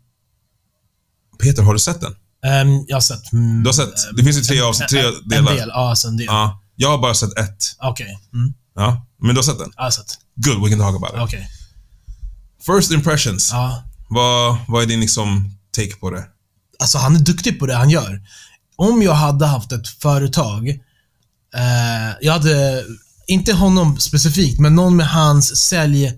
Peter, 1.42 1.62
har 1.62 1.72
du 1.72 1.78
sett 1.78 2.00
den? 2.00 2.14
Ehm, 2.46 2.84
jag 2.88 2.96
har 2.96 3.00
sett... 3.00 3.32
Mm, 3.32 3.62
Du 3.62 3.68
har 3.68 3.72
sett? 3.74 4.16
Det 4.16 4.24
finns 4.24 4.36
ju 4.36 4.42
tre, 4.42 4.60
avsnitt, 4.60 4.88
tre 4.88 5.00
en, 5.00 5.28
delar. 5.28 5.50
En 5.52 5.56
del, 5.58 5.68
ja, 5.68 5.90
alltså 5.90 6.08
en 6.08 6.16
del. 6.16 6.26
Ja. 6.26 6.62
Jag 6.76 6.88
har 6.88 6.98
bara 6.98 7.14
sett 7.14 7.38
ett. 7.38 7.64
Okej. 7.80 8.18
Mm, 8.34 8.54
Ja. 8.74 9.06
Men 9.22 9.34
du 9.34 9.38
har 9.38 9.42
sett 9.42 9.58
den? 9.58 9.72
jag 9.76 9.82
har 9.82 9.90
sett. 9.90 10.18
Good, 10.34 10.62
we 10.64 10.70
can 10.70 10.78
talk 10.78 10.96
about 10.96 11.10
it. 11.14 11.20
Okej. 11.36 11.48
First 12.66 12.90
impressions. 12.92 13.50
Ja. 13.52 13.82
Vad, 14.08 14.56
vad 14.68 14.82
är 14.82 14.86
din 14.86 15.00
liksom 15.00 15.50
take 15.76 15.96
på 15.96 16.10
det? 16.10 16.24
Alltså, 16.78 16.98
han 16.98 17.16
är 17.16 17.20
duktig 17.20 17.58
på 17.58 17.66
det 17.66 17.74
han 17.74 17.90
gör. 17.90 18.20
Om 18.76 19.02
jag 19.02 19.14
hade 19.14 19.46
haft 19.46 19.72
ett 19.72 19.88
företag, 19.88 20.68
eh, 21.54 22.16
jag 22.20 22.32
hade, 22.32 22.84
inte 23.26 23.52
honom 23.52 24.00
specifikt, 24.00 24.60
men 24.60 24.74
någon 24.74 24.96
med 24.96 25.08
hans 25.08 25.56
sälj... 25.56 26.12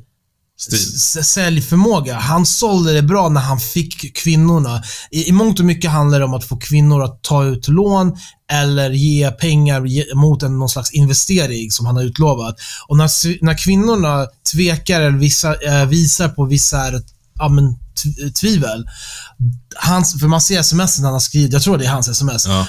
Stil. 0.57 1.25
säljförmåga. 1.25 2.19
Han 2.19 2.47
sålde 2.47 2.93
det 2.93 3.03
bra 3.03 3.29
när 3.29 3.41
han 3.41 3.61
fick 3.61 4.17
kvinnorna. 4.17 4.83
I, 5.11 5.29
I 5.29 5.33
mångt 5.33 5.61
och 5.61 5.67
mycket 5.67 5.91
handlar 5.91 6.19
det 6.19 6.25
om 6.25 6.35
att 6.35 6.45
få 6.45 6.57
kvinnor 6.57 7.03
att 7.03 7.23
ta 7.23 7.45
ut 7.45 7.69
lån 7.69 8.13
eller 8.53 8.91
ge 8.91 9.31
pengar 9.31 9.85
ge- 9.85 10.15
mot 10.15 10.43
en, 10.43 10.59
någon 10.59 10.69
slags 10.69 10.93
investering 10.93 11.71
som 11.71 11.87
han 11.87 11.97
har 11.97 12.03
utlovat. 12.03 12.57
Och 12.89 12.97
när, 12.97 13.45
när 13.45 13.59
kvinnorna 13.59 14.27
tvekar 14.53 15.01
eller 15.01 15.19
vissa, 15.19 15.55
eh, 15.55 15.87
visar 15.87 16.29
på 16.29 16.45
vissa 16.45 16.93
ja, 17.39 17.49
men, 17.49 17.79
tvivel. 18.41 18.87
Hans, 19.77 20.21
för 20.21 20.27
man 20.29 20.41
ser 20.41 20.61
sms 20.61 21.01
han 21.01 21.13
har 21.13 21.21
skrivit, 21.21 21.53
jag 21.53 21.63
tror 21.63 21.79
det 21.79 21.85
är 21.87 21.91
hans 21.91 22.09
sms. 22.09 22.47
Ja. 22.47 22.67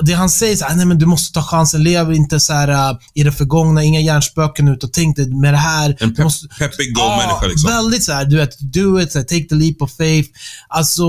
Det- 0.00 0.14
han- 0.14 0.30
säger 0.30 0.56
så 0.56 0.64
här, 0.64 0.76
nej 0.76 0.86
men 0.86 0.98
du 0.98 1.06
måste 1.06 1.32
ta 1.32 1.42
chansen, 1.42 1.82
lev 1.82 2.12
inte 2.12 2.40
så 2.40 2.52
här 2.52 2.68
äh, 2.90 2.96
i 3.14 3.22
det 3.22 3.32
förgångna, 3.32 3.82
inga 3.84 4.00
hjärnspöken 4.00 4.68
ut 4.68 4.84
och 4.84 4.92
tänk 4.92 5.16
dig 5.16 5.34
med 5.34 5.54
det 5.54 5.58
här. 5.58 5.96
En 6.00 6.08
du 6.08 6.14
pepp, 6.14 6.24
måste- 6.24 6.48
peppig, 6.48 6.94
go 6.94 7.00
människa 7.08 7.46
liksom. 7.46 7.70
Väldigt 7.70 8.04
så 8.04 8.12
här, 8.12 8.24
du 8.24 8.36
vet, 8.36 8.58
do 8.60 9.00
it, 9.00 9.12
så 9.12 9.18
här, 9.18 9.24
take 9.24 9.44
the 9.48 9.54
leap 9.54 9.82
of 9.82 9.92
faith. 9.96 10.28
Alltså, 10.68 11.04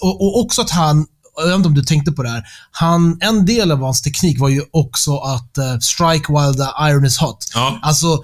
och, 0.00 0.22
och 0.22 0.40
också 0.40 0.62
att 0.62 0.70
han, 0.70 1.06
jag 1.36 1.46
vet 1.46 1.56
inte 1.56 1.68
om 1.68 1.74
du 1.74 1.82
tänkte 1.84 2.12
på 2.12 2.22
det 2.22 2.28
här, 2.30 2.44
han, 2.70 3.18
en 3.20 3.46
del 3.46 3.70
av 3.72 3.78
hans 3.80 4.02
teknik 4.02 4.40
var 4.40 4.48
ju 4.48 4.62
också 4.72 5.16
att 5.18 5.58
eh, 5.58 5.78
strike 5.78 6.32
while 6.32 6.54
the 6.54 6.90
iron 6.90 7.04
is 7.06 7.18
hot. 7.18 7.50
Ja. 7.54 7.78
Alltså, 7.82 8.22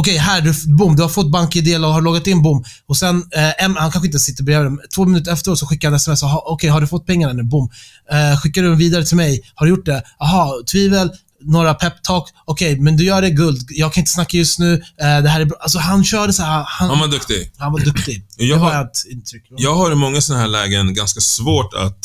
okej, 0.00 0.16
här, 0.16 0.40
du, 0.40 0.52
boom, 0.76 0.96
du 0.96 1.02
har 1.02 1.08
fått 1.08 1.30
bank-id 1.32 1.84
och 1.84 1.92
har 1.94 2.00
loggat 2.00 2.26
in, 2.26 2.42
boom. 2.42 2.64
Och 2.86 2.96
sen, 2.96 3.16
eh, 3.36 3.68
han 3.76 3.90
kanske 3.90 4.06
inte 4.06 4.18
sitter 4.18 4.44
bredvid. 4.44 4.78
Två 4.94 5.04
minuter 5.04 5.32
efteråt 5.32 5.58
så 5.58 5.66
skickar 5.66 5.88
han 5.88 5.96
sms. 5.96 6.22
Okej, 6.22 6.70
har 6.70 6.80
du 6.80 6.86
fått 6.86 7.06
pengarna 7.06 7.32
nu? 7.32 7.42
Boom. 7.42 7.68
Eh, 8.12 8.40
skickar 8.40 8.62
du 8.62 8.68
dem 8.68 8.78
vidare 8.78 9.04
till 9.04 9.16
mig? 9.16 9.40
Har 9.54 9.66
du 9.66 9.70
gjort 9.70 9.86
det? 9.86 10.02
Aha, 10.20 10.52
tvivel. 10.72 11.10
Några 11.42 11.74
peptalk. 11.74 12.24
Okej, 12.44 12.80
men 12.80 12.96
du 12.96 13.04
gör 13.04 13.22
det 13.22 13.30
guld. 13.30 13.66
Jag 13.70 13.92
kan 13.92 14.00
inte 14.02 14.10
snacka 14.12 14.36
just 14.36 14.58
nu. 14.58 14.74
Eh, 14.74 15.22
det 15.22 15.28
här 15.28 15.40
är 15.40 15.44
bra. 15.44 15.56
Alltså, 15.60 15.78
han 15.78 16.04
körde 16.04 16.32
så 16.32 16.42
här. 16.42 16.64
Han, 16.68 16.88
Han 16.90 16.98
var 16.98 17.08
duktig. 17.08 17.52
han 17.58 17.72
var 17.72 17.80
duktig. 17.80 18.26
Jag 18.36 18.58
det 18.58 18.62
var 18.62 18.72
har- 18.74 18.84
ett 18.84 19.04
intryck. 19.10 19.42
Jag 19.50 19.74
har 19.74 19.92
i 19.92 19.94
många 19.94 20.20
sådana 20.20 20.40
här 20.42 20.48
lägen 20.48 20.94
ganska 20.94 21.20
svårt 21.20 21.74
att 21.74 22.04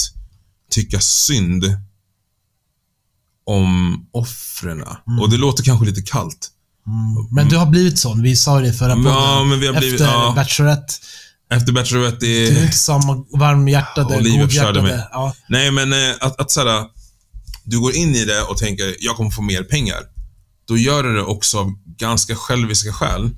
tycka 0.72 1.00
synd 1.00 1.66
om 3.46 4.06
offren. 4.12 4.82
Mm. 5.08 5.20
Och 5.22 5.30
det 5.30 5.38
låter 5.38 5.64
kanske 5.64 5.86
lite 5.86 6.02
kallt. 6.02 6.50
Men 7.32 7.50
du 7.50 7.58
har 7.58 7.66
blivit 7.66 8.00
sån. 8.00 8.22
Vi 8.22 8.36
sa 8.36 8.60
det 8.60 8.68
i 8.68 8.74
förra 8.74 8.96
podden. 8.96 9.12
Ja, 9.12 9.44
men 9.44 9.60
vi 9.60 9.68
har 9.68 9.74
blivit- 9.74 10.02
Efter 10.02 10.14
ja. 10.14 10.34
Bachelorette. 10.36 10.94
Efter 11.52 11.72
Bachelorette, 11.74 12.18
det 12.26 12.50
Du 12.50 12.58
är 12.58 12.64
inte 12.64 12.78
samma 12.78 13.26
varmhjärtade, 13.38 14.30
godhjärtade. 14.30 15.08
Ja. 15.12 15.36
Nej, 15.50 15.72
men 15.72 15.94
eh, 15.94 16.16
att, 16.22 16.40
att 16.42 16.52
såhär, 16.52 16.84
du 17.64 17.80
går 17.80 17.96
in 17.96 18.16
i 18.16 18.26
det 18.26 18.42
och 18.42 18.58
tänker, 18.58 18.96
jag 19.00 19.16
kommer 19.16 19.30
få 19.32 19.42
mer 19.42 19.64
pengar. 19.64 20.00
Då 20.68 20.78
gör 20.78 21.04
du 21.04 21.14
det 21.16 21.22
också 21.22 21.60
av 21.60 21.74
ganska 21.98 22.36
själviska 22.36 22.94
skäl. 22.94 23.30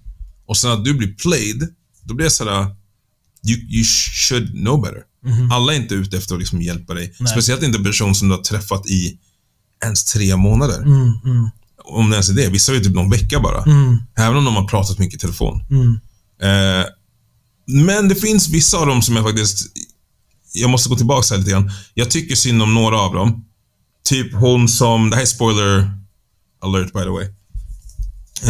Och 0.48 0.58
sen 0.58 0.72
att 0.72 0.86
du 0.86 0.94
blir 0.94 1.14
played, 1.14 1.68
då 2.04 2.14
blir 2.14 2.24
det 2.26 2.32
såhär, 2.32 2.62
you, 3.48 3.60
you 3.70 3.84
should 4.30 4.52
know 4.52 4.82
better. 4.82 5.02
Alla 5.52 5.74
är 5.74 5.78
inte 5.78 5.96
ute 5.96 6.18
efter 6.18 6.34
att 6.36 6.40
liksom 6.40 6.62
hjälpa 6.62 6.94
dig. 6.94 7.16
Nej. 7.20 7.30
Speciellt 7.32 7.64
inte 7.64 7.78
en 7.78 7.84
person 7.84 8.16
som 8.16 8.28
du 8.30 8.36
har 8.36 8.42
träffat 8.42 8.86
i 8.90 9.18
ens 9.84 10.06
tre 10.06 10.36
månader. 10.38 10.78
Mm, 10.82 11.14
mm, 11.26 11.50
Om 11.86 12.10
det 12.10 12.16
ens 12.16 12.30
är 12.30 12.34
det. 12.34 12.50
Vissa 12.50 12.76
är 12.76 12.80
typ 12.80 12.96
någon 12.96 13.10
vecka 13.10 13.40
bara. 13.40 13.64
mm, 13.64 13.98
Även 14.18 14.38
om 14.38 14.46
de 14.46 14.56
har 14.56 14.68
pratat 14.68 15.00
mycket 15.00 15.16
i 15.16 15.20
telefon. 15.20 15.62
mm. 15.70 16.00
Eh, 16.42 16.86
men 17.70 18.08
det 18.10 18.16
finns 18.16 18.50
vissa 18.50 18.78
av 18.78 18.88
dem 18.88 19.02
som 19.02 19.16
jag 19.16 19.26
faktiskt... 19.26 19.66
Jag 20.54 20.70
måste 20.70 20.90
gå 20.90 20.96
tillbaka 20.96 21.28
här 21.34 21.38
lite 21.38 21.52
grann. 21.52 21.72
Jag 21.94 22.12
tycker 22.12 22.36
synd 22.36 22.62
om 22.62 22.74
några 22.74 23.00
av 23.00 23.14
dem. 23.14 23.46
Typ 24.10 24.34
hon 24.34 24.68
som... 24.70 25.10
Det 25.10 25.16
här 25.16 25.24
är 25.24 25.28
spoiler 25.28 25.92
alert 26.62 26.94
by 26.94 27.00
the 27.00 27.10
way. 27.10 27.26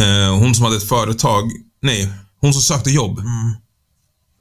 Eh, 0.06 0.34
hon 0.38 0.54
som 0.54 0.64
hade 0.64 0.76
ett 0.76 0.88
företag. 0.88 1.50
Nej, 1.82 2.12
hon 2.40 2.52
som 2.52 2.62
sökte 2.62 2.90
jobb. 2.90 3.18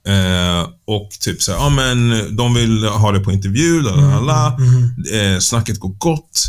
Eh, 0.07 0.69
och 0.87 1.09
typ 1.19 1.41
såhär, 1.41 1.59
ja 1.59 1.69
men 1.69 2.27
de 2.35 2.53
vill 2.53 2.85
ha 2.85 3.11
det 3.11 3.19
på 3.19 3.31
intervju, 3.31 3.81
la 3.81 3.95
la 3.95 4.19
la. 4.19 4.57
Eh, 5.19 5.39
snacket 5.39 5.79
går 5.79 5.89
gott. 5.89 6.43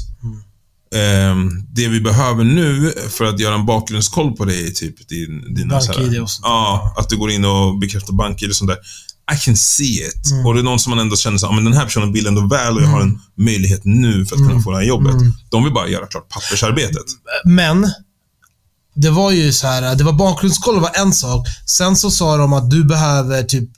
Eh, 0.95 1.37
det 1.69 1.89
vi 1.89 2.01
behöver 2.01 2.45
nu 2.45 2.93
för 3.11 3.25
att 3.25 3.41
göra 3.41 3.55
en 3.55 3.67
bakgrundskoll 3.67 4.37
på 4.37 4.45
dig 4.45 4.67
är 4.67 4.71
typ 4.71 5.09
din, 5.09 5.55
dina 5.55 5.75
BankID 5.75 6.21
och 6.21 6.31
sånt. 6.31 6.45
Ja, 6.47 6.95
att 6.99 7.09
du 7.09 7.17
går 7.17 7.31
in 7.31 7.45
och 7.45 7.79
bekräftar 7.79 8.13
BankID 8.13 8.51
och 8.51 8.57
sånt 8.57 8.71
där. 8.71 8.79
I 9.35 9.39
can 9.45 9.57
see 9.57 9.85
it. 10.07 10.31
Mm. 10.33 10.47
Och 10.47 10.55
det 10.55 10.61
är 10.61 10.65
någon 10.65 10.79
som 10.79 10.91
man 10.91 10.99
ändå 10.99 11.17
känner 11.17 11.39
såhär, 11.39 11.53
ja 11.53 11.55
men 11.55 11.65
den 11.65 11.75
här 11.75 11.85
personen 11.85 12.13
vill 12.13 12.27
ändå 12.27 12.47
väl 12.47 12.77
och 12.77 12.83
jag 12.83 12.89
har 12.89 13.01
en 13.01 13.21
möjlighet 13.37 13.81
nu 13.85 14.27
för 14.27 14.35
att 14.37 14.41
Mm. 14.41 14.51
kunna 14.51 14.63
få 14.63 14.71
det 14.71 14.77
här 14.77 14.85
jobbet. 14.85 15.15
De 15.51 15.65
vill 15.65 15.73
bara 15.73 15.89
göra 15.89 16.07
klart 16.07 16.29
pappersarbetet. 16.29 17.05
Men, 17.45 17.91
det 18.95 19.11
var 19.11 19.31
ju 19.31 19.53
så 19.53 19.67
här, 19.67 19.95
det 19.95 20.05
var 20.05 20.13
bakgrundskoll 20.13 20.81
var 20.81 20.91
en 20.95 21.13
sak. 21.13 21.47
Sen 21.67 21.97
så 21.97 22.11
sa 22.11 22.37
de 22.37 22.53
att 22.53 22.71
du 22.71 22.85
behöver 22.85 23.43
typ 23.43 23.71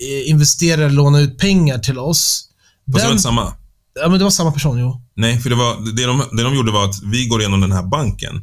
eh, 0.00 0.30
investera 0.30 0.80
eller 0.84 0.90
låna 0.94 1.20
ut 1.20 1.38
pengar 1.38 1.78
till 1.78 1.98
oss. 1.98 2.44
Fast 2.48 2.86
det 2.86 2.92
var 2.92 3.00
Den, 3.00 3.10
inte 3.10 3.22
samma. 3.22 3.52
Ja, 4.02 4.08
men 4.08 4.18
det 4.18 4.24
var 4.24 4.30
samma 4.30 4.52
person, 4.52 4.78
jo. 4.78 5.02
Nej, 5.16 5.40
för 5.40 5.50
det, 5.50 5.56
var, 5.56 5.96
det, 5.96 6.06
de, 6.06 6.36
det 6.36 6.42
de 6.42 6.54
gjorde 6.54 6.72
var 6.72 6.84
att 6.84 7.02
vi 7.02 7.26
går 7.26 7.40
igenom 7.40 7.60
den 7.60 7.72
här 7.72 7.82
banken. 7.82 8.42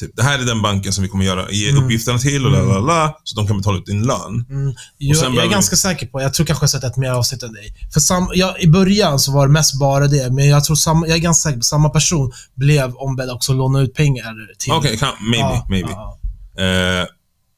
Typ, 0.00 0.10
det 0.16 0.22
här 0.22 0.38
är 0.38 0.42
den 0.44 0.62
banken 0.62 0.92
som 0.92 1.02
vi 1.02 1.08
kommer 1.08 1.24
göra, 1.24 1.50
ge 1.50 1.72
uppgifterna 1.72 2.18
till 2.18 2.46
och 2.46 2.52
la 2.52 2.62
la 2.62 2.78
la, 2.80 3.16
så 3.24 3.36
de 3.36 3.46
kan 3.46 3.56
betala 3.58 3.78
ut 3.78 3.86
din 3.86 4.02
lön. 4.02 4.46
Mm. 4.50 4.74
Jag, 4.98 5.16
jag 5.16 5.26
är 5.26 5.30
behöver 5.30 5.52
ganska 5.52 5.76
säker 5.76 6.06
på, 6.06 6.20
jag 6.22 6.34
tror 6.34 6.46
kanske 6.46 6.62
jag 6.62 6.70
sett 6.70 6.84
ett 6.84 6.96
mer 6.96 7.10
avsnitt 7.10 7.42
än 7.42 7.52
dig. 7.52 7.74
För 7.92 8.00
sam, 8.00 8.28
jag, 8.34 8.60
I 8.60 8.66
början 8.66 9.18
så 9.18 9.32
var 9.32 9.46
det 9.46 9.52
mest 9.52 9.78
bara 9.78 10.06
det, 10.08 10.30
men 10.32 10.48
jag 10.48 10.64
tror 10.64 10.76
samma, 10.76 11.06
jag 11.06 11.16
är 11.16 11.20
ganska 11.20 11.48
säker 11.48 11.58
på 11.58 11.64
samma 11.64 11.88
person 11.88 12.32
blev 12.54 12.94
ombedd 12.96 13.30
också 13.30 13.52
att 13.52 13.58
låna 13.58 13.80
ut 13.80 13.94
pengar 13.94 14.34
till... 14.58 14.72
Okej, 14.72 14.98
kan- 14.98 15.08
maybe, 15.30 15.38
Ja, 15.38 15.66
maybe. 15.70 15.88
ja. 15.90 16.18
Eh, 16.64 17.06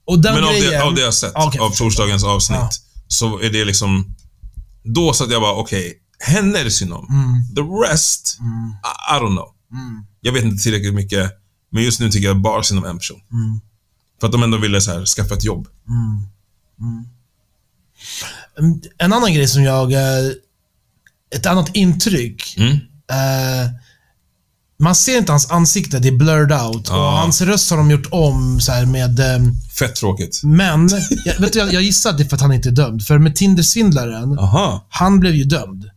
Och 0.07 0.19
den 0.19 0.35
men 0.35 0.45
av 0.45 0.51
grejen... 0.51 0.71
det, 0.71 0.83
av 0.83 0.95
det 0.95 1.01
jag 1.01 1.15
sett, 1.15 1.33
Okej, 1.35 1.61
av 1.61 1.71
torsdagens 1.71 2.25
avsnitt, 2.25 2.59
Ja. 2.61 2.71
så 3.09 3.41
är 3.41 3.51
det 3.51 3.65
liksom... 3.65 4.15
Då 4.95 5.13
satt 5.13 5.31
jag 5.31 5.41
bara, 5.43 5.53
okej, 5.55 5.93
henne 6.19 6.59
är 6.59 6.65
det 6.65 6.71
synd 6.71 6.93
om. 6.93 7.07
Mm. 7.11 7.55
The 7.55 7.63
rest, 7.93 8.39
I, 8.41 9.17
I 9.17 9.21
don't 9.21 9.37
know. 9.37 9.49
Jag 10.21 10.33
vet 10.33 10.45
inte 10.45 10.63
tillräckligt 10.63 10.95
mycket, 10.95 11.31
men 11.73 11.83
just 11.83 12.01
nu 12.01 12.11
tycker 12.11 12.27
jag 12.29 12.41
bara 12.41 12.63
synd 12.63 12.79
om 12.81 12.85
en 12.87 12.99
person. 12.99 13.21
Mm. 13.33 13.61
För 14.21 14.27
att 14.27 14.33
de 14.33 14.43
ändå 14.43 14.59
ville 14.59 14.81
så 14.81 14.91
här, 14.93 15.07
skaffa 15.07 15.35
ett 15.35 15.45
jobb. 15.45 15.69
Mm, 16.79 17.05
En 18.99 19.13
annan 19.13 19.35
grej 19.35 19.49
som 19.49 19.63
jag... 19.63 19.93
eh, 19.93 20.31
Ett 21.35 21.47
annat 21.47 21.71
intryck. 21.77 22.55
Mm. 22.59 22.73
Eh, 23.11 23.71
man 24.79 24.95
ser 24.95 25.19
inte 25.19 25.33
hans 25.33 25.51
ansikte, 25.51 25.99
det 25.99 26.09
är 26.09 26.13
blurred 26.17 26.53
out. 26.53 26.89
Och 26.89 26.97
Ja. 26.97 27.19
hans 27.21 27.41
röst 27.41 27.71
har 27.71 27.77
de 27.77 27.91
gjort 27.91 28.07
om 28.11 28.61
så 28.61 28.73
här 28.73 28.87
med... 28.87 29.21
eh, 29.21 29.39
Fett 29.79 29.97
tråkigt. 29.97 30.41
Men, 30.45 30.89
jag, 31.25 31.39
vet 31.41 31.53
du, 31.53 31.59
jag, 31.59 31.73
jag 31.73 31.83
gissar 31.83 32.11
att 32.11 32.19
det 32.19 32.25
är 32.25 32.29
för 32.29 32.37
att 32.37 32.43
han 32.43 32.53
inte 32.53 32.69
är 32.69 32.73
dömd. 32.73 33.03
För 33.07 33.19
med 33.19 33.37
Tinder-svindlaren, 33.37 34.37
han 34.89 35.21
blev 35.21 35.35
ju 35.35 35.45
dömd. 35.45 35.91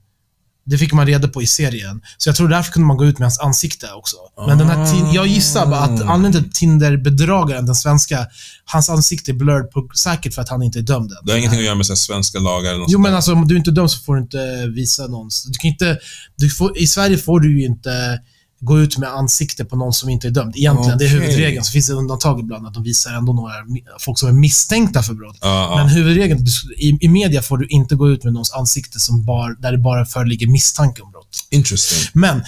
Det 0.70 0.78
fick 0.78 0.94
man 0.94 1.08
reda 1.08 1.28
på 1.28 1.42
i 1.42 1.48
serien. 1.48 2.02
Så 2.18 2.30
jag 2.30 2.36
tror 2.36 2.48
därför 2.48 2.72
kunde 2.72 2.88
man 2.88 2.98
gå 2.98 3.06
ut 3.06 3.20
med 3.20 3.26
hans 3.26 3.40
ansikte 3.40 3.88
också. 3.94 4.16
Men 4.48 4.58
den 4.58 4.68
här 4.68 5.16
jag 5.16 5.28
gissar 5.28 5.66
bara 5.66 5.80
att 5.80 6.02
anledningen 6.02 6.44
till 6.44 6.52
Tinder-bedragaren, 6.52 7.66
den 7.66 7.76
svenska, 7.76 8.28
hans 8.66 8.90
ansikte 8.90 9.32
är 9.32 9.34
blurred 9.34 9.72
på, 9.72 9.90
säkert 9.96 10.34
för 10.34 10.42
att 10.42 10.50
han 10.50 10.64
inte 10.64 10.80
är 10.80 10.84
dömd 10.84 11.12
än. 11.12 11.18
Det 11.24 11.32
har 11.32 11.38
ingenting 11.38 11.60
att 11.60 11.66
göra 11.66 11.76
med 11.76 11.86
så 11.86 11.96
svenska 11.96 12.40
lagar 12.40 12.70
eller 12.70 12.80
något 12.80 12.92
Jo, 12.92 13.00
men 13.00 13.16
alltså 13.16 13.34
om 13.34 13.48
du 13.48 13.58
inte 13.58 13.70
är 13.70 13.72
dömd 13.72 13.92
så 13.92 14.00
får 14.00 14.16
du 14.16 14.22
inte 14.22 14.68
visa 14.76 15.08
någon. 15.08 15.30
Du 15.48 15.60
kan 15.60 15.72
inte, 15.72 16.00
du 16.36 16.50
får, 16.50 16.78
I 16.78 16.88
Sverige 16.88 17.18
får 17.18 17.40
du 17.40 17.60
ju 17.60 17.66
inte 17.66 18.20
gå 18.60 18.80
ut 18.80 18.98
med 18.98 19.10
ansikte 19.10 19.66
på 19.66 19.76
någon 19.76 19.94
som 19.94 20.10
inte 20.10 20.28
är 20.28 20.32
dömd. 20.32 20.58
Egentligen, 20.58 20.98
det 20.98 21.06
är 21.06 21.10
huvudregeln. 21.10 21.64
Så 21.64 21.72
finns 21.72 21.88
det 21.88 21.94
undantag 21.94 22.40
ibland 22.40 22.68
att 22.68 22.74
de 22.74 22.84
visar 22.84 23.14
ändå 23.14 23.34
några 23.34 23.54
folk 24.00 24.20
som 24.20 24.30
är 24.30 24.34
misstänkta 24.34 25.04
för 25.04 25.14
brott. 25.14 25.38
Ja, 25.42 25.48
ja. 25.48 25.78
Men 25.78 25.90
huvudregeln, 25.90 26.46
i, 26.78 26.98
i 27.02 27.08
media 27.08 27.42
får 27.42 27.58
du 27.58 27.68
inte 27.68 27.96
gå 27.96 28.10
ut 28.10 28.24
med 28.24 28.34
någons 28.34 28.52
ansikte 28.52 29.00
som 29.00 29.26
bar, 29.26 29.56
där 29.60 29.72
det 29.72 29.78
bara 29.78 30.06
föreligger 30.06 30.48
misstanke 30.48 31.02
om 31.02 31.12
brott. 31.12 31.48
Interesting. 31.50 32.10
Men 32.14 32.44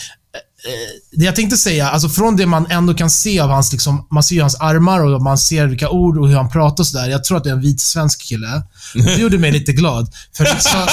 det 1.11 1.25
jag 1.25 1.35
tänkte 1.35 1.57
säga, 1.57 1.89
alltså 1.89 2.09
från 2.09 2.35
det 2.35 2.45
man 2.45 2.67
ändå 2.69 2.93
kan 2.93 3.09
se 3.09 3.39
av 3.39 3.49
hans, 3.49 3.71
liksom, 3.71 4.07
man 4.11 4.23
ser 4.23 4.41
hans 4.41 4.55
armar 4.55 4.99
och 4.99 5.21
man 5.21 5.37
ser 5.37 5.67
vilka 5.67 5.89
ord 5.89 6.17
och 6.17 6.29
hur 6.29 6.35
han 6.35 6.49
pratar 6.49 6.83
och 6.83 6.87
sådär. 6.87 7.09
Jag 7.09 7.23
tror 7.23 7.37
att 7.37 7.43
det 7.43 7.49
är 7.49 7.53
en 7.53 7.61
vit 7.61 7.81
svensk 7.81 8.21
kille. 8.21 8.63
Det 8.93 9.15
gjorde 9.15 9.37
mig 9.37 9.51
lite 9.51 9.73
glad. 9.73 10.13
För 10.33 10.43
liksom, 10.43 10.71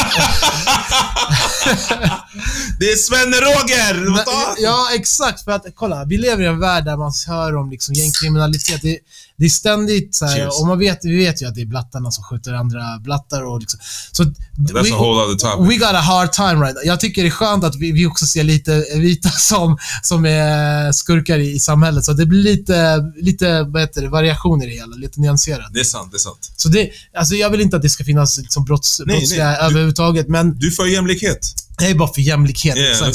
Det 2.79 2.85
är 2.85 2.97
Svenne-Roger! 2.97 4.25
Ja, 4.59 4.89
exakt. 4.95 5.45
För 5.45 5.53
att 5.53 5.67
kolla, 5.75 6.05
vi 6.05 6.19
lever 6.19 6.43
i 6.43 6.47
en 6.47 6.61
värld 6.61 6.85
där 6.85 6.97
man 6.97 7.13
hör 7.27 7.57
om 7.57 7.71
liksom 7.71 7.95
gängkriminalitet. 7.95 8.83
Det, 8.83 8.99
det 9.38 9.44
är 9.44 9.48
ständigt 9.48 10.14
så 10.14 10.27
här, 10.27 10.61
och 10.61 10.66
man 10.66 10.79
vet, 10.79 10.98
vi 11.03 11.16
vet 11.16 11.42
ju 11.42 11.46
att 11.46 11.55
det 11.55 11.61
är 11.61 11.66
blattarna 11.66 12.11
som 12.11 12.24
skjuter 12.24 12.53
andra 12.53 12.98
blattar 13.01 13.42
och 13.42 13.61
liksom, 13.61 13.81
så 14.12 14.22
That's 14.22 14.92
a 14.92 14.96
whole 14.98 15.22
other 15.22 15.38
topic. 15.38 15.70
We 15.70 15.77
got 15.77 15.94
a 15.94 16.01
hard 16.01 16.33
time 16.33 16.64
right. 16.66 16.77
Jag 16.85 17.01
tycker 17.01 17.22
det 17.22 17.29
är 17.29 17.31
skönt 17.31 17.64
att 17.64 17.77
vi, 17.77 17.92
vi 17.92 18.07
också 18.07 18.27
ser 18.27 18.44
lite 18.44 18.85
vita 18.94 19.29
som, 19.38 19.79
som 20.03 20.24
är 20.27 20.92
skurkar 20.92 21.38
i, 21.38 21.53
i 21.53 21.61
samhället. 21.61 22.05
Så 22.05 22.12
det 22.12 22.27
blir 22.27 22.42
lite, 22.42 22.96
lite 23.16 23.62
vad 23.62 23.81
heter 23.83 24.03
det, 24.03 24.09
variation 24.09 24.62
i 24.62 24.66
det 24.66 24.72
hela. 24.72 24.96
Lite 24.96 25.20
nyanserat. 25.20 25.70
Det 25.72 25.81
är 25.81 25.85
sant, 25.85 26.12
det 26.12 26.16
är 26.16 26.18
sant. 26.18 26.53
Så 26.57 26.68
det, 26.68 26.90
alltså 27.16 27.35
jag 27.35 27.51
vill 27.51 27.61
inte 27.61 27.77
att 27.77 27.83
det 27.83 27.88
ska 27.90 28.05
finnas 28.05 28.38
liksom 28.38 28.64
brotts, 28.64 29.01
Nej, 29.07 29.16
brottsliga 29.16 29.44
nej. 29.44 29.57
Du- 29.61 29.64
överhuvudtaget, 29.66 30.29
men 30.29 30.59
Du 30.59 30.66
är 30.66 30.70
för 30.70 30.87
jämlikhet. 30.87 31.55
jag 31.81 31.90
är 31.90 31.94
bara 31.94 32.12
för 32.12 32.20
jämlikhet. 32.20 32.77
Yeah. 32.77 33.11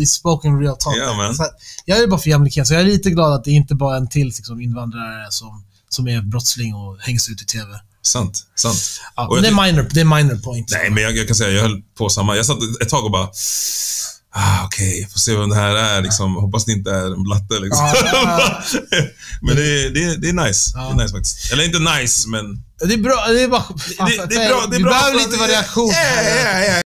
I 0.00 0.06
spoken 0.06 0.60
real 0.60 0.76
talk. 0.76 0.96
Yeah, 0.96 1.16
man. 1.16 1.34
Så 1.34 1.46
jag 1.84 1.98
är 1.98 2.06
bara 2.06 2.20
för 2.20 2.30
jämlikhet, 2.30 2.66
så 2.66 2.74
jag 2.74 2.80
är 2.80 2.86
lite 2.86 3.10
glad 3.10 3.32
att 3.32 3.44
det 3.44 3.50
inte 3.50 3.74
bara 3.74 3.96
är 3.96 4.00
en 4.00 4.08
till 4.08 4.26
liksom, 4.26 4.60
invandrare 4.60 5.26
som, 5.30 5.64
som 5.88 6.08
är 6.08 6.20
brottsling 6.22 6.74
och 6.74 6.98
hängs 7.00 7.28
ut 7.28 7.42
i 7.42 7.46
TV. 7.46 7.66
Sant, 8.02 8.38
sant. 8.54 8.78
Ja, 9.16 9.38
det, 9.42 9.48
är 9.48 9.64
minor, 9.66 9.88
det 9.90 10.00
är 10.00 10.04
minor 10.04 10.36
point. 10.42 10.70
Nej, 10.72 10.90
men 10.90 11.02
jag, 11.02 11.16
jag 11.16 11.26
kan 11.26 11.36
säga, 11.36 11.50
jag 11.50 11.62
höll 11.62 11.82
på 11.98 12.08
samma. 12.08 12.36
Jag 12.36 12.46
satt 12.46 12.58
ett 12.82 12.88
tag 12.88 13.04
och 13.04 13.10
bara... 13.10 13.28
Ah, 14.34 14.64
Okej, 14.64 15.08
får 15.12 15.18
se 15.18 15.36
vem 15.36 15.48
det 15.48 15.54
här 15.56 15.74
är. 15.74 16.02
Liksom. 16.02 16.34
Hoppas 16.34 16.64
det 16.64 16.72
inte 16.72 16.90
är 16.90 17.12
en 17.14 17.22
blatte. 17.22 17.58
Liksom. 17.60 17.92
Ja, 18.12 18.62
men 19.42 19.56
det, 19.56 19.62
är- 19.84 19.90
det, 19.90 20.04
är- 20.04 20.16
det 20.16 20.28
är 20.28 20.32
nice. 20.46 20.70
Ja. 20.74 20.80
Det 20.80 20.90
är 21.02 21.02
nice 21.02 21.14
faktiskt. 21.14 21.52
Eller 21.52 21.64
inte 21.64 21.78
nice, 22.00 22.28
men... 22.28 22.44
Det 22.88 22.94
är 22.94 22.98
bra, 22.98 23.26
det 23.28 23.42
är 23.42 23.48
bara... 23.48 23.64
Det, 23.88 24.26
det 24.28 24.34
är 24.44 24.48
bra. 24.48 24.66
Det 24.70 24.76
är 24.76 24.78
vi 24.78 24.82
bra 24.84 24.92
behöver 24.92 25.18
lite 25.18 25.36
variation. 25.36 25.90
Ja, 25.92 26.22
ja, 26.22 26.64
ja. 26.64 26.82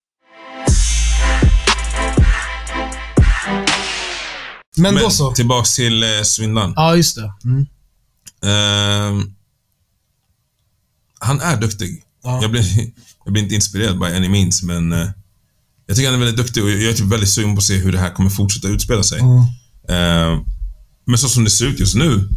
Men, 4.77 4.95
Men 4.95 5.03
då 5.05 5.11
så. 5.11 5.33
tillbaks 5.33 5.75
till 5.75 6.03
eh, 6.03 6.23
svindlaren. 6.23 6.73
Ja, 6.77 6.97
just 6.97 7.17
det. 7.17 7.33
Mm. 7.45 7.67
Ehm, 8.43 9.35
han 11.19 11.41
är 11.41 11.61
duktig. 11.61 12.03
Ja. 12.23 12.43
Jag, 12.43 12.51
blir, 12.51 12.63
jag 13.25 13.33
blir 13.33 13.43
inte 13.43 13.55
inspirerad 13.55 13.99
by 13.99 14.07
any 14.07 14.29
means, 14.29 14.63
men 14.63 14.93
eh, 14.93 15.09
jag 15.87 15.97
tycker 15.97 16.11
han 16.11 16.21
är 16.21 16.25
väldigt 16.25 16.47
duktig 16.47 16.65
och 16.65 16.71
jag 16.71 16.83
är 16.83 16.93
typ 16.93 17.13
väldigt 17.13 17.29
sugen 17.29 17.55
på 17.55 17.59
att 17.59 17.65
se 17.65 17.77
hur 17.77 17.93
det 17.93 17.99
här 17.99 18.11
kommer 18.11 18.31
fortsätta 18.31 18.69
utspela 18.69 19.03
sig. 19.03 19.21
Mm. 19.21 19.43
Ehm, 19.89 20.45
men 21.05 21.19
så 21.19 21.29
som 21.29 21.45
det 21.45 21.51
ser 21.51 21.67
ut 21.67 21.81
just 21.81 21.95
nu, 21.95 22.29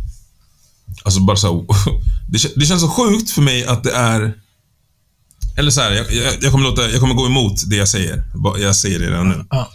alltså 1.03 1.19
bara 1.19 1.37
så 1.37 1.65
det, 2.29 2.55
det 2.55 2.65
känns 2.65 2.81
så 2.81 2.89
sjukt 2.89 3.31
för 3.31 3.41
mig 3.41 3.65
att 3.65 3.83
det 3.83 3.91
är... 3.91 4.33
Eller 5.57 5.71
så 5.71 5.81
här, 5.81 5.91
jag, 5.91 6.13
jag, 6.13 6.33
jag, 6.41 6.51
kommer 6.51 6.69
låta, 6.69 6.89
jag 6.89 6.99
kommer 6.99 7.15
gå 7.15 7.25
emot 7.25 7.69
det 7.69 7.75
jag 7.75 7.87
säger. 7.87 8.23
Jag 8.59 8.75
säger 8.75 8.99
det 8.99 9.11
redan 9.11 9.29
nu. 9.29 9.45
Ja. 9.49 9.71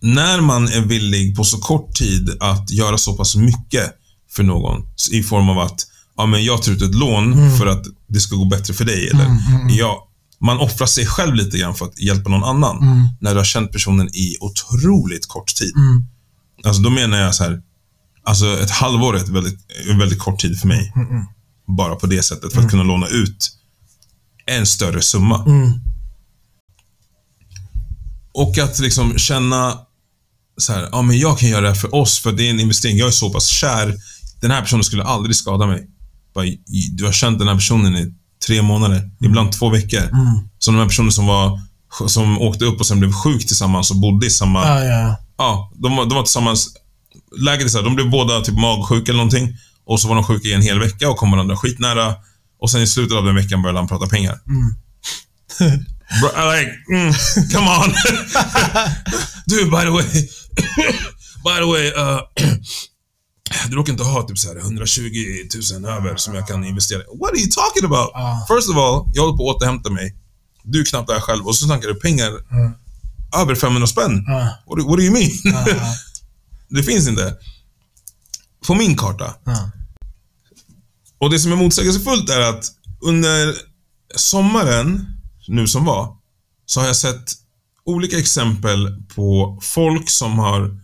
När 0.00 0.40
man 0.40 0.68
är 0.68 0.80
villig 0.80 1.36
på 1.36 1.44
så 1.44 1.58
kort 1.58 1.94
tid 1.94 2.36
att 2.40 2.70
göra 2.70 2.98
så 2.98 3.14
pass 3.14 3.36
mycket 3.36 3.97
för 4.30 4.42
någon 4.42 4.82
i 5.10 5.22
form 5.22 5.48
av 5.48 5.58
att 5.58 5.86
ja, 6.16 6.26
men 6.26 6.44
jag 6.44 6.62
tar 6.62 6.72
ut 6.72 6.82
ett 6.82 6.94
lån 6.94 7.58
för 7.58 7.66
att 7.66 7.84
det 8.06 8.20
ska 8.20 8.36
gå 8.36 8.44
bättre 8.44 8.74
för 8.74 8.84
dig. 8.84 9.08
Eller, 9.08 9.38
ja, 9.68 10.08
man 10.40 10.58
offrar 10.58 10.86
sig 10.86 11.06
själv 11.06 11.34
lite 11.34 11.58
grann 11.58 11.74
för 11.74 11.86
att 11.86 11.98
hjälpa 11.98 12.30
någon 12.30 12.44
annan. 12.44 13.08
När 13.20 13.30
du 13.30 13.36
har 13.36 13.44
känt 13.44 13.72
personen 13.72 14.08
i 14.08 14.36
otroligt 14.40 15.26
kort 15.26 15.54
tid. 15.54 15.76
Mm. 15.76 16.04
Alltså 16.64 16.82
då 16.82 16.90
menar 16.90 17.18
jag 17.18 17.34
så 17.34 17.44
här, 17.44 17.62
alltså 18.24 18.60
ett 18.60 18.70
halvår 18.70 19.16
är 19.16 19.20
ett 19.20 19.28
väldigt, 19.28 19.58
en 19.90 19.98
väldigt 19.98 20.18
kort 20.18 20.40
tid 20.40 20.60
för 20.60 20.68
mig. 20.68 20.92
Bara 21.76 21.96
på 21.96 22.06
det 22.06 22.22
sättet, 22.22 22.52
för 22.52 22.60
att 22.60 22.70
kunna 22.70 22.82
låna 22.82 23.06
ut 23.06 23.50
en 24.46 24.66
större 24.66 25.02
summa. 25.02 25.44
Mm. 25.46 25.72
Och 28.34 28.58
att 28.58 28.78
liksom 28.78 29.18
känna 29.18 29.78
så 30.56 30.72
här, 30.72 30.88
ja 30.92 31.02
men 31.02 31.18
jag 31.18 31.38
kan 31.38 31.48
göra 31.48 31.60
det 31.60 31.68
här 31.68 31.74
för 31.74 31.94
oss, 31.94 32.18
för 32.18 32.32
det 32.32 32.46
är 32.46 32.50
en 32.50 32.60
investering. 32.60 32.96
Jag 32.96 33.08
är 33.08 33.12
så 33.12 33.30
pass 33.30 33.46
kär. 33.46 33.94
Den 34.40 34.50
här 34.50 34.60
personen 34.60 34.84
skulle 34.84 35.02
aldrig 35.04 35.36
skada 35.36 35.66
mig. 35.66 35.86
Bara, 36.34 36.46
Du 36.92 37.04
har 37.04 37.12
känt 37.12 37.38
den 37.38 37.48
här 37.48 37.54
personen 37.54 37.96
i 37.96 38.14
tre 38.46 38.62
månader, 38.62 39.10
ibland 39.24 39.52
två 39.52 39.68
veckor. 39.70 40.02
Mm. 40.02 40.48
Som 40.58 40.74
de 40.74 40.80
här 40.80 40.86
personerna 40.88 41.12
som 41.12 41.26
var 41.26 41.60
som 42.06 42.38
åkte 42.40 42.64
upp 42.64 42.80
och 42.80 42.86
sen 42.86 43.00
blev 43.00 43.12
sjuk 43.12 43.46
tillsammans 43.46 43.90
och 43.90 43.96
bodde 43.96 44.26
i 44.26 44.30
samma... 44.30 44.64
Ja, 44.66 44.84
ja. 44.84 45.16
Ja, 45.38 45.72
de, 45.74 45.96
var- 45.96 46.06
de 46.06 46.14
var 46.14 46.22
tillsammans. 46.22 46.68
Läget 47.40 47.64
är 47.64 47.68
så 47.68 47.78
här, 47.78 47.84
de 47.84 47.94
blev 47.94 48.10
båda 48.10 48.40
typ 48.40 48.54
magsjuka 48.58 49.12
eller 49.12 49.16
någonting. 49.24 49.56
Och 49.86 50.00
så 50.00 50.08
var 50.08 50.14
de 50.14 50.24
sjuka 50.24 50.48
i 50.48 50.52
en 50.52 50.62
hel 50.62 50.78
vecka 50.80 51.10
och 51.10 51.16
kom 51.16 51.30
varandra 51.30 51.56
skitnära. 51.56 52.14
Och 52.60 52.70
sen 52.70 52.82
i 52.82 52.86
slutet 52.86 53.16
av 53.16 53.24
den 53.24 53.34
veckan 53.34 53.62
började 53.62 53.78
han 53.78 53.88
prata 53.88 54.06
pengar. 54.06 54.38
Bro, 56.20 56.28
I 56.28 56.60
like, 56.60 56.72
mm, 56.92 57.12
come 57.52 57.70
on. 57.70 57.94
du, 59.46 59.64
by 59.64 59.70
the 59.84 59.90
way. 59.90 60.04
by 61.44 61.56
the 61.60 61.64
way. 61.66 61.86
Uh, 61.92 62.20
du 63.68 63.76
råkar 63.76 63.92
inte 63.92 64.04
ha 64.04 64.22
typ 64.22 64.38
så 64.38 64.48
här 64.48 64.56
120 64.56 65.02
000 65.72 65.84
över 65.84 66.16
som 66.16 66.34
jag 66.34 66.48
kan 66.48 66.64
investera. 66.64 66.98
What 66.98 67.30
are 67.30 67.38
you 67.38 67.50
talking 67.50 67.84
about? 67.84 68.10
Ja. 68.14 68.46
First 68.48 68.68
of 68.70 68.76
all, 68.76 69.04
jag 69.14 69.22
håller 69.22 69.36
på 69.36 69.50
att 69.50 69.56
återhämta 69.56 69.90
mig. 69.90 70.14
Du 70.62 70.80
är 70.80 70.84
knappt 70.84 71.08
där 71.08 71.20
själv 71.20 71.46
och 71.46 71.56
så 71.56 71.64
snackar 71.64 71.88
du 71.88 71.94
pengar 71.94 72.32
över 73.36 73.54
500 73.54 73.86
spänn. 73.86 74.24
Ja. 74.26 74.40
What, 74.66 74.78
do- 74.78 74.88
what 74.88 74.96
do 74.98 75.02
you 75.02 75.12
mean? 75.12 75.30
Ja. 75.44 75.64
det 76.68 76.82
finns 76.82 77.08
inte. 77.08 77.36
På 78.66 78.74
min 78.74 78.96
karta. 78.96 79.34
Ja. 79.44 79.70
Och 81.18 81.30
det 81.30 81.38
som 81.40 81.52
är 81.52 81.56
motsägelsefullt 81.56 82.30
är 82.30 82.40
att 82.40 82.64
under 83.00 83.54
sommaren, 84.16 85.06
nu 85.48 85.68
som 85.68 85.84
var, 85.84 86.16
så 86.66 86.80
har 86.80 86.86
jag 86.86 86.96
sett 86.96 87.32
olika 87.84 88.18
exempel 88.18 89.02
på 89.14 89.58
folk 89.62 90.10
som 90.10 90.38
har 90.38 90.80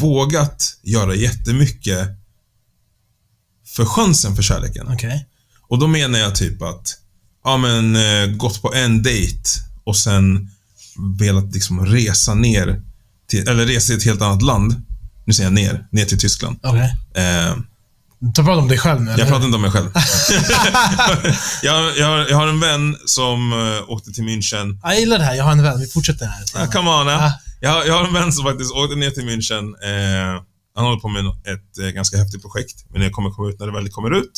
vågat 0.00 0.78
göra 0.82 1.14
jättemycket 1.14 2.08
för 3.76 3.84
chansen 3.84 4.36
för 4.36 4.42
kärleken. 4.42 4.86
Okej. 4.92 5.26
Och 5.68 5.78
då 5.78 5.86
menar 5.86 6.18
jag 6.18 6.34
typ 6.34 6.62
att, 6.62 6.96
ja 7.44 7.56
men, 7.56 7.96
eh, 7.96 8.26
gått 8.36 8.62
på 8.62 8.74
en 8.74 9.02
dejt 9.02 9.40
och 9.84 9.96
sen 9.96 10.50
velat 11.20 11.54
liksom 11.54 11.86
resa 11.86 12.34
ner, 12.34 12.82
till, 13.28 13.48
eller 13.48 13.66
resa 13.66 13.86
till 13.86 13.96
ett 13.96 14.04
helt 14.04 14.22
annat 14.22 14.42
land. 14.42 14.82
Nu 15.24 15.32
säger 15.32 15.46
jag 15.46 15.54
ner, 15.54 15.86
ner 15.92 16.04
till 16.04 16.18
Tyskland. 16.18 16.58
Okej. 16.62 16.96
Eh, 17.14 17.56
Du 18.18 18.32
pratar 18.44 18.56
om 18.62 18.68
dig 18.68 18.78
själv 18.78 19.00
nu, 19.02 19.10
jag 19.18 19.28
pratar 19.28 19.44
inte 19.44 19.56
om 19.56 19.62
mig 19.62 19.70
själv. 19.70 19.90
jag, 21.62 21.98
jag, 21.98 22.06
har- 22.06 22.26
jag 22.28 22.36
har 22.36 22.46
en 22.46 22.60
vän 22.60 22.96
som 23.06 23.52
uh, 23.52 23.90
åkte 23.90 24.12
till 24.12 24.24
München. 24.24 24.78
Jag 24.82 25.00
gillar 25.00 25.18
det 25.18 25.24
här. 25.24 25.34
Jag 25.34 25.44
har 25.44 25.52
en 25.52 25.62
vän. 25.62 25.80
Vi 25.80 25.86
fortsätter 25.86 26.26
här. 26.26 26.44
Ah, 26.54 26.66
come 26.66 26.90
on, 26.90 27.08
eh. 27.08 27.24
Ah. 27.24 27.32
Jag, 27.60 27.70
har- 27.70 27.84
jag 27.84 27.94
har 27.94 28.06
en 28.06 28.12
vän 28.14 28.32
som 28.32 28.44
faktiskt 28.44 28.72
åkte 28.72 28.96
ner 28.96 29.10
till 29.10 29.22
München. 29.28 29.64
Eh, 29.84 30.42
han 30.74 30.84
håller 30.84 31.00
på 31.00 31.08
med 31.08 31.26
ett 31.26 31.78
eh, 31.78 31.86
ganska 31.88 32.16
häftigt 32.18 32.42
projekt, 32.42 32.84
men 32.90 33.00
det 33.00 33.10
kommer 33.10 33.30
komma 33.30 33.48
ut 33.48 33.58
när 33.60 33.66
det 33.66 33.72
väl 33.72 33.88
kommer 33.88 34.10
ut. 34.18 34.32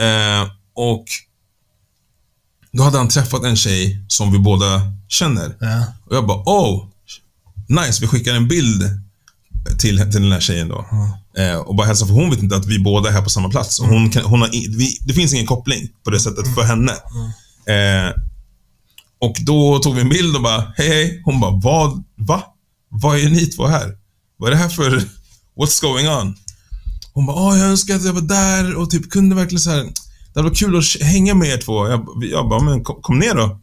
Eh, 0.00 0.50
och 0.76 1.04
då 2.72 2.82
hade 2.82 2.98
han 2.98 3.08
träffat 3.08 3.44
en 3.44 3.56
tjej 3.56 4.04
som 4.08 4.32
vi 4.32 4.38
båda 4.38 4.80
känner. 5.08 5.56
Ja. 5.60 5.84
Och 6.06 6.16
jag 6.16 6.26
bara, 6.26 6.38
oh, 6.46 6.86
nice, 7.68 8.00
vi 8.00 8.06
skickar 8.06 8.34
en 8.34 8.48
bild 8.48 8.82
till, 9.78 9.98
till 10.12 10.22
den 10.22 10.32
här 10.32 10.40
tjejen 10.40 10.68
då. 10.68 10.86
Eh, 11.38 11.56
och 11.56 11.74
bara 11.74 11.86
hälsa, 11.86 12.06
för 12.06 12.14
hon 12.14 12.30
vet 12.30 12.42
inte 12.42 12.56
att 12.56 12.66
vi 12.66 12.78
båda 12.78 13.08
är 13.08 13.12
här 13.12 13.22
på 13.22 13.30
samma 13.30 13.48
plats. 13.48 13.80
Och 13.80 13.86
hon 13.88 14.10
kan, 14.10 14.22
hon 14.24 14.40
har, 14.40 14.48
vi, 14.78 14.98
det 15.00 15.12
finns 15.14 15.32
ingen 15.34 15.46
koppling 15.46 15.88
på 16.04 16.10
det 16.10 16.20
sättet 16.20 16.54
för 16.54 16.62
henne. 16.62 16.92
Eh, 17.66 18.14
och 19.18 19.36
då 19.40 19.78
tog 19.78 19.94
vi 19.94 20.00
en 20.00 20.08
bild 20.08 20.36
och 20.36 20.42
bara, 20.42 20.72
hej 20.76 20.88
hej. 20.88 21.22
Hon 21.24 21.40
bara, 21.40 21.50
vad, 21.50 22.04
va? 22.16 22.42
Vad 22.88 23.18
är 23.18 23.28
ni 23.28 23.46
två 23.46 23.66
här? 23.66 23.96
Vad 24.36 24.48
är 24.48 24.54
det 24.54 24.62
här 24.62 24.68
för, 24.68 24.90
what's 25.56 25.82
going 25.82 26.08
on? 26.08 26.36
Hon 27.12 27.26
bara, 27.26 27.36
åh 27.36 27.58
jag 27.58 27.68
önskar 27.68 27.96
att 27.96 28.04
jag 28.04 28.12
var 28.12 28.20
där 28.20 28.74
och 28.74 28.90
typ 28.90 29.10
kunde 29.10 29.36
verkligen 29.36 29.60
så 29.60 29.70
här. 29.70 29.92
det 30.34 30.42
varit 30.42 30.58
kul 30.58 30.78
att 30.78 31.02
hänga 31.02 31.34
med 31.34 31.48
er 31.48 31.58
två. 31.58 31.88
Jag, 31.88 32.06
jag 32.30 32.48
bara, 32.48 32.62
men 32.62 32.84
kom, 32.84 33.02
kom 33.02 33.18
ner 33.18 33.34
då. 33.34 33.60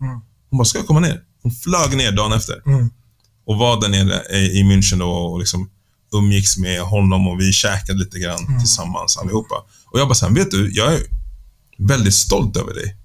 Hon 0.50 0.58
bara, 0.58 0.66
ska 0.66 0.78
jag 0.80 0.88
komma 0.88 1.00
ner? 1.00 1.22
Hon 1.44 1.52
flög 1.52 1.98
ner 1.98 2.12
dagen 2.12 2.34
efter. 2.34 2.62
Mm. 2.66 2.90
Och 3.46 3.58
var 3.58 3.82
där 3.82 3.90
nere 3.90 4.38
i 4.38 4.64
München 4.64 5.00
då 5.00 5.10
och 5.10 5.40
liksom 5.40 5.70
umgicks 6.14 6.58
med 6.58 6.82
honom 6.82 7.28
och 7.28 7.40
vi 7.40 7.52
käkade 7.54 8.00
lite 8.00 8.20
grann 8.20 8.60
tillsammans 8.60 9.18
allihopa. 9.18 9.56
Och 9.92 10.00
jag 10.00 10.08
bara 10.08 10.16
såhär, 10.16 10.34
vet 10.34 10.52
du, 10.52 10.72
jag 10.74 10.94
är 10.94 11.02
väldigt 11.78 12.14
stolt 12.14 12.58
över 12.58 12.74
dig. 12.74 12.96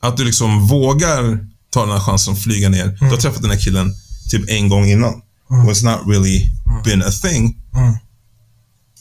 Att 0.00 0.16
du 0.16 0.24
liksom 0.24 0.66
vågar 0.66 1.48
ta 1.74 1.80
den 1.80 1.92
här 1.92 2.00
chansen 2.00 2.32
att 2.34 2.42
flyga 2.42 2.68
ner. 2.68 2.96
Du 3.00 3.06
har 3.06 3.16
träffat 3.16 3.42
den 3.42 3.50
här 3.50 3.58
killen 3.58 3.94
typ 4.30 4.50
en 4.50 4.68
gång 4.68 4.86
innan. 4.86 5.14
Och 5.48 5.72
it's 5.72 5.84
not 5.84 6.00
really 6.08 6.50
been 6.84 7.02
a 7.02 7.10
thing. 7.22 7.56
Mm. 7.76 7.94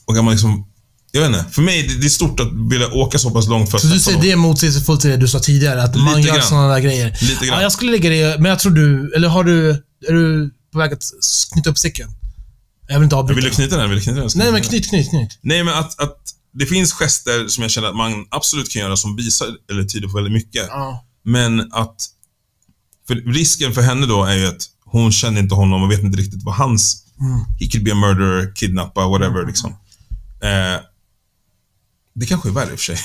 Och 0.06 0.18
att 0.18 0.24
man 0.24 0.32
liksom, 0.34 0.68
jag 1.12 1.22
vet 1.22 1.30
inte. 1.30 1.52
För 1.52 1.62
mig, 1.62 1.88
det, 1.88 1.94
det 2.02 2.06
är 2.08 2.10
stort 2.10 2.40
att 2.40 2.52
vilja 2.72 2.88
åka 2.94 3.20
så 3.20 3.32
pass 3.32 3.48
långt 3.48 3.70
för 3.70 3.78
att 3.78 3.82
Så 3.82 3.88
du 3.88 4.00
säger 4.00 4.18
någon. 4.18 4.26
det 4.26 4.32
är 4.32 4.36
motsägelsefullt 4.36 5.02
till 5.02 5.10
det 5.10 5.18
du 5.18 5.28
sa 5.28 5.40
tidigare, 5.40 5.84
att 5.84 5.96
man 5.96 6.16
Lite 6.16 6.28
gör 6.28 6.36
grann. 6.36 6.48
sådana 6.48 6.68
där 6.68 6.80
grejer. 6.80 7.18
Lite 7.22 7.46
grann. 7.46 7.58
Ja, 7.58 7.62
jag 7.62 7.72
skulle 7.72 7.92
lägga 7.92 8.10
det, 8.10 8.40
men 8.40 8.50
jag 8.50 8.60
tror 8.60 8.72
du, 8.72 9.14
eller 9.16 9.28
har 9.28 9.44
du, 9.44 9.70
är 10.08 10.14
du 10.14 10.52
på 10.74 10.80
väg 10.80 10.94
att 10.94 11.04
knyta 11.54 11.70
upp 11.70 11.78
säcken? 11.78 12.10
Jag 12.88 12.96
vill 12.96 13.04
inte 13.04 13.16
avbryta. 13.16 13.36
vill 13.36 13.50
du 13.50 13.56
knyta 13.56 13.78
den? 13.78 13.90
Vill 13.90 14.00
du 14.00 14.04
knyta 14.04 14.20
den? 14.20 14.30
Nej, 14.36 14.52
men 14.52 14.62
knyt, 14.62 14.90
knyt, 14.90 15.10
knyt. 15.10 15.40
Nej, 15.42 15.64
men 15.64 15.74
att, 15.74 16.00
att 16.00 16.18
det 16.60 16.66
finns 16.66 16.94
gester 16.94 17.48
som 17.48 17.62
jag 17.62 17.72
känner 17.72 17.88
att 17.88 17.96
man 17.96 18.26
absolut 18.32 18.70
kan 18.72 18.82
göra 18.82 18.98
som 18.98 19.16
visar 19.16 19.48
eller 19.72 19.84
tyder 19.84 20.08
på 20.08 20.16
väldigt 20.16 20.34
mycket. 20.34 20.66
Ja. 20.70 21.06
Men 21.26 21.74
att... 21.74 21.96
För 23.08 23.16
risken 23.16 23.74
för 23.74 23.82
henne 23.82 24.06
då 24.06 24.24
är 24.24 24.36
ju 24.36 24.46
att 24.48 24.70
hon 24.86 25.12
känner 25.12 25.42
inte 25.42 25.56
honom 25.56 25.84
och 25.84 25.92
vet 25.92 26.04
inte 26.04 26.20
riktigt 26.20 26.44
vad 26.44 26.56
hans... 26.56 27.04
He 27.60 27.68
could 27.68 27.84
be 27.84 27.92
a 27.92 27.96
murderer, 27.96 28.56
kidnappa, 28.56 29.08
whatever 29.08 29.46
liksom. 29.48 29.72
Eh, 30.42 30.82
det 32.16 32.26
kanske 32.26 32.50
är 32.50 32.54
värre 32.54 32.72
i 32.72 32.76
och 32.76 32.80
för 32.80 32.96
sig. 32.96 32.98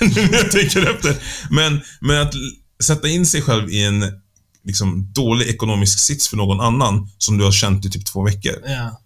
Nu 0.00 0.28
när 0.30 0.38
jag 0.38 0.50
tänker 0.50 0.94
efter. 0.94 1.16
Men, 1.50 1.80
men 2.00 2.22
att 2.22 2.34
sätta 2.82 3.08
in 3.08 3.26
sig 3.26 3.42
själv 3.42 3.70
i 3.70 3.84
en 3.84 4.04
liksom, 4.64 5.12
dålig 5.12 5.46
ekonomisk 5.48 5.98
sits 5.98 6.28
för 6.28 6.36
någon 6.36 6.60
annan 6.60 7.10
som 7.18 7.38
du 7.38 7.44
har 7.44 7.52
känt 7.52 7.84
i 7.84 7.90
typ 7.90 8.06
två 8.06 8.22
veckor 8.22 8.54
ja. 8.66 9.00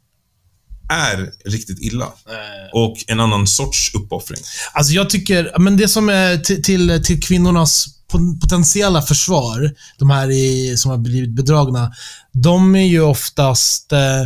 Är 0.89 1.31
riktigt 1.51 1.79
illa. 1.81 2.05
Eh, 2.05 2.71
Och 2.73 2.97
en 3.07 3.21
annan 3.21 3.47
sorts 3.47 3.95
uppoffring. 3.95 4.41
Alltså 4.73 4.93
jag 4.93 5.11
tycker, 5.11 5.53
men 5.59 5.77
det 5.77 5.89
som 5.89 6.09
är 6.09 6.37
till, 6.39 6.63
till, 6.63 7.03
till 7.05 7.23
kvinnornas 7.23 7.87
po- 8.13 8.41
potentiella 8.41 9.03
försvar, 9.03 9.71
de 9.99 10.11
här 10.11 10.31
i, 10.31 10.77
som 10.77 10.91
har 10.91 10.99
blivit 10.99 11.31
bedragna, 11.31 11.93
de 12.33 12.77
är 12.77 12.87
ju 12.87 13.01
oftast, 13.01 13.93
eh, 13.93 14.25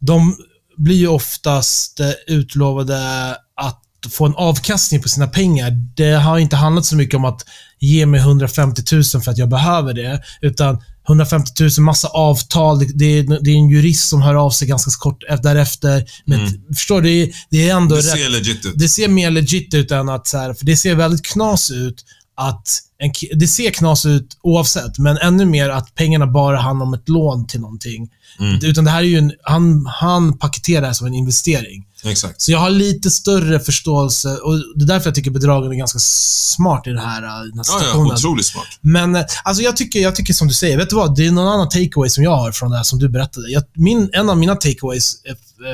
de 0.00 0.36
blir 0.76 0.96
ju 0.96 1.08
oftast 1.08 2.00
eh, 2.00 2.10
utlovade 2.26 3.30
att 3.60 3.82
få 4.10 4.26
en 4.26 4.34
avkastning 4.34 5.02
på 5.02 5.08
sina 5.08 5.26
pengar. 5.26 5.70
Det 5.96 6.12
har 6.12 6.38
inte 6.38 6.56
handlat 6.56 6.84
så 6.86 6.96
mycket 6.96 7.14
om 7.16 7.24
att 7.24 7.42
ge 7.80 8.06
mig 8.06 8.20
150 8.20 8.82
000 8.92 9.04
för 9.04 9.30
att 9.30 9.38
jag 9.38 9.48
behöver 9.48 9.94
det, 9.94 10.22
utan 10.40 10.82
150 11.08 11.62
000, 11.62 11.70
massa 11.78 12.08
avtal. 12.08 12.78
Det, 12.78 12.86
det, 12.94 13.18
är, 13.18 13.22
det 13.44 13.50
är 13.50 13.54
en 13.54 13.68
jurist 13.68 14.08
som 14.08 14.22
hör 14.22 14.34
av 14.34 14.50
sig 14.50 14.68
ganska 14.68 14.90
kort 14.90 15.22
därefter. 15.42 16.04
Men 16.24 16.64
förstår 16.74 17.02
du? 17.02 17.08
Det 17.08 17.22
är, 17.22 17.32
det 17.50 17.68
är 17.68 17.76
ändå 17.76 17.94
Det 17.94 18.00
rätt 18.00 18.10
ser 18.10 18.28
legit 18.28 18.66
ut. 18.66 18.72
det 18.74 18.88
ser 18.88 19.08
mer 19.08 19.30
legit 19.30 19.74
ut 19.74 19.90
än 19.90 20.08
att 20.08 20.26
så 20.26 20.38
här, 20.38 20.54
för 20.54 20.66
det 20.66 20.76
ser 20.76 20.94
väldigt 20.94 21.26
knas 21.26 21.70
ut 21.70 22.04
att 22.36 22.68
en, 22.98 23.12
det 23.38 23.46
ser 23.46 23.70
knas 23.70 24.06
ut 24.06 24.38
oavsett, 24.42 24.98
men 24.98 25.18
ännu 25.18 25.44
mer 25.44 25.70
att 25.70 25.94
pengarna 25.94 26.26
bara 26.26 26.60
handlar 26.60 26.86
om 26.86 26.94
ett 26.94 27.08
lån 27.08 27.46
till 27.46 27.60
någonting. 27.60 28.08
Mm. 28.40 28.60
Utan 28.62 28.84
det 28.84 28.90
här 28.90 28.98
är 28.98 29.02
ju 29.04 29.18
en, 29.18 29.32
han, 29.42 29.86
han 29.86 30.38
paketerar 30.38 30.80
det 30.80 30.86
här 30.86 30.94
som 30.94 31.06
en 31.06 31.14
investering. 31.14 31.86
Exakt. 32.04 32.40
Så 32.40 32.52
jag 32.52 32.58
har 32.58 32.70
lite 32.70 33.10
större 33.10 33.60
förståelse 33.60 34.36
och 34.36 34.54
det 34.74 34.84
är 34.84 34.86
därför 34.86 35.06
jag 35.08 35.14
tycker 35.14 35.30
bedragen 35.30 35.72
är 35.72 35.76
ganska 35.76 35.98
smart 35.98 36.86
i 36.86 36.90
det 36.90 37.00
här, 37.00 37.22
äh, 37.22 37.28
den 37.28 37.58
här 37.58 37.64
Ja, 37.66 37.78
situationen. 37.78 38.06
ja, 38.08 38.14
otroligt 38.14 38.46
smart. 38.46 38.66
Men 38.80 39.16
eh, 39.16 39.24
alltså 39.44 39.62
jag, 39.62 39.76
tycker, 39.76 40.00
jag 40.00 40.14
tycker 40.16 40.34
som 40.34 40.48
du 40.48 40.54
säger, 40.54 40.76
vet 40.76 40.90
du 40.90 40.96
vad? 40.96 41.16
Det 41.16 41.26
är 41.26 41.30
någon 41.30 41.48
annan 41.48 41.68
takeaway 41.68 42.10
som 42.10 42.24
jag 42.24 42.36
har 42.36 42.52
från 42.52 42.70
det 42.70 42.76
här 42.76 42.84
som 42.84 42.98
du 42.98 43.08
berättade. 43.08 43.50
Jag, 43.50 43.62
min, 43.74 44.10
en 44.12 44.30
av 44.30 44.38
mina 44.38 44.54
takeaways, 44.54 45.14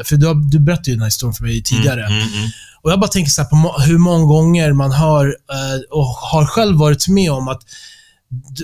för 0.04 0.16
du, 0.16 0.26
har- 0.26 0.50
du 0.50 0.58
berättade 0.60 0.90
ju 0.90 0.94
den 0.94 1.00
här 1.02 1.06
historien 1.06 1.34
för 1.34 1.44
mig 1.44 1.62
tidigare. 1.62 2.06
Mm, 2.06 2.18
mm. 2.18 2.48
Och 2.82 2.90
jag 2.92 3.00
bara 3.00 3.08
tänker 3.10 3.30
så 3.30 3.44
på 3.44 3.74
hur 3.86 3.98
många 3.98 4.24
gånger 4.24 4.72
man 4.72 4.92
hör 4.92 5.26
eh, 5.26 5.80
och 5.90 6.04
har 6.06 6.46
själv 6.46 6.78
varit 6.78 7.08
med 7.08 7.32
om 7.32 7.48
att 7.48 7.60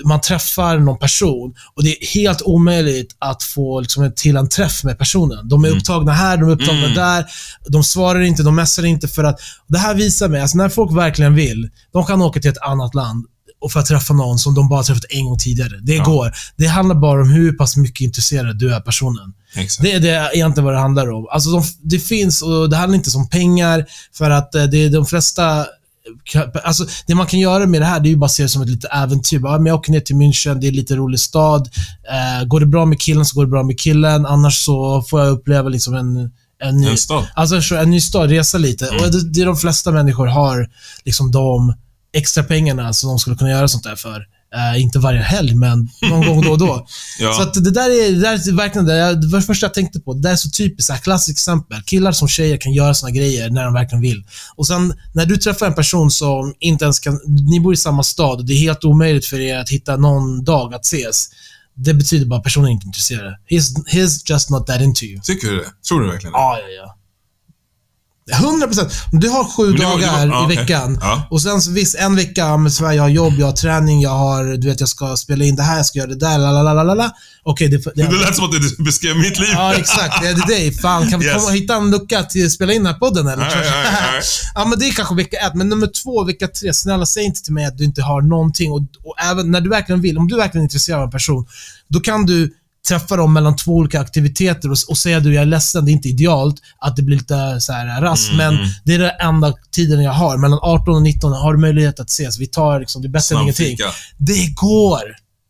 man 0.05 0.21
träffar 0.21 0.79
någon 0.79 0.97
person 0.99 1.53
och 1.75 1.83
det 1.83 1.89
är 2.03 2.07
helt 2.13 2.41
omöjligt 2.41 3.15
att 3.19 3.43
få 3.43 3.79
liksom, 3.79 4.11
till 4.15 4.37
en 4.37 4.49
träff 4.49 4.83
med 4.83 4.97
personen. 4.97 5.49
De 5.49 5.65
är 5.65 5.69
upptagna 5.69 6.11
här, 6.11 6.37
de 6.37 6.49
är 6.49 6.53
upptagna 6.53 6.83
Mm. 6.83 6.93
där. 6.95 7.25
De 7.69 7.83
svarar 7.83 8.19
inte, 8.21 8.43
de 8.43 8.55
messar 8.55 8.85
inte 8.85 9.07
för 9.07 9.23
att... 9.23 9.39
Det 9.67 9.77
här 9.79 9.95
visar 9.95 10.27
mig, 10.27 10.41
alltså 10.41 10.57
när 10.57 10.69
folk 10.69 10.97
verkligen 10.97 11.35
vill, 11.35 11.69
de 11.93 12.05
kan 12.05 12.21
åka 12.21 12.39
till 12.39 12.49
ett 12.51 12.61
annat 12.61 12.95
land 12.95 13.25
och 13.61 13.71
för 13.71 13.79
att 13.79 13.85
träffa 13.85 14.13
någon 14.13 14.39
som 14.39 14.55
de 14.55 14.69
bara 14.69 14.83
träffat 14.83 15.05
en 15.09 15.25
gång 15.25 15.37
tidigare. 15.37 15.79
Det 15.81 15.95
Ja. 15.95 16.03
går. 16.03 16.31
Det 16.55 16.67
handlar 16.67 16.95
bara 16.95 17.21
om 17.21 17.29
hur 17.29 17.51
pass 17.53 17.77
mycket 17.77 18.01
intresserad 18.01 18.57
du 18.59 18.73
är 18.73 18.79
personen. 18.79 19.33
Exakt. 19.55 19.81
Det 19.81 19.91
är 19.91 19.99
det 19.99 20.31
egentligen 20.33 20.65
vad 20.65 20.73
det 20.73 20.79
handlar 20.79 21.11
om. 21.11 21.27
Alltså 21.31 21.49
de, 21.49 21.63
det 21.81 21.99
finns, 21.99 22.41
och 22.41 22.69
det 22.69 22.75
handlar 22.75 22.95
inte 22.95 23.17
om 23.17 23.29
pengar, 23.29 23.85
för 24.13 24.29
att 24.29 24.55
eh, 24.55 24.63
det 24.63 24.77
är 24.77 24.89
de 24.89 25.05
flesta 25.05 25.65
Alltså, 26.63 26.85
det 27.07 27.15
man 27.15 27.27
kan 27.27 27.39
göra 27.39 27.65
med 27.65 27.81
det 27.81 27.85
här, 27.85 27.99
det 27.99 28.09
är 28.09 28.11
ju 28.11 28.17
bara 28.17 28.25
att 28.25 28.31
se 28.31 28.43
det 28.43 28.49
som 28.49 28.61
ett 28.61 28.69
litet 28.69 28.91
äventyr. 28.93 29.39
Bara, 29.39 29.57
men 29.57 29.65
jag 29.65 29.75
åker 29.75 29.91
ner 29.91 29.99
till 29.99 30.15
München, 30.15 30.59
det 30.59 30.67
är 30.67 30.69
en 30.69 30.75
lite 30.75 30.95
rolig 30.95 31.19
stad. 31.19 31.69
Eh, 32.11 32.47
går 32.47 32.59
det 32.59 32.65
bra 32.65 32.85
med 32.85 32.99
killen 32.99 33.25
så 33.25 33.35
går 33.35 33.45
det 33.45 33.51
bra 33.51 33.63
med 33.63 33.79
killen. 33.79 34.25
Annars 34.25 34.65
så 34.65 35.01
får 35.01 35.19
jag 35.19 35.29
uppleva 35.29 35.69
liksom 35.69 35.95
en, 35.95 36.31
en, 36.63 36.77
ny, 36.77 36.87
En 36.87 36.97
stad. 36.97 37.27
Alltså 37.35 37.61
så 37.61 37.75
en 37.75 37.89
ny 37.89 38.01
stad, 38.01 38.29
resa 38.29 38.57
lite. 38.57 38.87
Och 38.87 39.11
det, 39.11 39.29
det 39.29 39.43
de 39.43 39.57
flesta 39.57 39.91
människor 39.91 40.27
har 40.27 40.69
liksom 41.05 41.31
de 41.31 41.73
extra 42.13 42.43
pengarna 42.43 42.93
som 42.93 43.09
de 43.09 43.19
skulle 43.19 43.35
kunna 43.35 43.49
göra 43.49 43.67
sånt 43.67 43.83
där 43.83 43.95
för. 43.95 44.25
Eh, 44.55 44.81
inte 44.81 44.99
varje 44.99 45.21
helg, 45.21 45.55
men 45.55 45.89
någon 46.09 46.27
gång 46.27 46.41
då 46.41 46.51
och 46.51 46.57
då. 46.57 46.87
Ja. 47.19 47.33
Så 47.33 47.41
att 47.41 47.53
det 47.53 47.71
där 47.71 47.89
är, 47.89 48.11
det 48.11 48.19
där 48.21 48.33
är 48.33 48.55
verkligen 48.55 48.85
det, 48.85 48.95
jag- 48.97 49.21
det 49.21 49.27
var 49.27 49.39
det 49.39 49.45
första 49.45 49.65
jag 49.65 49.73
tänkte 49.73 49.99
på. 49.99 50.13
Det 50.13 50.21
där 50.21 50.31
är 50.31 50.35
så 50.35 50.49
typiskt, 50.49 50.87
så 50.87 50.93
här, 50.93 50.99
klassiskt 50.99 51.37
exempel. 51.39 51.81
Killar 51.81 52.11
som 52.11 52.27
tjejer 52.27 52.57
kan 52.57 52.73
göra 52.73 52.93
såna 52.93 53.11
grejer 53.11 53.49
när 53.49 53.63
de 53.63 53.73
verkligen 53.73 54.01
vill. 54.01 54.23
Och 54.55 54.67
sen 54.67 54.93
när 55.13 55.25
du 55.25 55.37
träffar 55.37 55.65
en 55.67 55.73
person 55.75 56.11
som 56.11 56.53
inte 56.59 56.85
ens 56.85 56.99
kan... 56.99 57.19
Ni 57.49 57.59
bor 57.59 57.73
i 57.73 57.77
samma 57.77 58.03
stad 58.03 58.39
och 58.39 58.45
det 58.45 58.53
är 58.53 58.57
helt 58.59 58.83
omöjligt 58.83 59.25
för 59.25 59.39
er 59.39 59.57
att 59.57 59.69
hitta 59.69 59.97
någon 59.97 60.43
dag 60.43 60.73
att 60.73 60.85
ses. 60.85 61.29
Det 61.75 61.93
betyder 61.93 62.25
bara 62.25 62.37
att 62.37 62.43
personen 62.43 62.67
är 62.67 62.71
inte 62.71 62.87
intresserad. 62.87 63.33
He's, 63.49 63.69
he's 63.91 64.21
just 64.31 64.49
not 64.49 64.67
that 64.67 64.81
into 64.81 65.05
you. 65.05 65.21
Tycker 65.23 65.47
du 65.47 65.57
det? 65.57 65.65
Tror 65.89 66.01
du 66.01 66.07
verkligen 66.07 66.33
det? 66.33 66.39
Ja, 66.39 66.57
ja, 66.59 66.67
ja. 66.85 66.95
100 68.31 68.67
procent. 68.67 68.91
Du 69.11 69.29
har 69.29 69.43
sju 69.43 69.71
det 69.73 69.85
var- 69.85 69.97
det 69.97 70.05
dagar 70.05 70.27
var- 70.27 70.35
ja, 70.35 70.41
i 70.41 70.45
okej. 70.45 70.57
veckan. 70.57 70.97
Ja. 71.01 71.27
Och 71.31 71.41
sen 71.41 71.61
så 71.61 71.71
visst, 71.71 71.95
en 71.95 72.15
vecka, 72.15 72.41
ja, 72.41 72.57
men 72.57 72.71
här, 72.79 72.93
jag 72.93 73.03
har 73.03 73.09
jobb, 73.09 73.33
jag 73.37 73.45
har 73.45 73.53
träning, 73.53 74.01
jag 74.01 74.09
har, 74.09 74.43
du 74.57 74.67
vet, 74.67 74.79
jag 74.79 74.89
ska 74.89 75.17
spela 75.17 75.45
in 75.45 75.55
det 75.55 75.63
här, 75.63 75.77
jag 75.77 75.85
ska 75.85 75.99
göra 75.99 76.09
det 76.09 76.15
där, 76.19 76.37
la 76.37 76.51
la 76.51 76.73
la 76.73 76.83
la 76.83 76.93
la. 76.93 77.11
Okej, 77.43 77.67
det, 77.67 77.77
det, 77.77 77.91
Det 77.95 78.11
lät 78.25 78.35
som 78.35 78.45
att 78.45 78.51
du 78.51 78.83
beskrev 78.83 79.15
mitt 79.17 79.39
liv. 79.39 79.49
Ja, 79.53 79.73
exakt. 79.73 80.21
Det 80.21 80.27
är 80.27 80.33
det 80.33 80.45
dig. 80.47 80.71
Fan, 80.73 81.09
kan 81.09 81.19
vi 81.19 81.25
Yes. 81.25 81.35
komma 81.35 81.47
och 81.47 81.53
hitta 81.55 81.75
en 81.75 81.91
lucka 81.91 82.23
till 82.23 82.45
att 82.45 82.51
spela 82.51 82.73
in 82.73 82.83
den 82.83 82.93
här 82.93 82.99
podden 82.99 83.27
eller? 83.27 83.43
Nej, 83.43 83.55
nej, 83.55 83.83
nej. 84.11 84.21
ja, 84.55 84.65
men 84.65 84.79
det 84.79 84.87
är 84.87 84.91
kanske 84.91 85.15
vecka 85.15 85.37
ett. 85.37 85.55
Men 85.55 85.69
nummer 85.69 85.87
två, 86.03 86.23
vecka 86.23 86.47
tre. 86.47 86.73
Snälla, 86.73 87.05
säg 87.05 87.23
inte 87.23 87.41
till 87.43 87.53
mig 87.53 87.65
att 87.65 87.77
du 87.77 87.83
inte 87.83 88.01
har 88.01 88.21
någonting. 88.21 88.71
Och, 88.71 88.81
och 89.03 89.15
även 89.31 89.51
när 89.51 89.61
du 89.61 89.69
verkligen 89.69 90.01
vill, 90.01 90.17
om 90.17 90.27
du 90.27 90.35
verkligen 90.35 90.61
är 90.61 90.65
intresserad 90.65 90.99
av 90.99 91.05
en 91.05 91.11
person, 91.11 91.47
då 91.87 91.99
kan 91.99 92.25
du 92.25 92.53
träffa 92.87 93.15
dem 93.15 93.33
mellan 93.33 93.55
två 93.55 93.71
olika 93.75 93.99
aktiviteter 94.01 94.71
och, 94.71 94.77
och 94.87 94.97
säga 94.97 95.19
du, 95.19 95.33
jag 95.33 95.41
är 95.41 95.45
ledsen, 95.45 95.85
det 95.85 95.91
är 95.91 95.93
inte 95.93 96.09
idealt 96.09 96.55
att 96.79 96.95
det 96.95 97.01
blir 97.01 97.17
lite 97.17 97.61
så 97.61 97.73
här 97.73 98.01
rast, 98.01 98.33
men 98.33 98.53
det 98.85 98.93
är 98.93 98.99
den 98.99 99.11
enda 99.19 99.53
tiden 99.71 100.03
jag 100.03 100.11
har. 100.11 100.37
Mellan 100.37 100.59
18 100.61 100.95
och 100.95 101.01
19 101.01 101.31
har 101.31 101.53
du 101.53 101.59
möjlighet 101.59 101.99
att 101.99 102.09
ses. 102.09 102.39
Vi 102.39 102.47
tar 102.47 102.79
liksom, 102.79 103.01
det 103.01 103.07
är 103.07 103.09
bättre 103.09 103.35
än 103.35 103.41
ingenting. 103.41 103.77
Det 104.17 104.47
går! 104.55 105.01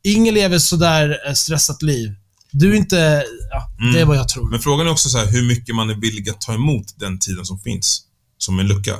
Ingen 0.03 0.33
lever 0.33 0.59
sådär 0.59 1.17
eh, 1.27 1.33
stressat 1.33 1.81
liv. 1.81 2.15
Du 2.51 2.71
är 2.71 2.75
inte... 2.75 3.23
Ja, 3.51 3.69
Det 3.93 3.99
är 4.01 4.05
vad 4.05 4.17
jag 4.17 4.29
tror. 4.29 4.49
Men 4.49 4.59
frågan 4.59 4.87
är 4.87 4.91
också 4.91 5.09
så 5.09 5.17
här, 5.17 5.25
hur 5.25 5.47
mycket 5.47 5.75
man 5.75 5.89
är 5.89 5.95
villig 5.95 6.29
att 6.29 6.41
ta 6.41 6.53
emot 6.53 6.85
den 6.99 7.19
tiden 7.19 7.45
som 7.45 7.59
finns. 7.59 8.01
Som 8.37 8.59
en 8.59 8.67
lucka. 8.67 8.95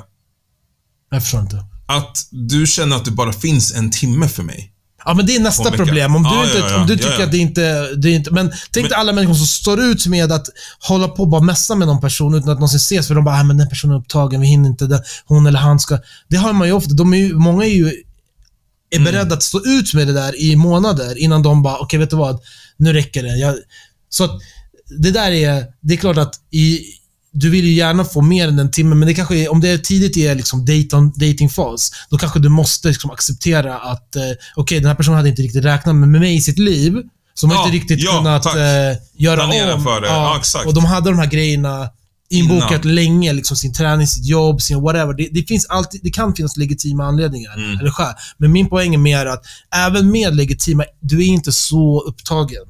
Jag 1.10 1.22
förstår 1.22 1.40
inte. 1.40 1.64
Att 1.86 2.26
du 2.30 2.66
känner 2.66 2.96
att 2.96 3.04
det 3.04 3.10
bara 3.10 3.32
finns 3.32 3.74
en 3.74 3.90
timme 3.90 4.28
för 4.28 4.42
mig. 4.42 4.72
Ja, 5.04 5.14
men 5.14 5.26
det 5.26 5.36
är 5.36 5.40
nästa 5.40 5.70
problem. 5.70 6.16
Om 6.16 6.22
du, 6.22 6.28
Ja, 6.28 6.44
inte, 6.44 6.58
ja, 6.58 6.70
ja. 6.70 6.80
om 6.80 6.86
du 6.86 6.96
tycker 6.96 7.24
att 7.24 7.30
det 7.32 7.38
inte, 7.38 7.94
det 7.94 8.10
inte... 8.10 8.30
Men 8.30 8.50
tänk 8.70 8.84
Men- 8.84 8.88
dig 8.90 8.98
alla 8.98 9.12
människor 9.12 9.34
som 9.34 9.46
står 9.46 9.80
ut 9.80 10.06
med 10.06 10.32
att 10.32 10.46
hålla 10.80 11.08
på 11.08 11.22
och 11.22 11.28
bara 11.28 11.40
messa 11.42 11.74
med 11.74 11.88
någon 11.88 12.00
person 12.00 12.34
utan 12.34 12.48
att 12.50 12.56
någonsin 12.58 12.76
ses. 12.76 13.08
För 13.08 13.14
de 13.14 13.24
bara, 13.24 13.40
ah, 13.40 13.42
men 13.44 13.58
den 13.58 13.68
personen 13.68 13.96
är 13.96 14.00
upptagen, 14.00 14.40
vi 14.40 14.46
hinner 14.46 14.68
inte. 14.68 14.86
Den, 14.86 15.02
hon 15.26 15.46
eller 15.46 15.58
han 15.58 15.80
ska... 15.80 15.98
Det 16.28 16.36
har 16.36 16.52
man 16.52 16.68
ju 16.68 16.72
ofta. 16.74 16.94
De 16.94 17.14
är 17.14 17.18
ju, 17.18 17.34
många 17.34 17.64
är 17.64 17.68
ju 17.74 17.86
är 18.92 18.96
Mm. 18.98 19.12
beredda 19.12 19.34
att 19.34 19.42
stå 19.42 19.60
ut 19.66 19.94
med 19.94 20.06
det 20.06 20.12
där 20.12 20.40
i 20.40 20.56
månader 20.56 21.18
innan 21.18 21.42
de 21.42 21.62
bara, 21.62 21.78
okej, 21.78 21.98
vet 21.98 22.10
du 22.10 22.16
vad? 22.16 22.40
Nu 22.76 22.92
räcker 22.92 23.22
det. 23.22 23.28
Jag, 23.38 23.54
så 24.08 24.24
att 24.24 24.30
det 24.98 25.10
där 25.10 25.30
är... 25.30 25.64
Det 25.80 25.94
är 25.94 25.98
klart 25.98 26.16
att 26.18 26.34
i, 26.50 26.80
du 27.32 27.50
vill 27.50 27.64
ju 27.64 27.72
gärna 27.72 28.04
få 28.04 28.20
mer 28.20 28.48
än 28.48 28.58
en 28.58 28.70
timme, 28.70 28.94
men 28.94 29.08
det 29.08 29.14
kanske 29.14 29.36
är, 29.36 29.52
om 29.52 29.60
det 29.60 29.68
är 29.68 29.78
tidigt 29.78 30.16
i 30.16 30.34
liksom 30.34 30.64
dating, 30.64 31.12
datingfas, 31.16 31.90
då 32.10 32.18
kanske 32.18 32.38
du 32.38 32.48
måste 32.48 32.88
liksom 32.88 33.10
acceptera 33.10 33.78
att 33.78 34.16
eh, 34.16 34.22
okej, 34.56 34.78
den 34.80 34.88
här 34.88 34.94
personen 34.94 35.16
hade 35.16 35.28
inte 35.28 35.42
riktigt 35.42 35.64
räknat 35.64 35.94
med 35.96 36.08
mig 36.08 36.36
i 36.36 36.40
sitt 36.40 36.58
liv. 36.58 36.96
Så 37.34 37.46
de 37.46 37.52
har 37.56 37.62
Ja, 37.62 37.66
inte 37.66 37.76
riktigt 37.76 38.00
ja, 38.00 38.16
kunnat 38.18 38.46
eh, 38.46 38.62
göra 39.16 39.36
Planera 39.44 39.74
om. 39.74 39.84
för 39.84 40.00
det. 40.00 40.06
Ja, 40.06 40.36
exakt. 40.38 40.66
Och 40.66 40.74
de 40.74 40.84
hade 40.84 41.10
de 41.10 41.18
här 41.18 41.26
grejerna 41.26 41.88
inbokat 42.30 42.84
Innan. 42.84 42.94
länge, 42.94 43.32
liksom 43.32 43.56
sin 43.56 43.72
träning, 43.74 44.06
sitt 44.06 44.26
jobb, 44.26 44.62
sin 44.62 44.80
whatever. 44.82 45.14
Det, 45.14 45.28
det, 45.32 45.42
finns 45.48 45.66
alltid, 45.66 46.00
det 46.04 46.10
kan 46.10 46.34
finnas 46.34 46.56
legitima 46.56 47.04
anledningar, 47.04 47.54
Mm. 47.56 47.78
eller 47.78 47.90
skäl. 47.90 48.14
Men 48.38 48.52
min 48.52 48.68
poäng 48.68 48.94
är 48.94 48.98
mer 48.98 49.26
att 49.26 49.42
även 49.76 50.10
med 50.10 50.36
legitima, 50.36 50.84
du 51.00 51.18
är 51.18 51.26
inte 51.26 51.52
så 51.52 52.00
upptagen. 52.00 52.62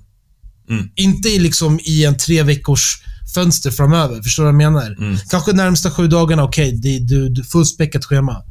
Mm. 0.70 0.88
Inte 0.96 1.28
liksom, 1.28 1.80
i 1.82 2.04
en 2.04 2.16
tre 2.16 2.42
veckors 2.42 3.02
fönster 3.34 3.70
framöver. 3.70 4.22
Förstår 4.22 4.42
du 4.42 4.52
vad 4.52 4.62
jag 4.62 4.72
menar? 4.72 4.86
Mm. 4.98 5.18
Kanske 5.30 5.52
närmsta 5.52 5.90
sju 5.90 6.08
dagarna, 6.08 6.44
okej, 6.44 6.72
det 6.72 6.98
du, 6.98 7.28
du 7.28 7.44
fullspäckat 7.44 8.04
schema. 8.04 8.42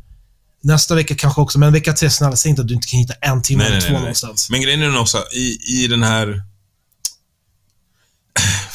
Nästa 0.63 0.95
vecka 0.95 1.15
kanske 1.15 1.41
också, 1.41 1.59
men 1.59 1.73
vecka 1.73 1.93
tre, 1.93 2.09
snälla, 2.09 2.35
säg 2.35 2.49
inte 2.49 2.61
att 2.61 2.67
du 2.67 2.73
inte 2.73 2.87
kan 2.87 2.99
hitta 2.99 3.13
en 3.13 3.41
timme 3.41 3.63
Nej, 3.63 3.67
eller 3.67 3.79
nej, 3.79 3.87
två 3.87 3.93
nej, 3.93 4.01
någonstans. 4.01 4.49
Men 4.49 4.61
grejen 4.61 4.81
är 4.81 4.85
den 4.85 4.97
också, 4.97 5.17
i, 5.33 5.57
i 5.83 5.87
den 5.87 6.03
här 6.03 6.43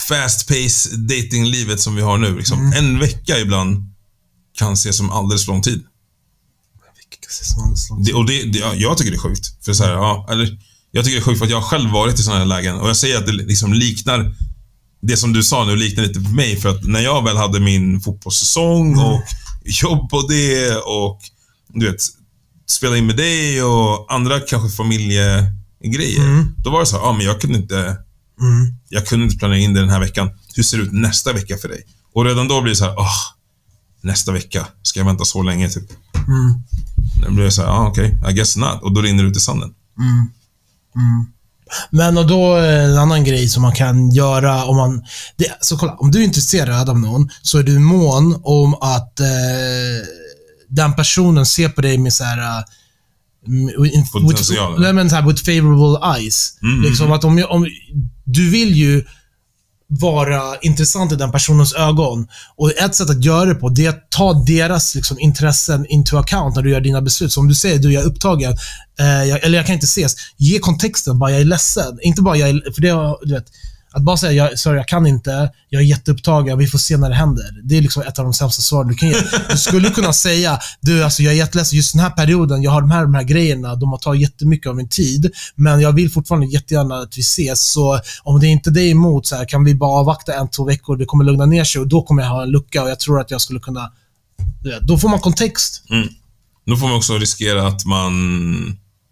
fast 0.08 0.48
pace 0.48 0.96
datinglivet 0.96 1.80
som 1.80 1.96
vi 1.96 2.02
har 2.02 2.18
nu. 2.18 2.36
Liksom, 2.36 2.58
Mm. 2.58 2.72
En 2.72 2.98
vecka 2.98 3.38
ibland 3.38 3.92
kan 4.58 4.72
ses 4.72 4.96
som 4.96 5.10
alldeles 5.10 5.44
för 5.44 5.52
lång 5.52 5.62
tid. 5.62 5.84
Det, 8.04 8.12
och 8.12 8.26
det, 8.26 8.42
det, 8.42 8.58
jag 8.58 8.98
tycker 8.98 9.10
det 9.10 9.16
är 9.16 9.20
sjukt. 9.20 9.64
För 9.64 9.72
så 9.72 9.84
här, 9.84 9.92
ja, 9.92 10.26
eller, 10.30 10.58
jag 10.90 11.04
tycker 11.04 11.16
det 11.16 11.22
är 11.22 11.24
sjukt 11.24 11.38
för 11.38 11.44
att 11.44 11.50
jag 11.50 11.64
själv 11.64 11.90
varit 11.90 12.18
i 12.20 12.22
sådana 12.22 12.38
här 12.38 12.46
lägen. 12.46 12.76
Och 12.76 12.88
jag 12.88 12.96
säger 12.96 13.18
att 13.18 13.26
det 13.26 13.32
liksom 13.32 13.72
liknar 13.72 14.34
det 15.06 15.16
som 15.16 15.32
du 15.32 15.42
sa 15.42 15.64
nu 15.64 15.76
liknar 15.76 16.04
lite 16.04 16.20
för 16.20 16.30
mig. 16.34 16.56
För 16.56 16.68
att 16.68 16.84
när 16.84 17.00
jag 17.00 17.24
väl 17.24 17.36
hade 17.36 17.60
min 17.60 18.00
fotbollssäsong 18.00 18.92
Mm. 18.92 19.04
och 19.04 19.22
jobb 19.82 20.10
på 20.10 20.20
det 20.28 20.76
och 20.76 21.20
du 21.74 21.90
vet, 21.90 22.00
spela 22.66 22.96
in 22.96 23.06
med 23.06 23.16
dig 23.16 23.62
och 23.62 24.12
andra 24.14 24.40
kanske 24.40 24.76
familjegrejer. 24.76 26.24
Mm. 26.24 26.54
Då 26.64 26.70
var 26.70 26.80
det 26.80 26.86
så 26.86 26.96
här, 26.96 27.02
ja 27.04 27.12
men 27.12 27.26
jag 27.26 27.40
kunde 27.40 27.58
inte 27.58 27.76
Mm. 28.40 28.74
jag 28.88 29.06
kunde 29.06 29.24
inte 29.24 29.36
planera 29.38 29.58
in 29.58 29.74
det 29.74 29.80
den 29.80 29.90
här 29.90 30.00
veckan. 30.00 30.30
Hur 30.56 30.62
ser 30.62 30.76
det 30.78 30.82
ut 30.84 30.92
nästa 30.92 31.32
vecka 31.32 31.56
för 31.56 31.68
dig? 31.68 31.82
Och 32.14 32.24
redan 32.24 32.48
då 32.48 32.60
blir 32.60 32.70
det 32.72 32.76
så 32.76 32.84
här, 32.84 32.94
åh, 32.98 33.16
nästa 34.00 34.32
vecka. 34.32 34.66
Ska 34.82 35.00
jag 35.00 35.06
vänta 35.06 35.24
så 35.24 35.42
länge 35.42 35.68
typ? 35.68 35.90
Mm. 36.28 36.54
Då 37.26 37.30
blir 37.32 37.44
det 37.44 37.50
så 37.50 37.62
här, 37.62 37.68
ah, 37.68 37.88
okej, 37.88 38.18
I 38.30 38.32
guess 38.32 38.56
not. 38.56 38.82
Och 38.82 38.92
då 38.94 39.00
rinner 39.02 39.22
det 39.24 39.30
ut 39.30 39.36
i 39.36 39.40
sanden. 39.40 39.74
Men 41.90 42.18
och 42.18 42.26
då 42.26 42.56
eh, 42.58 42.84
en 42.84 42.98
annan 42.98 43.24
grej 43.24 43.48
som 43.48 43.62
man 43.62 43.72
kan 43.74 44.10
göra 44.10 44.64
om 44.64 44.76
man... 44.76 45.02
Det, 45.36 45.46
så 45.60 45.76
kolla, 45.76 45.92
om 45.94 46.10
du 46.10 46.20
är 46.20 46.24
intresserad 46.24 46.88
av 46.90 46.98
någon 46.98 47.28
så 47.42 47.58
är 47.58 47.62
du 47.62 47.78
mån 47.78 48.40
om 48.42 48.74
att 48.74 49.20
eh, 49.20 49.26
den 50.68 50.92
personen 50.94 51.46
ser 51.46 51.68
på 51.68 51.80
dig 51.80 51.98
med 51.98 52.12
så 52.12 52.24
här... 52.24 52.38
eh, 52.58 52.62
with, 53.82 54.12
Potential, 54.12 54.72
with, 54.72 54.80
nej, 54.82 54.92
men 54.92 55.10
så 55.10 55.16
här, 55.16 55.26
with 55.26 55.44
favorable 55.44 56.16
eyes. 56.20 56.58
Mm, 56.62 56.82
liksom 56.82 57.12
att 57.12 57.24
om, 57.24 57.38
jag- 57.38 57.50
om, 57.50 57.66
du 58.24 58.50
vill 58.50 58.74
ju 58.76 59.04
vara 60.00 60.56
intressant 60.62 61.12
i 61.12 61.16
den 61.16 61.32
personens 61.32 61.74
ögon. 61.74 62.26
Och 62.56 62.78
ett 62.78 62.94
sätt 62.94 63.10
att 63.10 63.24
göra 63.24 63.44
det 63.44 63.54
på, 63.54 63.68
det 63.68 63.86
är 63.86 63.90
att 63.90 64.10
ta 64.10 64.32
deras 64.32 64.94
liksom, 64.94 65.18
intressen 65.18 65.86
into 65.86 66.16
account 66.16 66.56
när 66.56 66.62
du 66.62 66.70
gör 66.70 66.80
dina 66.80 67.02
beslut. 67.02 67.32
Så 67.32 67.40
om 67.40 67.48
du 67.48 67.54
säger 67.54 67.78
du 67.78 67.92
jag 67.92 68.02
är 68.02 68.06
upptagen, 68.06 68.52
eh, 69.00 69.24
jag, 69.24 69.44
eller 69.44 69.58
jag 69.58 69.66
kan 69.66 69.74
inte 69.74 69.84
ses. 69.84 70.14
Ge 70.36 70.58
kontexten, 70.58 71.18
bara 71.18 71.30
jag 71.30 71.40
är 71.40 71.44
ledsen. 71.44 71.98
Inte 72.02 72.22
bara 72.22 72.36
jag 72.36 72.48
är, 72.48 72.72
för 72.74 72.82
det, 72.82 73.18
du 73.22 73.34
vet, 73.34 73.46
att 73.94 74.02
bara 74.02 74.16
säga 74.16 74.32
jag, 74.32 74.58
sorry, 74.58 74.76
jag 74.76 74.88
kan 74.88 75.06
inte, 75.06 75.50
jag 75.68 75.82
är 75.82 75.86
jätteupptagen, 75.86 76.58
vi 76.58 76.66
får 76.66 76.78
se 76.78 76.96
när 76.96 77.08
det 77.08 77.14
händer. 77.14 77.60
Det 77.62 77.78
är 77.78 77.82
liksom 77.82 78.02
ett 78.02 78.18
av 78.18 78.24
de 78.24 78.34
sämsta 78.34 78.62
svaren 78.62 78.88
du 78.88 78.94
kan 78.94 79.08
ge. 79.08 79.16
Du 79.50 79.56
skulle 79.56 79.90
kunna 79.90 80.12
säga, 80.12 80.58
du 80.80 81.04
alltså 81.04 81.22
jag 81.22 81.32
är 81.32 81.36
jätteledsen, 81.36 81.76
just 81.76 81.92
den 81.92 82.02
här 82.02 82.10
perioden, 82.10 82.62
jag 82.62 82.70
har 82.70 82.80
de 82.80 82.90
här, 82.90 83.02
de 83.02 83.14
här 83.14 83.22
grejerna, 83.22 83.74
de 83.74 83.90
har 83.90 83.98
tagit 83.98 84.22
jättemycket 84.22 84.66
av 84.70 84.76
min 84.76 84.88
tid, 84.88 85.30
men 85.54 85.80
jag 85.80 85.92
vill 85.92 86.10
fortfarande 86.10 86.46
jättegärna 86.46 86.94
att 86.94 87.18
vi 87.18 87.20
ses, 87.20 87.60
så 87.72 88.00
om 88.22 88.40
det 88.40 88.46
inte 88.46 88.70
är 88.70 88.72
dig 88.72 88.90
emot, 88.90 89.26
så 89.26 89.36
här, 89.36 89.44
kan 89.44 89.64
vi 89.64 89.74
bara 89.74 90.00
avvakta 90.00 90.34
en, 90.34 90.48
två 90.48 90.64
veckor, 90.64 90.96
det 90.96 91.04
kommer 91.04 91.24
lugna 91.24 91.46
ner 91.46 91.64
sig 91.64 91.80
och 91.80 91.88
då 91.88 92.02
kommer 92.02 92.22
jag 92.22 92.30
ha 92.30 92.42
en 92.42 92.50
lucka 92.50 92.82
och 92.82 92.90
jag 92.90 93.00
tror 93.00 93.20
att 93.20 93.30
jag 93.30 93.40
skulle 93.40 93.60
kunna 93.60 93.92
då 94.80 94.98
får 94.98 95.08
man 95.08 95.20
kontext. 95.20 95.82
Mm. 95.90 96.08
Då 96.66 96.76
får 96.76 96.86
man 96.86 96.96
också 96.96 97.18
riskera 97.18 97.66
att 97.66 97.84
man 97.84 98.12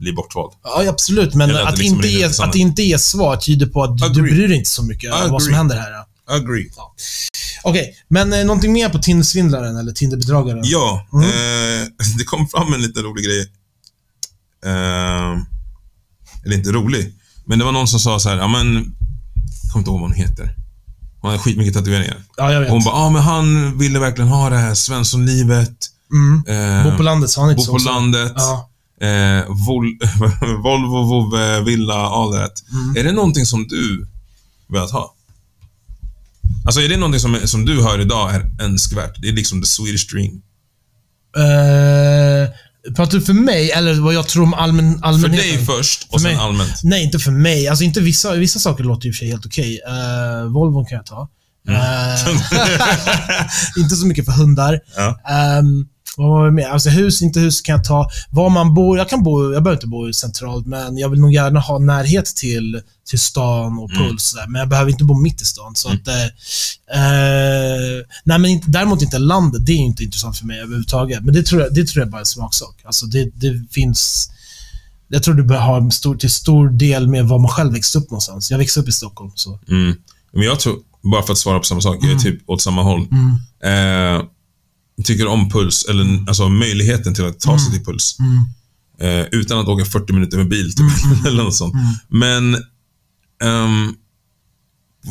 blir 0.02 0.12
bortvald. 0.12 0.52
Ja, 0.62 0.88
absolut. 0.88 1.34
Men 1.34 1.50
Eller 1.50 1.60
att 1.62 1.68
att, 1.68 1.76
det 1.76 1.82
liksom 1.82 2.04
inte 2.04 2.44
att 2.44 2.54
inte 2.54 2.82
ge 2.82 2.98
svar 2.98 3.36
tyder 3.36 3.66
på 3.66 3.82
att 3.84 3.98
du, 3.98 4.04
du 4.08 4.10
Agree. 4.20 4.22
bryr 4.34 4.48
dig 4.48 4.56
inte 4.56 4.70
så 4.70 4.82
mycket 4.82 5.12
om 5.12 5.18
vad 5.30 5.42
som 5.42 5.48
Agree. 5.48 5.56
händer 5.56 5.76
här. 5.76 5.92
Agree. 6.36 6.68
Okej, 7.64 7.94
men 8.08 8.32
eh, 8.32 8.44
någonting 8.44 8.72
mer 8.72 8.88
på 8.88 8.98
Tindersvindlaren 8.98 9.76
eller 9.76 9.92
Tinderbedragaren? 9.92 10.60
Ja, 10.64 11.06
Mm. 11.12 11.24
eh, 11.28 11.88
det 12.18 12.24
kom 12.24 12.48
fram 12.48 12.72
en 12.74 12.80
liten 12.82 13.02
rolig 13.02 13.24
grej. 13.24 13.40
Eh, 14.64 15.32
eller 16.44 16.56
inte 16.56 16.70
rolig, 16.72 17.14
men 17.46 17.58
det 17.58 17.64
var 17.64 17.72
någon 17.72 17.88
som 17.88 18.00
sa 18.00 18.18
så 18.20 18.28
här, 18.28 18.36
ja 18.36 18.48
men, 18.48 18.74
jag 18.74 19.72
kommer 19.72 19.80
inte 19.80 19.90
ihåg 19.90 20.00
vad 20.00 20.08
hon 20.10 20.12
heter. 20.18 20.54
Hon 21.20 21.30
har 21.30 21.38
skitmycket 21.38 21.74
tatueringar. 21.74 22.16
Ja, 22.36 22.52
jag 22.52 22.60
vet. 22.60 22.68
Och 22.68 22.74
hon 22.74 22.84
bara, 22.84 22.94
ja 22.96 23.10
men 23.10 23.22
han 23.22 23.78
ville 23.78 23.98
verkligen 23.98 24.28
ha 24.30 24.50
det 24.50 24.56
här 24.56 24.74
Svenssonlivet. 24.74 25.72
mm. 26.12 26.44
Eh, 26.48 26.90
Bo 26.90 26.96
på 26.96 27.02
landet, 27.02 27.30
sa 27.30 27.40
han 27.40 27.50
inte 27.50 27.58
bo 27.60 27.64
så 27.64 27.70
på 27.70 27.74
också? 27.76 27.88
landet. 27.88 28.32
Ja. 28.36 28.68
Eh, 29.02 29.44
vol 29.66 29.84
Volvo, 30.62 31.02
Vove, 31.04 31.60
Villa, 31.60 32.08
that. 32.32 32.62
Mm. 32.72 32.96
Är 32.96 33.04
det 33.04 33.12
någonting 33.12 33.46
som 33.46 33.66
du 33.68 34.06
velat 34.68 34.90
ha? 34.90 35.14
Alltså 36.64 36.80
är 36.80 36.88
det 36.88 36.96
någonting 36.96 37.20
som, 37.20 37.36
som 37.44 37.64
du 37.64 37.82
hör 37.82 38.00
idag 38.00 38.34
är 38.34 38.50
önskvärt? 38.64 39.22
Det 39.22 39.28
är 39.28 39.32
liksom 39.32 39.62
the 39.62 39.66
Swedish 39.66 40.06
dream. 40.12 40.42
Eh, 41.36 42.50
pratar 42.96 43.18
du 43.18 43.24
för 43.24 43.32
mig 43.32 43.70
eller 43.70 43.94
vad 43.94 44.14
jag 44.14 44.28
tror 44.28 44.42
om 44.42 44.54
allmän, 44.54 44.98
För 44.98 45.06
allmänheten? 45.06 45.48
dig 45.48 45.66
först 45.66 46.02
och 46.02 46.20
För 46.20 46.28
sen 46.28 46.36
mig. 46.36 46.44
allmänt. 46.46 46.80
Nej, 46.82 47.04
inte 47.04 47.18
för 47.18 47.30
mig. 47.30 47.68
Alltså 47.68 47.84
inte 47.84 48.00
vissa, 48.00 48.34
vissa 48.34 48.58
saker 48.58 48.84
låter 48.84 49.08
och 49.08 49.14
för 49.14 49.18
sig 49.18 49.28
helt 49.28 49.46
okej. 49.46 49.80
Uh, 49.88 50.52
Volvon 50.52 50.86
kan 50.86 50.96
jag 50.96 51.06
ta. 51.06 51.28
Mm. 51.68 51.80
Eh, 51.80 53.48
inte 53.82 53.96
så 53.96 54.06
mycket 54.06 54.24
för 54.24 54.32
hundar. 54.32 54.80
Ja. 54.96 55.20
Ehm, 55.30 55.86
Vad 56.16 56.28
var 56.28 56.46
det 56.46 56.52
mer? 56.52 56.68
Alltså 56.68 56.88
hus, 56.90 57.22
inte 57.22 57.40
hus 57.40 57.60
kan 57.60 57.72
jag 57.76 57.84
ta. 57.84 58.08
Var 58.30 58.50
man 58.50 58.74
bor, 58.74 58.98
jag 58.98 59.08
kan 59.08 59.22
bo, 59.22 59.52
jag 59.52 59.62
behöver 59.62 59.76
inte 59.76 59.86
bo 59.86 60.12
centralt, 60.12 60.66
men 60.66 60.98
jag 60.98 61.08
vill 61.08 61.20
nog 61.20 61.32
gärna 61.32 61.60
ha 61.60 61.78
närhet 61.78 62.26
till, 62.26 62.80
till 63.08 63.20
stan 63.20 63.78
och 63.78 63.90
Mm. 63.90 64.08
puls. 64.08 64.34
Men 64.48 64.58
jag 64.58 64.68
behöver 64.68 64.90
inte 64.90 65.04
bo 65.04 65.14
mitt 65.14 65.42
i 65.42 65.44
stan. 65.44 65.74
Så 65.74 65.88
att, 65.88 66.08
eh, 66.08 66.24
eh, 67.02 68.04
nej, 68.24 68.38
men 68.38 68.46
inte, 68.46 68.70
däremot 68.70 69.02
inte 69.02 69.18
landet. 69.18 69.66
Det 69.66 69.72
är 69.72 69.76
inte 69.76 70.04
intressant 70.04 70.38
för 70.38 70.46
mig 70.46 70.60
överhuvudtaget. 70.60 71.24
Men 71.24 71.34
det 71.34 71.42
tror 71.42 71.62
jag, 71.62 71.74
det 71.74 71.86
tror 71.86 72.02
jag 72.02 72.10
bara 72.10 72.16
är 72.18 72.20
en 72.20 72.26
smaksak. 72.26 72.76
Alltså 72.84 73.06
det, 73.06 73.30
det 73.34 73.72
finns... 73.72 74.30
Jag 75.08 75.22
tror 75.22 75.34
det 75.34 75.42
bör 75.42 75.58
ha 75.58 75.76
en 75.76 75.90
stor, 75.90 76.16
till 76.16 76.30
stor 76.30 76.68
del 76.68 77.08
med 77.08 77.28
var 77.28 77.38
man 77.38 77.48
själv 77.48 77.72
växte 77.72 77.98
upp 77.98 78.10
någonstans. 78.10 78.50
Jag 78.50 78.58
växte 78.58 78.80
upp 78.80 78.88
i 78.88 78.92
Stockholm. 78.92 79.30
Så. 79.34 79.58
Mm. 79.68 79.96
Men 80.32 80.42
jag 80.42 80.60
tror, 80.60 80.76
bara 81.12 81.22
för 81.22 81.32
att 81.32 81.38
svara 81.38 81.58
på 81.58 81.64
samma 81.64 81.80
sak, 81.80 81.96
jag 82.00 82.12
är 82.12 82.18
typ 82.18 82.50
åt 82.50 82.62
samma 82.62 82.82
håll. 82.82 83.06
Mm. 83.10 84.16
Eh, 84.18 84.24
tycker 85.02 85.26
om 85.26 85.50
puls, 85.50 85.84
eller 85.88 86.24
alltså 86.28 86.48
möjligheten 86.48 87.14
till 87.14 87.24
att 87.24 87.40
ta 87.40 87.58
sig 87.58 87.72
till 87.72 87.84
puls. 87.84 88.16
Mm. 88.20 89.20
Eh, 89.20 89.26
utan 89.32 89.58
att 89.58 89.68
åka 89.68 89.84
40 89.84 90.12
minuter 90.12 90.36
med 90.36 90.48
bil, 90.48 90.72
typ. 90.74 90.86
eller 91.26 91.42
något 91.44 91.54
sånt. 91.54 91.74
Men... 92.08 92.54
ehm, 93.42 93.94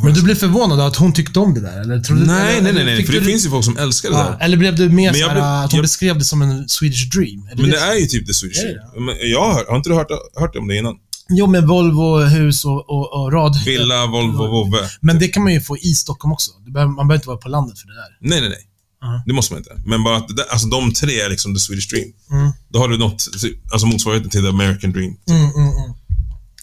Men 0.04 0.14
du 0.14 0.22
blev 0.24 0.36
förvånad 0.36 0.80
att 0.80 0.96
hon 0.96 1.14
tyckte 1.14 1.40
om 1.40 1.54
det 1.54 1.62
där? 1.62 1.82
Eller, 1.82 2.00
tror 2.00 2.18
du, 2.18 2.26
nej, 2.26 2.52
eller, 2.58 2.62
nej, 2.64 2.74
nej, 2.74 2.86
nej. 2.86 3.06
För 3.06 3.14
det 3.14 3.20
du- 3.20 3.26
finns 3.26 3.46
ju 3.46 3.50
folk 3.50 3.66
som 3.66 3.78
älskar 3.78 4.10
det 4.10 4.16
Ja, 4.16 4.24
där. 4.24 4.38
eller 4.46 4.58
blev 4.58 4.76
du 4.76 4.90
mer 4.90 5.14
såhär, 5.14 5.34
blev- 5.34 5.44
att 5.44 5.72
hon 5.72 5.78
jag- 5.78 5.84
beskrev 5.84 6.18
det 6.20 6.26
som 6.26 6.42
en 6.42 6.70
Swedish 6.70 7.10
dream? 7.16 7.48
Är 7.52 7.56
Men 7.56 7.66
det 7.66 7.72
det? 7.72 7.78
är 7.78 7.96
ju 8.00 8.06
typ 8.06 8.28
det 8.28 8.34
Swedish 8.34 8.62
det 8.62 8.68
Dream. 8.74 9.06
Men 9.06 9.16
Jag 9.32 9.54
har, 9.54 9.66
har 9.70 9.78
inte 9.78 9.90
du 9.90 9.96
hört, 9.96 10.08
hört 10.40 10.56
om 10.56 10.68
det 10.68 10.78
innan? 10.78 10.96
Jo, 11.34 11.48
med 11.48 11.68
Volvo, 11.68 12.20
hus 12.20 12.66
och, 12.66 12.90
och, 12.90 13.14
och 13.22 13.32
rad. 13.34 13.64
Villa, 13.66 14.06
Volvo, 14.06 14.48
Vovve. 14.48 14.78
Men 15.02 15.20
det 15.20 15.28
kan 15.28 15.44
man 15.44 15.54
ju 15.54 15.62
få 15.62 15.78
i 15.78 15.94
Stockholm 15.94 16.34
också. 16.34 16.52
Man 16.74 16.96
behöver 16.96 17.16
inte 17.16 17.28
vara 17.28 17.38
på 17.38 17.50
landet 17.50 17.80
för 17.80 17.88
det 17.88 17.94
där. 17.94 18.18
Nej, 18.30 18.42
nej, 18.42 18.50
nej. 18.50 18.60
Ja. 19.02 19.24
Det 19.26 19.34
måste 19.34 19.54
man 19.54 19.60
inte. 19.62 19.82
Men 19.86 20.04
bara 20.04 20.18
att 20.18 20.52
alltså 20.52 20.68
de 20.68 20.94
tre 20.94 21.20
är 21.22 21.30
liksom 21.30 21.54
the 21.56 21.60
Swedish 21.60 21.90
Dream. 21.90 22.14
Mm. 22.32 22.52
Då 22.70 22.80
har 22.80 22.88
du 22.90 22.98
nått, 22.98 23.28
alltså 23.72 23.88
motsvarigheten 23.88 24.30
till 24.32 24.42
the 24.42 24.48
American 24.50 24.92
Dream. 24.92 25.18
Mm, 25.30 25.42
mm, 25.44 25.56
mm. 25.78 25.94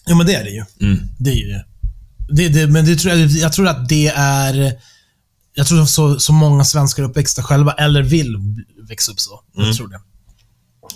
Jo, 0.07 0.17
men 0.17 0.27
det 0.27 0.35
är 0.35 0.45
det 0.45 0.51
ju. 0.51 0.65
Mm. 0.81 0.99
Det 1.19 1.31
är 1.31 1.35
ju 1.35 1.47
det. 1.49 1.65
det, 2.33 2.49
det 2.49 2.67
men 2.67 2.85
det 2.85 2.97
tror 2.97 3.15
jag, 3.15 3.29
jag 3.31 3.53
tror 3.53 3.69
att 3.69 3.89
det 3.89 4.07
är... 4.17 4.73
Jag 5.55 5.67
tror 5.67 5.87
så, 5.87 6.21
så 6.21 6.33
många 6.33 6.65
svenskar 6.65 7.03
är 7.03 7.09
uppväxta 7.09 7.43
själva, 7.43 7.73
eller 7.73 8.03
vill 8.03 8.37
växa 8.89 9.13
upp 9.13 9.21
så. 9.21 9.41
Jag 9.55 9.65
Mm. 9.65 9.77
tror 9.77 9.89
det. 9.89 10.01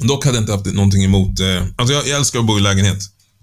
Dock 0.08 0.24
hade 0.24 0.36
jag 0.36 0.42
inte 0.42 0.52
haft 0.52 0.66
någonting 0.66 1.04
emot... 1.04 1.40
Eh, 1.40 1.62
alltså 1.76 1.94
jag, 1.94 2.06
jag 2.06 2.18
älskar 2.18 2.38
att 2.38 2.46
bo 2.46 2.58
i 2.58 2.60
lägenhet. 2.60 2.98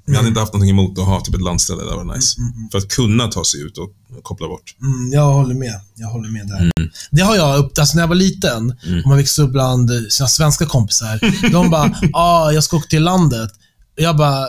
Jag 0.10 0.16
hade 0.16 0.28
inte 0.28 0.40
haft 0.40 0.54
någonting 0.54 0.70
emot 0.70 1.00
att 1.00 1.06
ha 1.06 1.22
typ 1.22 1.36
ett 1.36 1.42
landställe. 1.42 1.84
Det 1.84 1.96
var 1.96 2.16
nice. 2.16 2.36
För 2.72 2.78
att 2.78 2.88
kunna 2.90 3.28
ta 3.28 3.44
sig 3.46 3.62
ut 3.62 3.78
och 3.78 3.90
koppla 4.24 4.48
bort. 4.48 4.76
Mm, 4.82 5.12
jag 5.14 5.34
håller 5.34 5.56
med. 5.56 5.82
Jag 5.96 6.08
håller 6.08 6.30
med 6.30 6.48
där. 6.48 6.72
Det 7.12 7.22
har 7.22 7.36
jag 7.36 7.58
upp, 7.60 7.78
alltså 7.80 7.96
när 7.96 8.04
jag 8.04 8.08
var 8.08 8.16
liten, 8.16 8.70
och 9.04 9.08
man 9.10 9.18
växte 9.18 9.42
upp 9.42 9.52
bland 9.52 9.92
sina 10.10 10.28
svenska 10.30 10.66
kompisar. 10.66 11.20
de 11.52 11.70
bara, 11.70 11.96
ah, 12.14 12.52
jag 12.52 12.64
ska 12.64 12.78
åka 12.78 12.88
till 12.88 13.04
landet. 13.04 13.50
Jag 13.96 14.18
bara, 14.18 14.48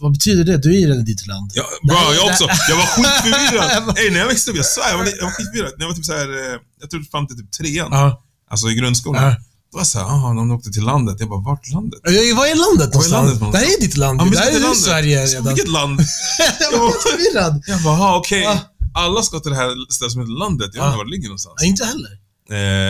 vad 0.00 0.12
betyder 0.12 0.44
det? 0.44 0.56
Du 0.62 0.68
är 0.82 0.86
redan 0.86 1.00
i 1.00 1.04
ditt 1.04 1.26
land. 1.26 1.50
Ja, 1.54 1.64
bra, 1.88 1.96
här- 1.96 2.14
jag 2.14 2.26
också. 2.26 2.44
Jag 2.68 2.76
var 2.76 2.86
skitförvirrad. 2.86 3.98
Ey, 3.98 4.10
när 4.10 4.18
jag 4.18 4.26
växte 4.26 4.50
upp, 4.50 4.56
jag 4.56 4.66
svär, 4.66 4.90
jag 4.90 4.98
var, 4.98 5.04
jag 5.18 5.24
var 5.24 5.30
skitförvirrad. 5.30 5.72
När 5.76 5.84
jag 5.84 5.88
var 5.88 5.94
typ 5.96 6.04
så 6.04 6.12
här, 6.12 6.28
eh, 6.54 6.58
jag 6.80 6.90
tror 6.90 7.02
fram 7.02 7.26
till 7.26 7.36
typ 7.36 7.50
trean. 7.52 7.88
Ja. 7.90 8.22
Alltså 8.50 8.68
i 8.70 8.74
grundskolan. 8.74 9.24
Ja. 9.24 9.36
Då 9.72 9.76
var 9.76 9.80
jag 9.80 9.86
såhär, 9.86 10.06
ah, 10.06 10.34
de 10.34 10.50
åkte 10.52 10.70
till 10.70 10.82
landet. 10.84 11.16
Jag 11.20 11.28
bara, 11.28 11.40
vart 11.40 11.68
landet? 11.68 12.00
Ja, 12.04 12.10
Vad 12.36 12.48
är 12.48 12.54
landet 12.66 12.94
Vad 12.94 13.04
är 13.06 13.10
någonstans? 13.10 13.10
landet 13.12 13.40
någonstans? 13.40 13.52
Det 13.52 13.58
här 13.58 13.76
är 13.76 13.80
ditt 13.80 13.96
land. 13.96 14.20
Ja, 14.20 14.24
det 14.24 14.38
här 14.38 14.48
är 14.56 14.60
landet. 14.60 14.78
Sverige 14.78 15.26
redan. 15.26 15.44
Vilket 15.54 15.68
land? 15.70 16.00
jag 16.60 16.78
var 16.78 16.90
förvirrad. 16.90 17.62
Jag 17.66 17.82
bara, 17.82 17.98
ah, 18.00 18.16
okej. 18.18 18.42
Ja. 18.42 18.58
Alla 18.94 19.22
ska 19.22 19.40
till 19.40 19.50
det 19.50 19.56
här 19.56 19.70
stället 19.92 20.12
som 20.12 20.20
heter 20.20 20.38
landet. 20.44 20.70
Jag 20.74 20.82
vet 20.82 20.86
Ja. 20.86 20.86
inte 20.86 20.96
var 20.98 21.04
det 21.04 21.10
ligger 21.10 21.28
någonstans. 21.28 21.54
Nej, 21.60 21.68
inte 21.68 21.84
heller. 21.84 22.12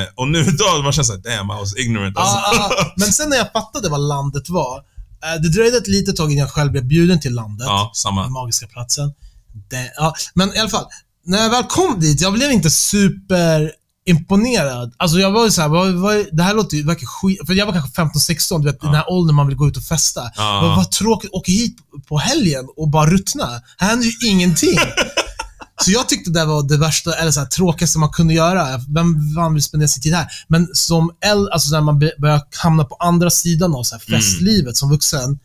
Eh, 0.02 0.08
och 0.14 0.28
nu 0.28 0.42
då, 0.60 0.82
man 0.82 0.92
känner 0.92 1.04
såhär, 1.04 1.20
damn, 1.36 1.50
I 1.50 1.60
was 1.60 1.76
ignorant. 1.76 2.16
Alltså. 2.18 2.36
Ja, 2.36 2.52
ja, 2.54 2.74
ja. 2.78 2.92
Men 2.96 3.12
sen 3.12 3.28
när 3.30 3.36
jag 3.36 3.52
fattade 3.52 3.88
vad 3.88 4.00
landet 4.00 4.48
var. 4.48 4.76
eh, 5.24 5.40
Det 5.42 5.48
dröjde 5.48 5.76
ett 5.76 5.88
litet 5.88 6.16
tag 6.16 6.32
innan 6.32 6.40
jag 6.46 6.50
själv 6.50 6.70
blev 6.72 6.84
bjuden 6.84 7.20
till 7.20 7.34
landet. 7.34 7.66
ja, 7.66 7.90
samma. 7.94 8.22
Den 8.22 8.32
magiska 8.32 8.66
platsen. 8.66 9.12
Det, 9.70 9.92
ja, 9.96 10.14
men 10.34 10.54
i 10.54 10.58
alla 10.58 10.68
fall, 10.70 10.86
när 11.26 11.38
jag 11.42 11.50
väl 11.50 11.64
kom 11.64 12.00
dit, 12.00 12.20
jag 12.20 12.32
blev 12.32 12.50
inte 12.52 12.70
super 12.70 13.72
imponerad. 14.06 14.94
Alltså 14.96 15.18
jag 15.18 15.30
var 15.30 15.44
ju 15.44 15.50
såhär, 15.50 15.68
vad, 15.68 15.92
vad, 15.92 16.26
det 16.32 16.42
här 16.42 16.54
låter 16.54 16.76
ju, 16.76 16.82
verkar 16.82 17.06
skit... 17.06 17.38
För 17.46 17.54
jag 17.54 17.66
var 17.66 17.72
kanske 17.72 18.02
15-16, 18.02 18.58
du 18.58 18.64
vet 18.64 18.80
den 18.80 18.94
här 18.94 19.10
åldern 19.10 19.36
man 19.36 19.46
vill 19.46 19.56
gå 19.56 19.68
ut 19.68 19.76
och 19.76 19.82
festa. 19.82 20.30
Ja. 20.36 20.60
Vad, 20.62 20.76
vad 20.76 20.90
tråkigt, 20.90 21.30
åka 21.32 21.52
hit 21.52 21.76
på 22.08 22.18
helgen 22.18 22.68
och 22.76 22.88
bara 22.88 23.10
ruttna. 23.10 23.62
Här 23.78 23.88
händer 23.88 24.06
ju 24.06 24.28
ingenting. 24.28 24.78
Så 25.84 25.90
jag 25.90 26.08
tyckte 26.08 26.30
det 26.30 26.44
var 26.44 26.62
det 26.62 26.76
värsta, 26.76 27.14
eller 27.14 27.30
så 27.30 27.40
här, 27.40 27.46
tråkigaste 27.46 27.98
man 27.98 28.10
kunde 28.10 28.34
göra. 28.34 28.80
Vem 28.94 29.34
fan 29.34 29.54
vill 29.54 29.62
spendera 29.62 29.88
sin 29.88 30.02
tid 30.02 30.14
här? 30.14 30.26
Men 30.48 30.68
som 30.72 31.10
äldre, 31.24 31.52
alltså 31.52 31.74
när 31.74 31.80
man 31.80 31.98
börjar 31.98 32.42
hamna 32.62 32.84
på 32.84 32.94
andra 32.94 33.30
sidan 33.30 33.74
av 33.74 33.82
så 33.82 33.94
här 33.94 34.18
festlivet 34.18 34.76
som 34.76 34.90
vuxen, 34.90 35.38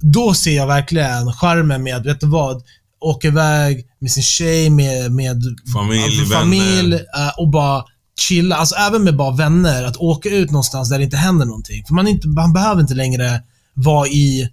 då 0.00 0.34
ser 0.34 0.56
jag 0.56 0.66
verkligen 0.66 1.32
charmen 1.32 1.82
med, 1.82 2.02
vet 2.02 2.20
du 2.20 2.26
vad? 2.26 2.62
Åka 3.00 3.28
iväg 3.28 3.86
med 3.98 4.10
sin 4.10 4.22
tjej, 4.22 4.70
med, 4.70 5.12
med 5.12 5.42
Familj, 5.74 6.02
alltså, 6.04 6.20
vänner. 6.24 6.40
familj 6.40 6.94
eh, 6.94 7.28
och 7.38 7.48
bara 7.50 7.84
chilla. 8.20 8.56
Alltså 8.56 8.74
även 8.74 9.04
med 9.04 9.16
bara 9.16 9.36
vänner. 9.36 9.84
Att 9.84 9.96
åka 9.96 10.28
ut 10.28 10.50
någonstans 10.50 10.88
där 10.88 10.98
det 10.98 11.04
inte 11.04 11.16
händer 11.16 11.46
någonting. 11.46 11.84
För 11.86 11.94
man, 11.94 12.08
inte, 12.08 12.28
man 12.28 12.52
behöver 12.52 12.80
inte 12.80 12.94
längre 12.94 13.42
vara 13.74 14.08
i 14.08 14.48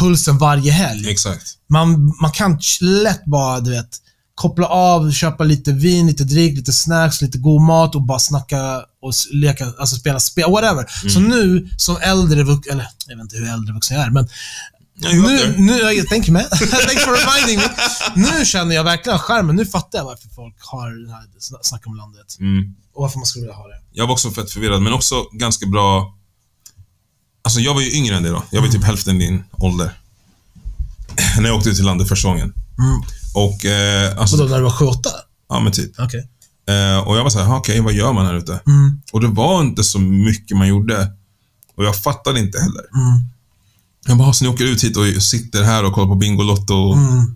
pulsen 0.00 0.38
varje 0.38 0.72
helg. 0.72 1.10
Exakt. 1.10 1.44
Man, 1.68 2.14
man 2.20 2.30
kan 2.32 2.58
lätt 2.80 3.24
bara, 3.24 3.60
du 3.60 3.70
vet, 3.70 3.98
koppla 4.34 4.66
av, 4.66 5.12
köpa 5.12 5.44
lite 5.44 5.72
vin, 5.72 6.06
lite 6.06 6.24
dryck, 6.24 6.56
lite 6.56 6.72
snacks, 6.72 7.22
lite 7.22 7.38
god 7.38 7.62
mat 7.62 7.94
och 7.94 8.02
bara 8.02 8.18
snacka 8.18 8.76
och 9.02 9.12
leka, 9.32 9.66
alltså 9.78 9.96
spela 9.96 10.20
spel, 10.20 10.50
whatever. 10.50 10.86
Så 11.08 11.18
Mm. 11.18 11.30
nu, 11.30 11.68
som 11.76 11.96
äldre 12.02 12.42
vuxen, 12.42 12.72
eller 12.72 12.88
jag 13.08 13.16
vet 13.16 13.22
inte 13.22 13.36
hur 13.36 13.48
äldre 13.52 13.74
vuxen 13.74 13.96
jag 13.96 14.06
är, 14.06 14.10
men 14.10 14.28
nu, 14.94 15.54
nu, 15.58 16.02
thank 16.02 16.28
you 16.28 16.32
man. 16.32 16.42
Thanks 16.86 17.04
for 17.04 17.12
reminding 17.12 17.58
me. 17.58 17.68
Nu 18.14 18.44
känner 18.44 18.74
jag 18.74 18.84
verkligen 18.84 19.18
skärmen. 19.18 19.56
Nu 19.56 19.66
fattar 19.66 19.98
jag 19.98 20.04
varför 20.04 20.28
folk 20.28 20.56
har 20.58 20.90
den 20.90 21.10
här 21.14 21.22
sna- 21.22 21.62
snack 21.62 21.86
om 21.86 21.94
landet. 21.96 22.36
Mm. 22.40 22.74
Och 22.94 23.02
varför 23.02 23.18
man 23.18 23.26
skulle 23.26 23.42
vilja 23.42 23.56
ha 23.56 23.68
det. 23.68 23.80
Jag 23.92 24.06
var 24.06 24.12
också 24.12 24.30
fett 24.30 24.50
förvirrad, 24.50 24.82
men 24.82 24.92
också 24.92 25.14
ganska 25.32 25.66
bra... 25.66 26.18
Alltså 27.42 27.60
jag 27.60 27.74
var 27.74 27.80
ju 27.80 27.92
yngre 27.92 28.16
än 28.16 28.22
dig 28.22 28.32
då. 28.32 28.42
Jag 28.50 28.60
var 28.60 28.66
ju 28.66 28.72
typ 28.72 28.84
hälften 28.84 29.18
din 29.18 29.44
ålder. 29.52 29.98
När 31.40 31.48
jag 31.48 31.56
åkte 31.56 31.68
ut 31.68 31.76
till 31.76 31.84
landet 31.84 32.08
första 32.08 32.28
gången. 32.28 32.54
Mm. 32.78 33.02
Och, 33.34 33.64
eh, 33.64 34.18
alltså, 34.18 34.36
Vadå, 34.36 34.48
när 34.48 34.56
du 34.56 34.62
var 34.62 34.70
7 34.70 34.84
8 34.84 35.10
ja 35.48 35.60
men 35.60 35.72
typ. 35.72 35.92
Okej. 35.98 36.28
Eh, 36.68 36.98
och 37.08 37.16
jag 37.16 37.22
var 37.22 37.30
såhär, 37.30 37.56
okej, 37.56 37.80
vad 37.80 37.92
gör 37.92 38.12
man 38.12 38.26
här 38.26 38.34
ute? 38.34 38.60
Mm. 38.66 39.02
Och 39.12 39.20
det 39.20 39.28
var 39.28 39.60
inte 39.60 39.84
så 39.84 39.98
mycket 39.98 40.56
man 40.56 40.68
gjorde. 40.68 41.12
Och 41.76 41.84
jag 41.84 42.02
fattade 42.02 42.40
inte 42.40 42.58
heller. 42.60 42.84
Mm. 44.06 44.18
Jag 44.18 44.18
bara, 44.18 44.32
så 44.32 44.44
ni 44.44 44.50
åker 44.50 44.64
ut 44.64 44.84
hit 44.84 44.96
och 44.96 45.22
sitter 45.22 45.62
här 45.62 45.84
och 45.84 45.92
kollar 45.92 46.08
på 46.08 46.14
Bingolotto 46.14 46.74
och 46.74 46.96
Mm. 46.96 47.34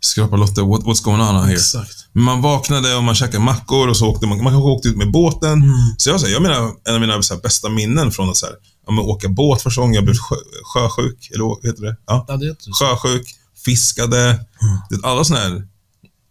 skrapar 0.00 0.36
lotter. 0.36 0.62
What, 0.62 0.80
what's 0.82 1.04
going 1.04 1.20
on 1.22 1.36
out 1.36 1.44
here? 1.44 1.54
Exakt. 1.54 2.06
Man 2.12 2.42
vaknade 2.42 2.94
och 2.94 3.04
man 3.04 3.14
käkade 3.14 3.38
mackor 3.44 3.88
och 3.88 3.96
så 3.96 4.06
åkte 4.08 4.26
man, 4.26 4.42
man 4.44 4.52
kanske 4.52 4.68
åkte 4.70 4.88
ut 4.88 4.96
med 4.96 5.10
båten. 5.10 5.52
Mm. 5.52 5.74
Så 5.96 6.10
jag, 6.10 6.20
så 6.20 6.26
här, 6.26 6.32
jag 6.32 6.42
menar, 6.42 6.70
en 6.88 6.94
av 6.94 7.00
mina 7.00 7.12
här, 7.12 7.42
bästa 7.42 7.68
minnen 7.68 8.10
från 8.12 8.30
att 8.30 8.36
så 8.36 8.46
här, 8.46 8.54
ja, 8.86 8.92
men 8.92 9.04
åka 9.04 9.28
båt 9.28 9.62
första 9.62 9.80
gången, 9.80 9.94
jag 9.94 10.04
blev 10.04 10.16
sjö, 10.16 10.36
sjösjuk, 10.74 11.30
eller 11.34 11.44
vad 11.44 11.66
heter 11.66 11.82
det? 11.82 11.96
Ja. 12.06 12.24
Ja, 12.28 12.36
det 12.36 12.46
heter. 12.46 12.72
Sjösjuk, 12.72 13.34
fiskade, 13.64 14.44
det, 14.90 15.06
alla 15.08 15.24
såna 15.24 15.40
här 15.40 15.66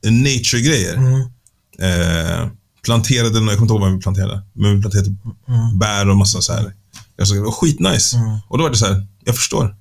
nature-grejer. 0.06 0.94
Mm. 0.96 1.20
Eh, 1.80 2.48
planterade, 2.84 3.30
jag 3.30 3.34
kommer 3.40 3.52
inte 3.62 3.74
ihåg 3.74 3.82
vad 3.82 3.92
vi 3.94 4.00
planterade, 4.00 4.42
men 4.54 4.76
vi 4.76 4.82
planterade 4.82 5.08
typ 5.10 5.18
Mm. 5.48 5.80
bär 5.80 6.10
och 6.10 6.18
massa 6.18 6.42
så 6.42 6.54
här. 6.54 6.74
Det 7.18 7.40
var 7.40 7.52
skitnice. 7.52 8.18
Mm. 8.18 8.38
Och 8.48 8.58
då 8.58 8.64
var 8.64 8.72
det 8.72 8.78
så 8.78 8.86
här, 8.86 9.08
jag 9.26 9.36
förstår. 9.36 9.76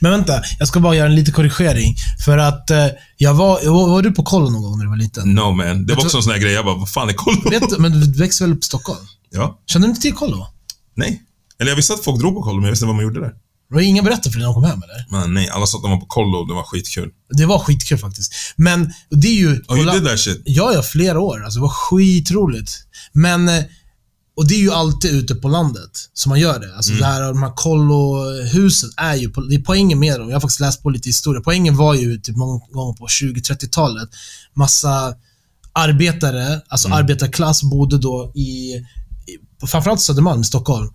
Men 0.00 0.10
vänta, 0.10 0.42
jag 0.58 0.68
ska 0.68 0.80
bara 0.80 0.94
göra 0.96 1.08
en 1.08 1.14
liten 1.14 1.34
korrigering. 1.34 1.96
För 2.24 2.38
att 2.38 2.70
eh, 2.70 2.86
jag 3.16 3.34
var, 3.34 3.70
var, 3.70 3.88
var 3.88 4.02
du 4.02 4.12
på 4.12 4.22
kollo 4.22 4.50
någon 4.50 4.62
gång 4.62 4.78
när 4.78 4.84
du 4.84 4.90
var 4.90 4.96
liten? 4.96 5.34
No 5.34 5.52
man. 5.52 5.86
Det 5.86 5.94
var 5.94 6.04
också 6.04 6.16
en 6.16 6.22
sån 6.22 6.32
här 6.32 6.40
grej, 6.40 6.52
jag 6.52 6.64
bara, 6.64 6.74
vad 6.74 6.90
fan 6.90 7.08
är 7.08 7.12
kollo? 7.12 7.50
Vet 7.50 7.78
men 7.78 8.00
du 8.00 8.12
växte 8.12 8.44
väl 8.44 8.52
upp 8.52 8.60
i 8.60 8.66
Stockholm? 8.66 9.00
Ja. 9.30 9.62
Kände 9.66 9.86
du 9.86 9.90
inte 9.90 10.02
till 10.02 10.12
kollo? 10.12 10.46
Nej. 10.94 11.22
Eller 11.60 11.70
jag 11.70 11.76
visste 11.76 11.94
att 11.94 12.04
folk 12.04 12.20
drog 12.20 12.34
på 12.34 12.42
kollo, 12.42 12.56
men 12.56 12.64
jag 12.64 12.70
visste 12.70 12.84
inte 12.84 12.88
vad 12.88 12.96
man 12.96 13.04
gjorde 13.04 13.20
där. 13.20 13.32
Det 13.68 13.74
var 13.74 13.80
ingen 13.80 14.04
berättade 14.04 14.30
för 14.30 14.38
dig 14.38 14.40
när 14.40 14.46
de 14.46 14.54
kom 14.54 14.64
hem 14.64 14.82
eller? 14.82 15.20
Men 15.20 15.34
nej, 15.34 15.48
alla 15.48 15.66
sa 15.66 15.78
att 15.78 15.82
de 15.82 15.90
var 15.90 16.00
på 16.00 16.06
kollo, 16.06 16.44
det 16.44 16.54
var 16.54 16.62
skitkul. 16.62 17.10
Det 17.30 17.46
var 17.46 17.58
skitkul 17.58 17.98
faktiskt. 17.98 18.34
Men 18.56 18.92
det 19.10 19.28
är 19.28 19.34
ju... 19.34 19.62
Oh, 19.68 19.78
you 19.78 19.92
did 19.92 20.04
that 20.04 20.20
shit? 20.20 20.42
Ja, 20.44 20.72
ja, 20.74 20.82
flera 20.82 21.20
år. 21.20 21.44
Alltså, 21.44 21.58
det 21.58 21.62
var 21.62 21.68
skitroligt. 21.68 22.72
Men, 23.12 23.48
eh, 23.48 23.64
och 24.36 24.48
det 24.48 24.54
är 24.54 24.58
ju 24.60 24.70
alltid 24.72 25.10
ute 25.14 25.34
på 25.34 25.48
landet 25.48 25.90
som 26.12 26.30
man 26.30 26.40
gör 26.40 26.60
det. 26.60 26.76
Alltså 26.76 26.90
Mm. 26.92 27.00
det 27.00 27.06
här, 27.06 27.22
de 27.22 27.42
här 27.42 27.52
kollohusen 27.56 28.90
är 28.96 29.14
ju, 29.14 29.28
det 29.48 29.54
är 29.54 29.62
poängen 29.62 29.98
med 29.98 30.20
dem. 30.20 30.28
Jag 30.28 30.36
har 30.36 30.40
faktiskt 30.40 30.60
läst 30.60 30.82
på 30.82 30.90
lite 30.90 31.08
historia. 31.08 31.42
Poängen 31.44 31.76
var 31.76 31.94
ju 31.94 32.18
typ 32.20 32.36
någon 32.36 32.60
gång 32.72 32.96
på 32.96 33.06
20-30-talet. 33.06 34.08
Massa 34.54 35.14
arbetare, 35.72 36.60
alltså 36.68 36.88
Mm. 36.88 36.98
arbetarklass, 36.98 37.62
bodde 37.62 37.98
då 37.98 38.32
i, 38.34 38.74
i 39.60 39.66
framförallt 39.66 40.00
Södermalm 40.00 40.40
i 40.40 40.44
Stockholm. 40.44 40.90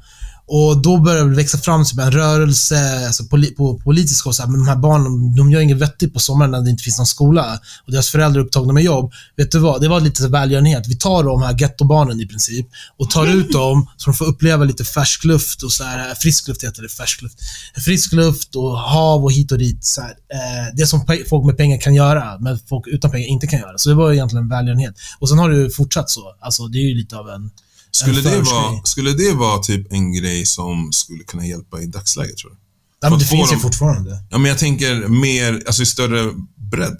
Och 0.52 0.82
då 0.82 0.98
började 0.98 1.30
det 1.30 1.36
växa 1.36 1.58
fram 1.58 1.86
typ 1.86 2.00
en 2.00 2.12
rörelse 2.12 3.08
alltså 3.08 3.24
poli 3.24 3.52
på 3.52 3.80
politisk 3.80 4.26
håll. 4.26 4.34
Men 4.40 4.60
de 4.60 4.68
här 4.68 4.76
barnen, 4.76 5.36
de 5.36 5.52
gör 5.52 5.62
inget 5.62 5.78
vettigt 5.78 6.14
på 6.14 6.20
sommaren 6.20 6.52
när 6.52 6.62
det 6.62 6.70
inte 6.70 6.84
finns 6.84 6.98
någon 6.98 7.08
skola. 7.08 7.60
Och 7.86 7.92
deras 7.92 8.10
föräldrar 8.10 8.42
är 8.42 8.46
upptagna 8.46 8.74
med 8.74 8.84
jobb. 8.84 9.14
Vet 9.38 9.52
du 9.52 9.60
vad? 9.60 9.82
Det 9.82 9.88
var 9.88 10.00
lite 10.00 10.28
välgörenhet. 10.28 10.88
Vi 10.88 10.96
tar 10.96 11.24
de 11.24 11.42
här 11.42 11.56
gettobarnen 11.60 12.20
i 12.22 12.26
princip 12.28 12.68
och 12.98 13.10
tar 13.10 13.28
ut 13.28 13.52
dem 13.52 13.88
så 13.98 14.10
de 14.10 14.18
får 14.18 14.26
uppleva 14.26 14.64
lite 14.64 14.84
färsk 14.84 15.24
luft 15.24 15.64
och 15.64 15.72
så 15.72 15.84
här, 15.84 16.16
frisk 16.16 16.48
luft 16.48 16.64
heter 16.64 16.82
det, 16.82 16.90
färsk 16.90 17.22
luft. 17.22 17.40
Frisk 17.86 18.14
luft 18.14 18.56
och 18.56 18.80
hav 18.80 19.24
och 19.24 19.32
hit 19.32 19.52
och 19.52 19.58
dit. 19.58 19.86
Så 19.86 20.02
här, 20.02 20.10
eh, 20.10 20.76
det 20.76 20.88
som 20.88 21.06
folk 21.30 21.46
med 21.46 21.58
pengar 21.58 21.78
kan 21.78 21.94
göra, 21.94 22.40
men 22.40 22.60
folk 22.70 22.88
utan 22.88 23.12
pengar 23.12 23.28
inte 23.28 23.48
kan 23.48 23.60
göra. 23.60 23.78
Så 23.78 23.90
det 23.90 23.96
var 23.96 24.14
egentligen 24.14 24.44
en 24.44 24.50
välgörenhet. 24.50 24.96
Och 25.20 25.30
sen 25.30 25.38
har 25.40 25.50
det 25.50 25.70
fortsatt 25.70 26.10
så. 26.10 26.36
Alltså, 26.40 26.68
det 26.68 26.78
är 26.78 26.88
ju 26.90 26.96
lite 26.96 27.18
av 27.18 27.30
en... 27.30 27.52
Skulle 27.92 28.22
det, 28.22 28.42
vara, 28.42 28.82
skulle 28.84 29.14
det 29.14 29.34
vara 29.34 29.60
typ 29.60 29.94
en 29.94 30.14
grej 30.14 30.46
som 30.46 30.92
skulle 30.92 31.24
kunna 31.24 31.46
hjälpa 31.46 31.82
i 31.82 31.86
dagsläget, 31.86 32.38
tror 32.38 32.52
du? 32.52 32.58
Ja, 33.02 33.10
men 33.10 33.20
det 33.20 33.26
finns 33.26 33.50
ju 33.52 33.54
dem- 33.56 33.62
fortfarande. 33.62 34.24
Ja, 34.30 34.38
men 34.38 34.50
jag 34.50 34.58
tänker 34.60 35.08
mer, 35.08 35.64
alltså 35.68 35.82
i 35.84 35.86
större 35.86 36.32
bredd. 36.72 36.98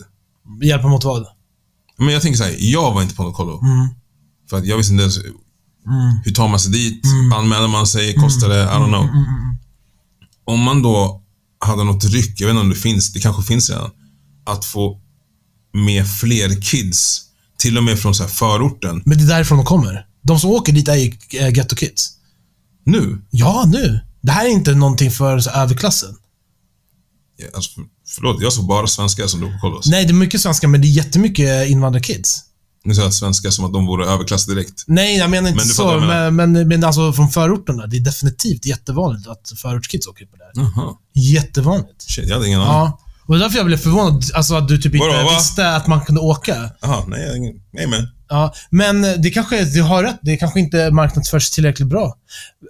Hjälpa 0.64 0.88
mot 0.88 1.04
vad? 1.04 1.26
Men 1.98 2.08
jag 2.14 2.22
tänker 2.22 2.38
så 2.38 2.44
här, 2.44 2.56
jag 2.60 2.94
var 2.94 3.02
inte 3.02 3.16
på 3.16 3.24
något 3.24 3.36
kollo. 3.36 3.62
Mm. 3.62 3.88
För 4.50 4.58
att 4.58 4.66
jag 4.66 4.78
visste 4.78 4.94
inte 4.94 5.02
ens, 5.04 5.18
Mm. 5.18 6.20
hur 6.26 6.32
tar 6.32 6.48
man 6.48 6.60
sig 6.60 6.72
dit? 6.72 7.02
Anmäler 7.36 7.68
man 7.68 7.88
sig? 7.88 8.14
Kostar 8.14 8.50
det? 8.50 8.64
I 8.64 8.68
don't 8.68 8.88
know. 8.88 9.04
Mm, 9.04 9.58
Om 10.46 10.60
man 10.60 10.82
då 10.82 11.22
hade 11.66 11.84
något 11.84 12.06
ryck, 12.06 12.42
jag 12.42 12.48
vet 12.48 12.52
inte 12.54 12.62
om 12.62 12.70
det 12.70 12.76
finns, 12.76 13.14
det 13.14 13.20
kanske 13.20 13.44
finns 13.44 13.70
redan, 13.70 13.90
att 14.46 14.66
få 14.66 15.02
med 15.74 16.08
fler 16.12 16.62
kids, 16.62 17.22
till 17.58 17.78
och 17.78 17.84
med 17.84 18.00
från 18.00 18.16
så 18.16 18.24
här 18.24 18.30
förorten, 18.30 19.02
Men 19.06 19.18
det 19.18 19.24
är 19.24 19.28
därifrån 19.28 19.58
de 19.58 19.66
kommer. 19.66 20.06
De 20.22 20.40
som 20.40 20.50
åker 20.50 20.74
dit 20.74 20.88
är 20.88 20.96
ju 20.96 21.14
äh, 21.34 21.50
ghetto 21.50 21.76
kids. 21.76 22.10
nu. 22.86 23.22
Ja, 23.30 23.66
nu. 23.68 24.00
Det 24.22 24.32
här 24.32 24.46
är 24.46 24.50
inte 24.50 24.72
någonting 24.76 25.12
för 25.12 25.58
överklassen. 25.58 26.16
Ja, 27.38 27.48
Alltså, 27.56 27.72
för, 27.72 27.84
förlåt, 28.16 28.42
jag 28.42 28.54
såg 28.54 28.68
bara 28.68 28.88
svenskar 28.88 29.28
som 29.28 29.40
drog 29.40 29.52
på 29.54 29.60
kollos. 29.60 29.88
Nej, 29.88 30.06
det 30.06 30.12
är 30.12 30.14
mycket 30.14 30.42
svenska, 30.42 30.68
men 30.68 30.82
det 30.82 30.88
är 30.88 30.90
jättemycket 30.90 31.70
invandrarkids. 31.70 32.44
Nu 32.84 32.94
säger 32.94 33.06
jag 33.06 33.14
svenskar 33.14 33.50
som 33.50 33.66
att 33.66 33.74
de 33.74 33.86
vore 33.86 34.08
överklass 34.08 34.46
direkt. 34.46 34.84
Nej, 34.88 35.18
jag 35.18 35.30
menar 35.30 35.50
inte 35.50 35.58
Men 35.58 35.66
så. 35.66 36.00
Men, 36.00 36.36
men, 36.36 36.68
men 36.68 36.84
alltså 36.84 37.14
från 37.14 37.30
förorterna. 37.30 37.88
Det 37.88 37.98
är 37.98 38.02
definitivt 38.02 38.66
jättevanligt 38.66 39.28
att 39.28 39.52
förortskids 39.62 40.08
åker 40.08 40.26
på 40.26 40.36
det 40.38 40.44
här. 40.44 40.52
Jaha. 40.76 40.96
Jättevanligt. 41.14 42.02
Shit, 42.12 42.28
jag 42.28 42.36
hade 42.36 42.48
ingen 42.48 42.62
aning. 42.62 42.74
Ja. 42.74 43.00
Och 43.26 43.36
det 43.36 43.40
är 43.40 43.44
därför 43.44 43.58
jag 43.58 43.66
blev 43.66 43.78
förvånad, 43.78 44.24
alltså 44.34 44.56
att 44.56 44.68
du 44.68 44.78
typ 44.78 44.94
inte 44.96 45.08
Vadå, 45.08 45.24
va? 45.24 45.36
visste 45.36 45.76
att 45.76 45.88
man 45.88 46.02
kunde 46.06 46.22
åka. 46.22 46.70
Jaha, 46.82 47.04
nej, 47.08 47.62
nej 47.72 47.88
men. 47.88 48.08
Ja, 48.30 48.54
men 48.70 49.02
det 49.22 49.30
kanske, 49.30 49.66
du 49.66 49.82
har 49.82 50.04
rätt, 50.04 50.20
det 50.22 50.38
kanske 50.38 50.60
inte 50.60 50.92
marknadsförs 50.92 51.50
tillräckligt 51.50 51.88
bra. 51.88 52.06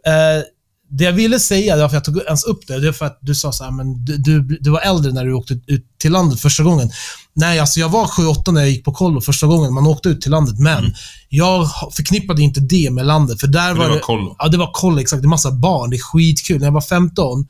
Eh, 0.06 0.44
det 0.92 1.04
jag 1.04 1.12
ville 1.14 1.40
säga, 1.40 1.78
varför 1.78 1.96
jag 1.96 2.04
tog 2.04 2.18
ens 2.18 2.44
upp 2.44 2.68
det, 2.68 2.80
det 2.80 2.88
är 2.88 2.92
för 2.92 3.06
att 3.06 3.18
du 3.22 3.36
sa 3.36 3.52
så 3.52 3.64
här, 3.64 3.72
men 3.72 4.06
du, 4.06 4.18
du, 4.18 4.42
du 4.62 4.70
var 4.70 4.80
äldre 4.80 5.12
när 5.12 5.26
du 5.26 5.34
åkte 5.34 5.54
ut 5.68 5.86
till 5.98 6.12
landet 6.12 6.40
första 6.40 6.64
gången. 6.64 6.90
Nej, 7.34 7.60
alltså 7.60 7.80
jag 7.80 7.90
var 7.90 8.06
7-8 8.06 8.52
när 8.52 8.62
jag 8.62 8.70
gick 8.70 8.86
på 8.86 8.92
kollo 8.94 9.22
första 9.22 9.48
gången 9.48 9.74
man 9.74 9.88
åkte 9.88 10.10
ut 10.10 10.22
till 10.22 10.32
landet, 10.32 10.60
men 10.60 10.94
jag 11.30 11.68
förknippade 11.96 12.42
inte 12.42 12.60
det 12.60 12.90
med 12.92 13.06
landet, 13.06 13.40
för 13.40 13.48
där 13.48 13.74
det 13.74 13.80
var 13.80 13.90
var 13.90 14.00
kollo. 14.00 14.36
Ja, 14.40 14.48
det 14.48 14.58
var 14.58 14.70
kollo, 14.74 15.00
exakt. 15.00 15.22
Det 15.22 15.26
är 15.26 15.30
massa 15.30 15.52
barn, 15.52 15.90
det 15.90 15.96
är 15.96 16.02
skitkul. 16.02 16.60
När 16.60 16.68
jag 16.68 16.72
var 16.74 16.82
15, 16.82 17.48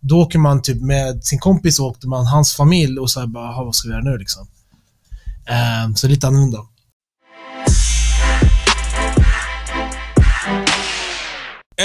då 0.00 0.20
åker 0.20 0.38
man 0.38 0.62
typ 0.62 0.82
med 0.82 1.24
sin 1.24 1.38
kompis 1.38 1.78
och 1.80 1.86
åkte 1.86 2.08
man 2.08 2.26
hans 2.26 2.54
familj 2.54 2.98
och 2.98 3.10
så 3.10 3.20
här 3.20 3.26
bara, 3.26 3.44
"Jaha, 3.44 3.64
vad 3.64 3.74
ska 3.74 3.88
vi 3.88 3.94
göra 3.94 4.04
nu 4.04 4.18
liksom? 4.18 4.46
Eh, 5.46 5.94
så 5.94 6.08
lite 6.08 6.26
annorlunda. 6.26 6.58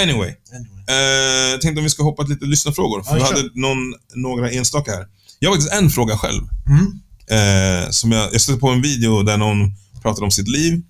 Anyway. 0.02 0.28
Eh, 0.28 1.58
tänkte 1.60 1.78
om 1.80 1.84
vi 1.84 1.90
ska 1.90 2.02
hoppa 2.02 2.22
till 2.24 2.32
lite 2.32 2.46
lyssnarfrågor. 2.46 3.02
För 3.02 3.18
Ja, 3.18 3.28
vi 3.30 3.36
hade 3.36 3.50
någon, 3.54 3.94
några 4.14 4.50
enstaka 4.50 4.90
här. 4.92 5.06
Jag 5.38 5.50
har 5.50 5.56
faktiskt 5.56 5.72
en 5.74 5.90
fråga 5.90 6.18
själv. 6.18 6.42
Mm. 6.66 7.00
Eh, 7.30 7.90
som 7.90 8.12
jag, 8.12 8.34
jag 8.34 8.40
stötte 8.40 8.58
på 8.60 8.68
en 8.68 8.82
video 8.82 9.22
där 9.22 9.36
någon 9.36 9.72
pratade 10.02 10.24
om 10.24 10.30
sitt 10.30 10.48
liv 10.48 10.82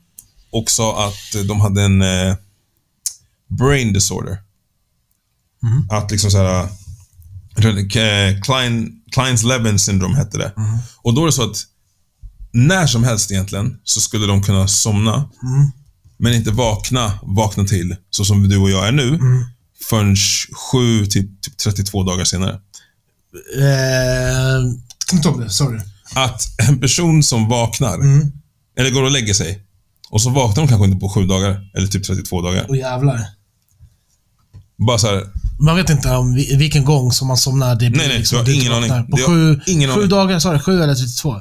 och 0.51 0.71
sa 0.71 1.07
att 1.09 1.47
de 1.49 1.61
hade 1.61 1.83
en 1.83 2.03
eh, 2.03 2.35
brain 3.59 3.93
disorder. 3.93 4.39
Mhm. 5.63 5.89
Att 5.91 6.11
liksom 6.11 6.31
såhär... 6.31 6.69
Eh, 7.59 8.41
Klein, 8.43 9.03
Kleins-Levin 9.13 9.79
syndrom 9.79 10.15
hette 10.15 10.39
det. 10.39 10.53
Mhm. 10.57 10.79
Och 11.03 11.15
då 11.15 11.23
är 11.23 11.27
det 11.27 11.33
så 11.33 11.51
att 11.51 11.65
när 12.53 12.87
som 12.87 13.05
helst 13.05 13.31
egentligen 13.31 13.81
så 13.85 14.01
skulle 14.01 14.27
de 14.27 14.43
kunna 14.43 14.69
somna, 14.69 15.15
Mm. 15.43 15.73
Men 16.19 16.35
inte 16.35 16.51
vakna, 16.51 17.19
vakna 17.23 17.65
till, 17.65 17.97
så 18.11 18.25
som 18.25 18.49
du 18.49 18.57
och 18.59 18.71
jag 18.71 18.89
är 18.89 18.93
nu, 18.93 19.09
Mm. 19.09 19.45
förrän 19.91 20.17
7 20.73 21.07
till 21.07 21.29
typ 21.43 21.57
32 21.59 22.03
dagar 22.03 22.25
senare. 22.25 22.61
Eh, 23.59 25.21
ta 25.23 25.37
det? 25.37 25.51
Sorry. 25.51 25.81
Att 26.15 26.43
en 26.69 26.81
person 26.81 27.23
som 27.23 27.49
vaknar, 27.49 27.95
Mm. 27.95 28.33
eller 28.79 28.91
går 28.91 29.03
och 29.03 29.11
lägger 29.11 29.35
sig, 29.35 29.63
och 30.11 30.23
så 30.23 30.31
vaknar 30.31 30.63
de 30.63 30.69
kanske 30.69 30.85
inte 30.87 31.01
på 31.01 31.09
7 31.09 31.27
dagar, 31.27 31.71
eller 31.75 31.87
typ 31.87 32.05
32 32.05 32.43
dagar. 32.43 32.67
Åh 32.69 32.79
jävlar. 32.79 33.21
Bara 34.87 34.99
så 34.99 35.07
här, 35.07 35.25
Man 35.61 35.77
vet 35.77 35.91
inte 35.91 36.11
om 36.11 36.35
vi- 36.35 36.57
vilken 36.57 36.85
gång 36.85 37.13
som 37.13 37.29
man 37.29 37.37
somnar. 37.37 37.75
Det 37.75 37.91
blir 37.91 37.99
Nej, 38.01 38.09
nej, 38.09 38.19
liksom, 38.19 38.45
du 38.45 38.53
har 38.55 38.61
ingen 38.61 38.73
aning. 38.73 39.11
På 39.11 39.17
sju, 39.17 39.61
ingen 39.67 39.91
sju 39.91 39.97
aning. 40.01 40.09
dagar, 40.09 40.39
sa 40.39 40.53
du? 40.53 40.59
Sju 40.59 40.83
eller 40.83 40.95
32? 40.95 41.41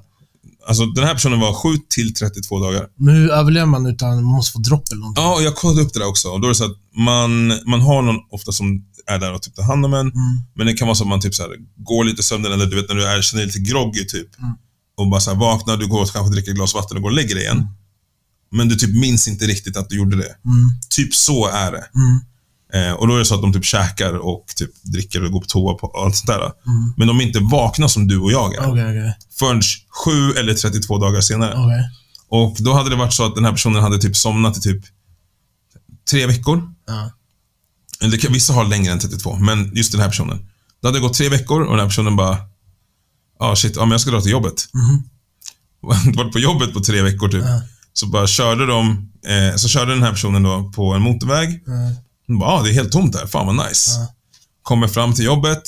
Alltså 0.68 0.86
den 0.86 1.03
här 1.03 1.13
personen 1.13 1.39
var 1.39 1.53
7 1.53 1.70
till 1.89 2.13
32 2.13 2.59
dagar. 2.59 2.88
Men 2.97 3.16
hur 3.16 3.30
överlever 3.32 3.66
man 3.66 3.86
utan 3.86 4.16
man 4.16 4.24
måste 4.36 4.51
få 4.51 4.59
dropp 4.59 4.91
eller 4.91 4.99
någonting? 4.99 5.24
Ja, 5.24 5.36
och 5.36 5.43
jag 5.43 5.55
kollade 5.55 5.82
upp 5.82 5.93
det 5.93 5.99
där 5.99 6.07
också. 6.07 6.30
Och 6.30 6.41
då 6.41 6.47
är 6.47 6.49
det 6.49 6.55
så 6.55 6.66
att 6.66 6.78
man, 6.95 7.47
man 7.47 7.82
har 7.82 8.01
någon 8.01 8.20
ofta 8.32 8.51
som 8.51 8.86
är 9.07 9.20
där 9.20 9.34
och 9.34 9.41
typ 9.41 9.55
tar 9.55 9.63
hand 9.63 9.86
om 9.86 9.93
en. 9.93 9.99
Mm. 9.99 10.13
Men 10.55 10.68
det 10.68 10.74
kan 10.74 10.88
vara 10.88 10.95
så 10.95 11.03
att 11.03 11.09
man 11.09 11.22
typ 11.22 11.36
så 11.36 11.43
här, 11.43 11.51
går 11.78 12.03
lite 12.03 12.24
sönder 12.24 12.51
eller 12.51 12.66
du 12.66 12.76
vet 12.76 12.89
när 12.89 12.95
du 12.95 13.05
är, 13.05 13.22
känner 13.22 13.43
dig 13.43 13.53
lite 13.53 13.72
groggy 13.72 14.05
typ. 14.05 14.39
Mm. 14.39 14.53
Och 14.97 15.09
bara 15.09 15.22
så 15.22 15.32
här, 15.32 15.38
vaknar, 15.38 15.78
du 15.78 15.88
går 15.88 16.01
och 16.01 16.11
kanske 16.11 16.34
dricker 16.34 16.51
ett 16.51 16.57
glas 16.57 16.74
vatten 16.74 16.97
och 16.97 17.03
går 17.03 17.09
och 17.09 17.16
lägger 17.16 17.36
dig 17.36 17.43
igen. 17.43 17.68
Men 18.51 18.70
du 18.70 18.76
typ 18.76 18.95
minns 18.95 19.28
inte 19.28 19.45
riktigt 19.45 19.78
att 19.78 19.89
du 19.89 19.97
gjorde 19.97 20.18
det. 20.18 20.36
Mm. 20.45 20.70
Typ 20.89 21.13
så 21.13 21.47
är 21.47 21.72
det. 21.72 21.84
Mm. 22.74 22.88
Eh, 22.89 22.93
och 22.93 23.07
då 23.07 23.16
är 23.16 23.20
det 23.20 23.26
så 23.26 23.36
att 23.36 23.41
de 23.41 23.53
typ 23.53 23.66
käkar 23.66 24.13
och 24.13 24.45
typ 24.55 24.84
dricker 24.84 25.24
och 25.24 25.32
går 25.32 25.39
på 25.39 25.47
toa 25.47 25.74
och 25.74 26.05
allt 26.05 26.16
sånt 26.16 26.28
där. 26.28 26.39
Mm. 26.39 26.53
Men 26.97 27.07
de 27.07 27.20
är 27.20 27.24
inte 27.24 27.39
vakna 27.39 27.89
som 27.89 28.07
du 28.07 28.20
och 28.20 28.32
jag 28.32 28.55
är. 28.55 28.59
Okej, 28.59 28.84
okej. 28.84 29.18
Förrän 29.39 29.61
7 30.05 30.32
eller 30.39 30.53
32 30.53 30.97
dagar 30.97 31.22
senare. 31.22 31.53
Okej. 31.53 31.89
Och 32.30 32.57
då 32.59 32.74
hade 32.74 32.89
det 32.89 32.95
varit 32.95 33.13
så 33.13 33.26
att 33.26 33.36
den 33.36 33.45
här 33.45 33.51
personen 33.51 33.84
hade 33.84 33.97
typ 33.97 34.16
somnat 34.16 34.57
i 34.57 34.61
typ 34.61 34.86
tre 36.09 36.26
veckor. 36.26 36.74
Ja. 36.88 37.11
Eller 38.01 38.30
vissa 38.30 38.53
har 38.53 38.66
längre 38.66 38.91
än 38.91 38.99
32, 38.99 39.36
men 39.36 39.72
just 39.76 39.91
den 39.91 40.01
här 40.01 40.07
personen. 40.07 40.49
Det 40.82 40.88
hade 40.88 40.99
gått 40.99 41.13
tre 41.13 41.30
veckor 41.30 41.61
och 41.61 41.72
den 41.72 41.80
här 41.80 41.88
personen 41.88 42.16
bara, 42.16 42.38
ja 43.39 43.51
ah, 43.51 43.55
shit, 43.55 43.76
ja, 43.76 43.82
men 43.82 43.91
jag 43.91 44.01
ska 44.01 44.11
dra 44.11 44.22
till 44.22 44.32
jobbet. 44.32 44.70
Mhm. 44.74 45.03
Varit 46.16 46.34
på 46.34 46.39
jobbet 46.39 46.74
på 46.74 46.80
tre 46.80 47.01
veckor 47.01 47.28
typ. 47.28 47.43
Ja. 47.43 47.61
Så 47.93 48.07
bara 48.07 48.28
körde 48.28 48.66
de, 48.66 49.11
eh, 49.26 49.55
så 49.55 49.68
körde 49.68 49.93
den 49.93 50.03
här 50.03 50.11
personen 50.11 50.43
då 50.43 50.72
på 50.76 50.93
en 50.93 51.01
motorväg. 51.01 51.63
Ja. 52.26 52.45
Ah, 52.45 52.61
det 52.63 52.69
är 52.69 52.73
helt 52.73 52.91
tomt 52.91 53.15
här, 53.15 53.28
fan 53.28 53.45
vad 53.55 53.67
nice. 53.69 53.91
Ja. 53.91 54.07
Kommer 54.63 54.88
fram 54.88 55.13
till 55.13 55.26
jobbet 55.26 55.63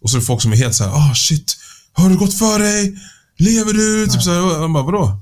och 0.00 0.10
så 0.10 0.16
är 0.16 0.20
det 0.20 0.26
folk 0.26 0.42
som 0.42 0.52
är 0.52 0.56
helt 0.56 0.74
så 0.74 0.84
här, 0.84 0.90
ah 0.90 1.14
shit, 1.14 1.56
har 1.92 2.08
du 2.08 2.16
gått 2.18 2.34
för 2.38 2.58
dig? 2.58 2.94
Lever 3.38 3.72
du? 3.72 4.06
Typ 4.06 4.22
så 4.22 4.30
här, 4.30 4.60
han 4.60 4.72
bara, 4.72 4.82
vadå? 4.84 5.20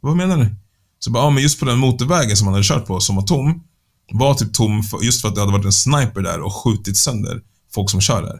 Vad 0.00 0.16
menar 0.16 0.36
du? 0.36 0.54
Så 0.98 1.10
bara, 1.10 1.22
ja 1.22 1.26
ah, 1.26 1.30
men 1.30 1.42
just 1.42 1.58
på 1.60 1.64
den 1.64 1.78
motorvägen 1.78 2.36
som 2.36 2.46
han 2.46 2.54
hade 2.54 2.64
kört 2.66 2.86
på, 2.86 3.00
som 3.00 3.16
var 3.16 3.22
tom, 3.22 3.62
var 4.12 4.34
typ 4.34 4.54
tom 4.54 4.82
för, 4.82 5.02
just 5.02 5.20
för 5.20 5.28
att 5.28 5.34
det 5.34 5.40
hade 5.40 5.52
varit 5.52 5.64
en 5.64 5.72
sniper 5.72 6.20
där 6.22 6.40
och 6.40 6.54
skjutit 6.54 6.96
sönder 6.98 7.40
folk 7.74 7.90
som 7.90 8.00
kör 8.00 8.22
där. 8.22 8.38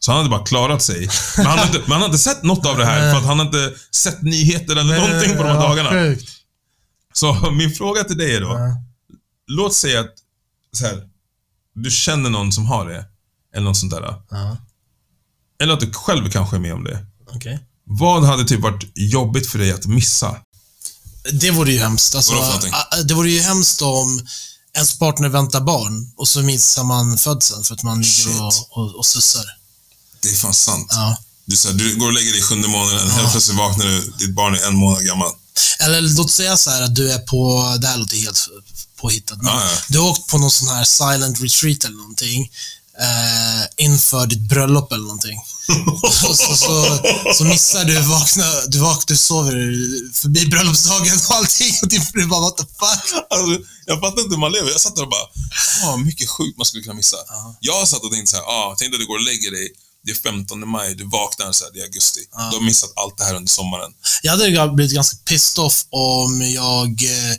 Så 0.00 0.10
han 0.12 0.18
hade 0.18 0.30
bara 0.30 0.44
klarat 0.44 0.82
sig. 0.82 1.08
Men 1.36 1.46
han 1.46 1.58
hade 1.58 1.76
inte, 1.76 1.80
men 1.88 1.92
han 1.92 2.02
hade 2.02 2.18
sett 2.18 2.42
något 2.42 2.66
av 2.66 2.76
det 2.78 2.84
här 2.84 3.12
för 3.12 3.18
att 3.18 3.26
han 3.26 3.38
hade 3.38 3.64
inte 3.64 3.78
sett 3.90 4.22
nyheter 4.22 4.76
eller 4.76 4.98
någonting 5.00 5.36
på 5.36 5.42
de 5.42 5.48
här 5.48 5.54
Ja, 5.54 5.68
dagarna. 5.68 6.16
Så 7.12 7.50
min 7.50 7.70
fråga 7.70 8.04
till 8.04 8.18
dig 8.18 8.34
är 8.36 8.40
då, 8.40 8.46
Ja. 8.48 8.76
låt 9.46 9.74
säga 9.74 10.00
att 10.00 10.14
så 10.72 10.86
här, 10.86 11.02
du 11.74 11.90
känner 11.90 12.30
någon 12.30 12.52
som 12.52 12.66
har 12.66 12.88
det, 12.88 13.04
eller 13.54 13.64
något 13.64 13.76
sånt 13.76 13.92
där. 13.92 14.22
Ja. 14.30 14.56
Eller 15.62 15.72
att 15.72 15.80
du 15.80 15.92
själv 15.92 16.30
kanske 16.30 16.56
är 16.56 16.60
med 16.60 16.74
om 16.74 16.84
det. 16.84 17.06
Okej. 17.34 17.58
Vad 17.84 18.24
hade 18.24 18.44
typ 18.44 18.60
varit 18.60 18.84
jobbigt 18.94 19.46
för 19.46 19.58
dig 19.58 19.72
att 19.72 19.86
missa? 19.86 20.36
Det 21.32 21.50
vore 21.50 21.72
ju 21.72 21.78
hemskt. 21.78 22.14
Alltså, 22.14 22.34
det 23.04 23.14
vore 23.14 23.30
ju 23.30 23.40
hemskt 23.40 23.82
om 23.82 24.26
ens 24.74 24.98
partner 24.98 25.28
väntar 25.28 25.60
barn 25.60 26.12
och 26.16 26.28
så 26.28 26.42
missar 26.42 26.84
man 26.84 27.18
födseln 27.18 27.64
för 27.64 27.74
att 27.74 27.82
man 27.82 28.00
ligger 28.00 28.12
Shit. 28.12 28.40
och, 28.40 28.78
och, 28.78 28.94
och 28.98 29.06
sussar. 29.06 29.44
Det 30.22 30.28
är 30.28 30.34
fan 30.34 30.54
sant. 30.54 30.88
Ja. 30.90 31.16
Du, 31.44 31.56
så 31.56 31.68
här, 31.68 31.74
du 31.74 31.96
går 31.96 32.06
och 32.06 32.12
lägger 32.12 32.32
dig 32.32 32.42
sjunde 32.42 32.68
månaden, 32.68 33.10
helt 33.10 33.30
plötsligt 33.30 33.58
vaknar 33.58 33.86
du, 33.86 34.12
ditt 34.18 34.34
barn 34.34 34.54
är 34.54 34.68
en 34.68 34.76
månad 34.76 35.04
gammal. 35.04 35.32
Eller 35.80 36.00
låt 36.00 36.30
säga 36.30 36.56
så 36.56 36.70
här 36.70 36.82
att 36.82 36.94
du 36.94 37.12
är 37.12 37.18
på, 37.18 37.74
det 37.80 37.86
här 37.86 37.98
låter 37.98 38.16
helt 38.16 38.48
påhittat, 38.96 39.38
men 39.42 39.46
Ja, 39.46 39.62
ja. 39.62 39.78
du 39.88 39.98
har 39.98 40.10
åkt 40.10 40.26
på 40.26 40.38
någon 40.38 40.50
sån 40.50 40.68
här 40.68 40.84
silent 40.84 41.40
retreat 41.40 41.84
eller 41.84 41.96
någonting 41.96 42.50
eh, 43.00 43.84
inför 43.86 44.26
ditt 44.26 44.48
bröllop 44.48 44.92
eller 44.92 45.02
någonting. 45.02 45.40
så, 46.12 46.34
så, 46.34 46.56
så, 46.56 47.00
så 47.34 47.44
missar 47.44 47.84
du, 47.84 48.00
vakna, 48.00 48.44
du 48.68 48.78
vaknar, 48.78 49.06
du 49.06 49.16
sover 49.16 49.52
förbi 50.12 50.46
bröllopsdagen 50.46 51.18
och 51.28 51.34
allting 51.34 51.74
och 51.82 51.88
din 51.88 52.02
fru 52.02 52.26
bara 52.26 52.40
what 52.40 52.56
the 52.56 52.62
fuck? 52.64 53.22
Alltså, 53.30 53.62
jag 53.86 54.00
fattar 54.00 54.22
inte 54.22 54.34
hur 54.34 54.40
man 54.40 54.52
lever. 54.52 54.70
Jag 54.70 54.80
satt 54.80 54.96
där 54.96 55.02
och 55.02 55.10
bara, 55.10 55.28
ah, 55.84 55.96
mycket 55.96 56.28
sjukt 56.28 56.58
man 56.58 56.66
skulle 56.66 56.82
kunna 56.82 56.94
missa. 56.94 57.16
Jag 57.60 57.88
satt 57.88 58.04
och 58.04 58.12
tänkte 58.12 58.30
så 58.30 58.36
här, 58.36 58.44
ah, 58.44 58.74
tänk 58.78 58.90
dig 58.90 58.96
att 58.96 59.00
du 59.00 59.06
går 59.06 59.14
och 59.18 59.24
lägger 59.24 59.50
dig, 59.50 59.68
det 60.04 60.10
är 60.10 60.16
15 60.16 60.68
maj, 60.68 60.94
du 60.94 61.04
vaknar 61.04 61.52
så 61.52 61.64
här, 61.64 61.72
det 61.72 61.78
är 61.80 61.84
augusti. 61.84 62.20
Du 62.50 62.56
har 62.56 62.64
missat 62.64 62.92
allt 62.96 63.18
det 63.18 63.24
här 63.24 63.34
under 63.34 63.50
sommaren. 63.50 63.92
Jag 64.22 64.32
hade 64.32 64.72
blivit 64.72 64.92
ganska 64.94 65.16
pissed 65.24 65.64
off 65.64 65.84
om 65.90 66.42
jag 66.50 67.02
eh, 67.02 67.36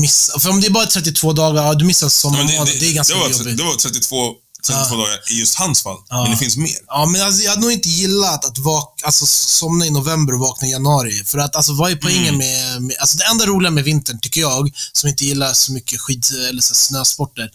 missar, 0.00 0.38
för 0.38 0.50
om 0.50 0.60
det 0.60 0.66
är 0.66 0.70
bara 0.70 0.86
32 0.86 1.32
dagar, 1.32 1.64
ja, 1.64 1.74
du 1.74 1.84
missar 1.84 2.06
Ja, 2.06 2.10
sommarmånaden, 2.10 2.64
men 2.64 2.78
det, 2.80 2.86
är 2.90 2.92
ganska 2.92 3.14
det, 3.14 3.20
var, 3.20 3.28
jobbigt. 3.30 3.56
det 3.56 3.62
var 3.64 3.74
32, 3.76 4.32
32 4.66 4.96
dagar 4.96 5.20
i 5.32 5.38
just 5.40 5.54
hans 5.54 5.82
fall, 5.82 5.96
Ja. 6.08 6.22
men 6.22 6.30
det 6.30 6.36
finns 6.36 6.56
mer. 6.56 6.76
Ja, 6.86 7.06
men 7.06 7.22
alltså, 7.22 7.42
jag 7.42 7.50
hade 7.50 7.62
nog 7.62 7.72
inte 7.72 7.88
gillat 7.88 8.44
att 8.44 8.58
vak 8.58 9.00
alltså, 9.04 9.26
somna 9.26 9.86
i 9.86 9.90
november 9.90 10.32
och 10.34 10.40
vakna 10.40 10.68
i 10.68 10.70
januari. 10.70 11.22
För 11.26 11.38
att, 11.38 11.56
alltså, 11.56 11.72
vad 11.72 11.90
är 11.92 11.96
poängen 11.96 12.34
Mm. 12.34 12.38
med, 12.38 12.82
med... 12.82 12.96
Alltså, 13.00 13.16
det 13.16 13.24
enda 13.24 13.46
roliga 13.46 13.70
med 13.70 13.84
vintern, 13.84 14.20
tycker 14.20 14.40
jag, 14.40 14.70
som 14.92 15.08
inte 15.08 15.24
gillar 15.24 15.52
så 15.54 15.72
mycket 15.72 16.00
skid 16.00 16.24
eller 16.48 16.62
så, 16.62 16.74
snösporter. 16.74 17.50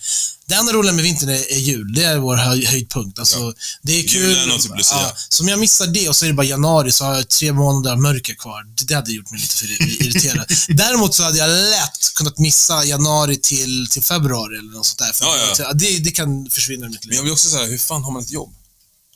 Det 0.50 0.56
enda 0.56 0.74
roliga 0.74 0.93
med 0.93 1.04
vintern 1.04 1.30
är, 1.30 1.52
är 1.52 1.58
jul. 1.58 1.93
Det 1.93 2.04
är 2.04 2.18
vår 2.18 2.36
höj, 2.36 2.66
höjdpunkt. 2.66 3.20
Alltså, 3.20 3.54
Det 3.82 4.00
är 4.00 4.08
kul. 4.08 4.30
Julen 4.30 4.52
och 4.52 4.62
typ 4.62 4.78
Lucia. 4.78 5.12
så 5.30 5.43
om 5.43 5.50
jag 5.50 5.60
missar 5.60 5.88
det 5.88 6.10
och 6.10 6.16
så 6.16 6.26
är 6.26 6.30
det 6.30 6.36
bara 6.36 6.45
januari, 6.45 6.91
så 6.91 7.06
har 7.06 7.16
jag 7.16 7.30
tre 7.30 7.54
månader 7.54 7.91
av 7.91 8.02
mörker 8.02 8.34
kvar. 8.34 8.66
Det, 8.88 8.93
hade 8.93 9.12
gjort 9.12 9.32
mig 9.32 9.41
lite 9.41 9.56
för 9.56 9.66
irriterad. 9.82 10.45
Däremot 10.68 11.16
så 11.16 11.24
hade 11.24 11.38
jag 11.38 11.50
lätt 11.50 12.14
kunnat 12.16 12.38
missa 12.38 12.86
januari 12.86 13.38
till, 13.38 13.88
till 13.89 14.04
februari 14.04 14.58
eller 14.58 14.72
något 14.72 14.86
sånt 14.86 15.00
där. 15.00 15.14
För 15.14 15.26
Ja, 15.26 15.36
ja. 15.60 15.74
Det, 15.74 16.00
det 16.00 16.12
kan 16.12 16.50
försvinna 16.50 16.86
ur 16.86 16.89
mitt 16.89 17.06
liv. 17.06 17.10
Men 17.10 17.16
jag 17.16 17.24
blir 17.24 17.34
också 17.34 17.50
så 17.50 17.58
här, 17.58 17.68
hur 17.68 17.78
fan 17.78 18.04
har 18.04 18.12
man 18.12 18.22
ett 18.22 18.32
jobb? 18.32 18.54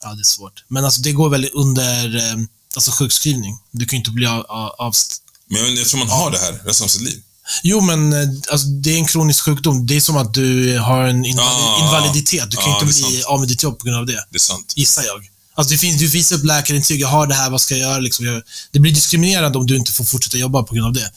Ja, 0.03 0.13
det 0.13 0.21
är 0.21 0.23
svårt. 0.23 0.63
Men 0.67 0.85
alltså, 0.85 1.01
det 1.01 1.11
går 1.11 1.29
väl 1.29 1.49
under 1.53 2.15
eh, 2.15 2.35
alltså, 2.75 2.91
sjukskrivning. 2.91 3.59
Du 3.71 3.85
kan 3.85 3.97
ju 3.97 3.99
inte 3.99 4.11
bli 4.11 4.25
av... 4.25 4.45
av 4.77 4.95
Men 5.47 5.61
jag, 5.61 5.71
jag 5.71 5.87
tror 5.87 5.99
man 5.99 6.09
har 6.09 6.31
det 6.31 6.37
här 6.37 6.61
resten 6.65 6.85
av 6.85 6.89
sitt 6.89 7.01
liv. 7.01 7.23
Jo, 7.63 7.81
men 7.81 8.13
eh, 8.13 8.19
alltså, 8.51 8.67
det 8.67 8.89
är 8.93 8.97
en 8.97 9.05
kronisk 9.05 9.43
sjukdom. 9.43 9.87
Det 9.87 9.95
är 9.95 10.01
som 10.01 10.17
att 10.17 10.33
du 10.33 10.79
har 10.79 11.03
en 11.03 11.25
invali 11.25 11.47
Ja. 11.59 11.79
invaliditet. 11.85 12.51
Du 12.51 12.57
kan 12.57 12.65
ju 12.65 12.71
inte 12.73 12.85
bli 12.85 13.23
av 13.23 13.39
med 13.39 13.47
ditt 13.49 13.63
jobb 13.63 13.79
på 13.79 13.85
grund 13.85 13.97
av 13.97 14.05
det. 14.05 14.25
Det 14.29 14.37
är 14.37 14.39
sant. 14.39 14.73
Gissar 14.75 15.03
jag. 15.03 15.29
Alltså, 15.55 15.71
det 15.73 15.77
finns, 15.77 15.99
du 15.99 16.07
visar 16.07 16.35
upp 16.35 16.43
läkarintyg. 16.43 16.99
Jag 17.01 17.07
har 17.07 17.27
det 17.27 17.35
här, 17.35 17.49
vad 17.49 17.61
ska 17.61 17.75
jag 17.77 17.89
göra? 17.89 17.99
Liksom, 17.99 18.25
jag, 18.25 18.41
det 18.71 18.79
blir 18.79 18.91
diskriminerande 18.93 19.57
om 19.57 19.67
du 19.67 19.75
inte 19.75 19.91
får 19.91 20.03
fortsätta 20.03 20.37
jobba 20.37 20.63
på 20.63 20.75
grund 20.75 20.87
av 20.87 20.93
det. 20.93 21.11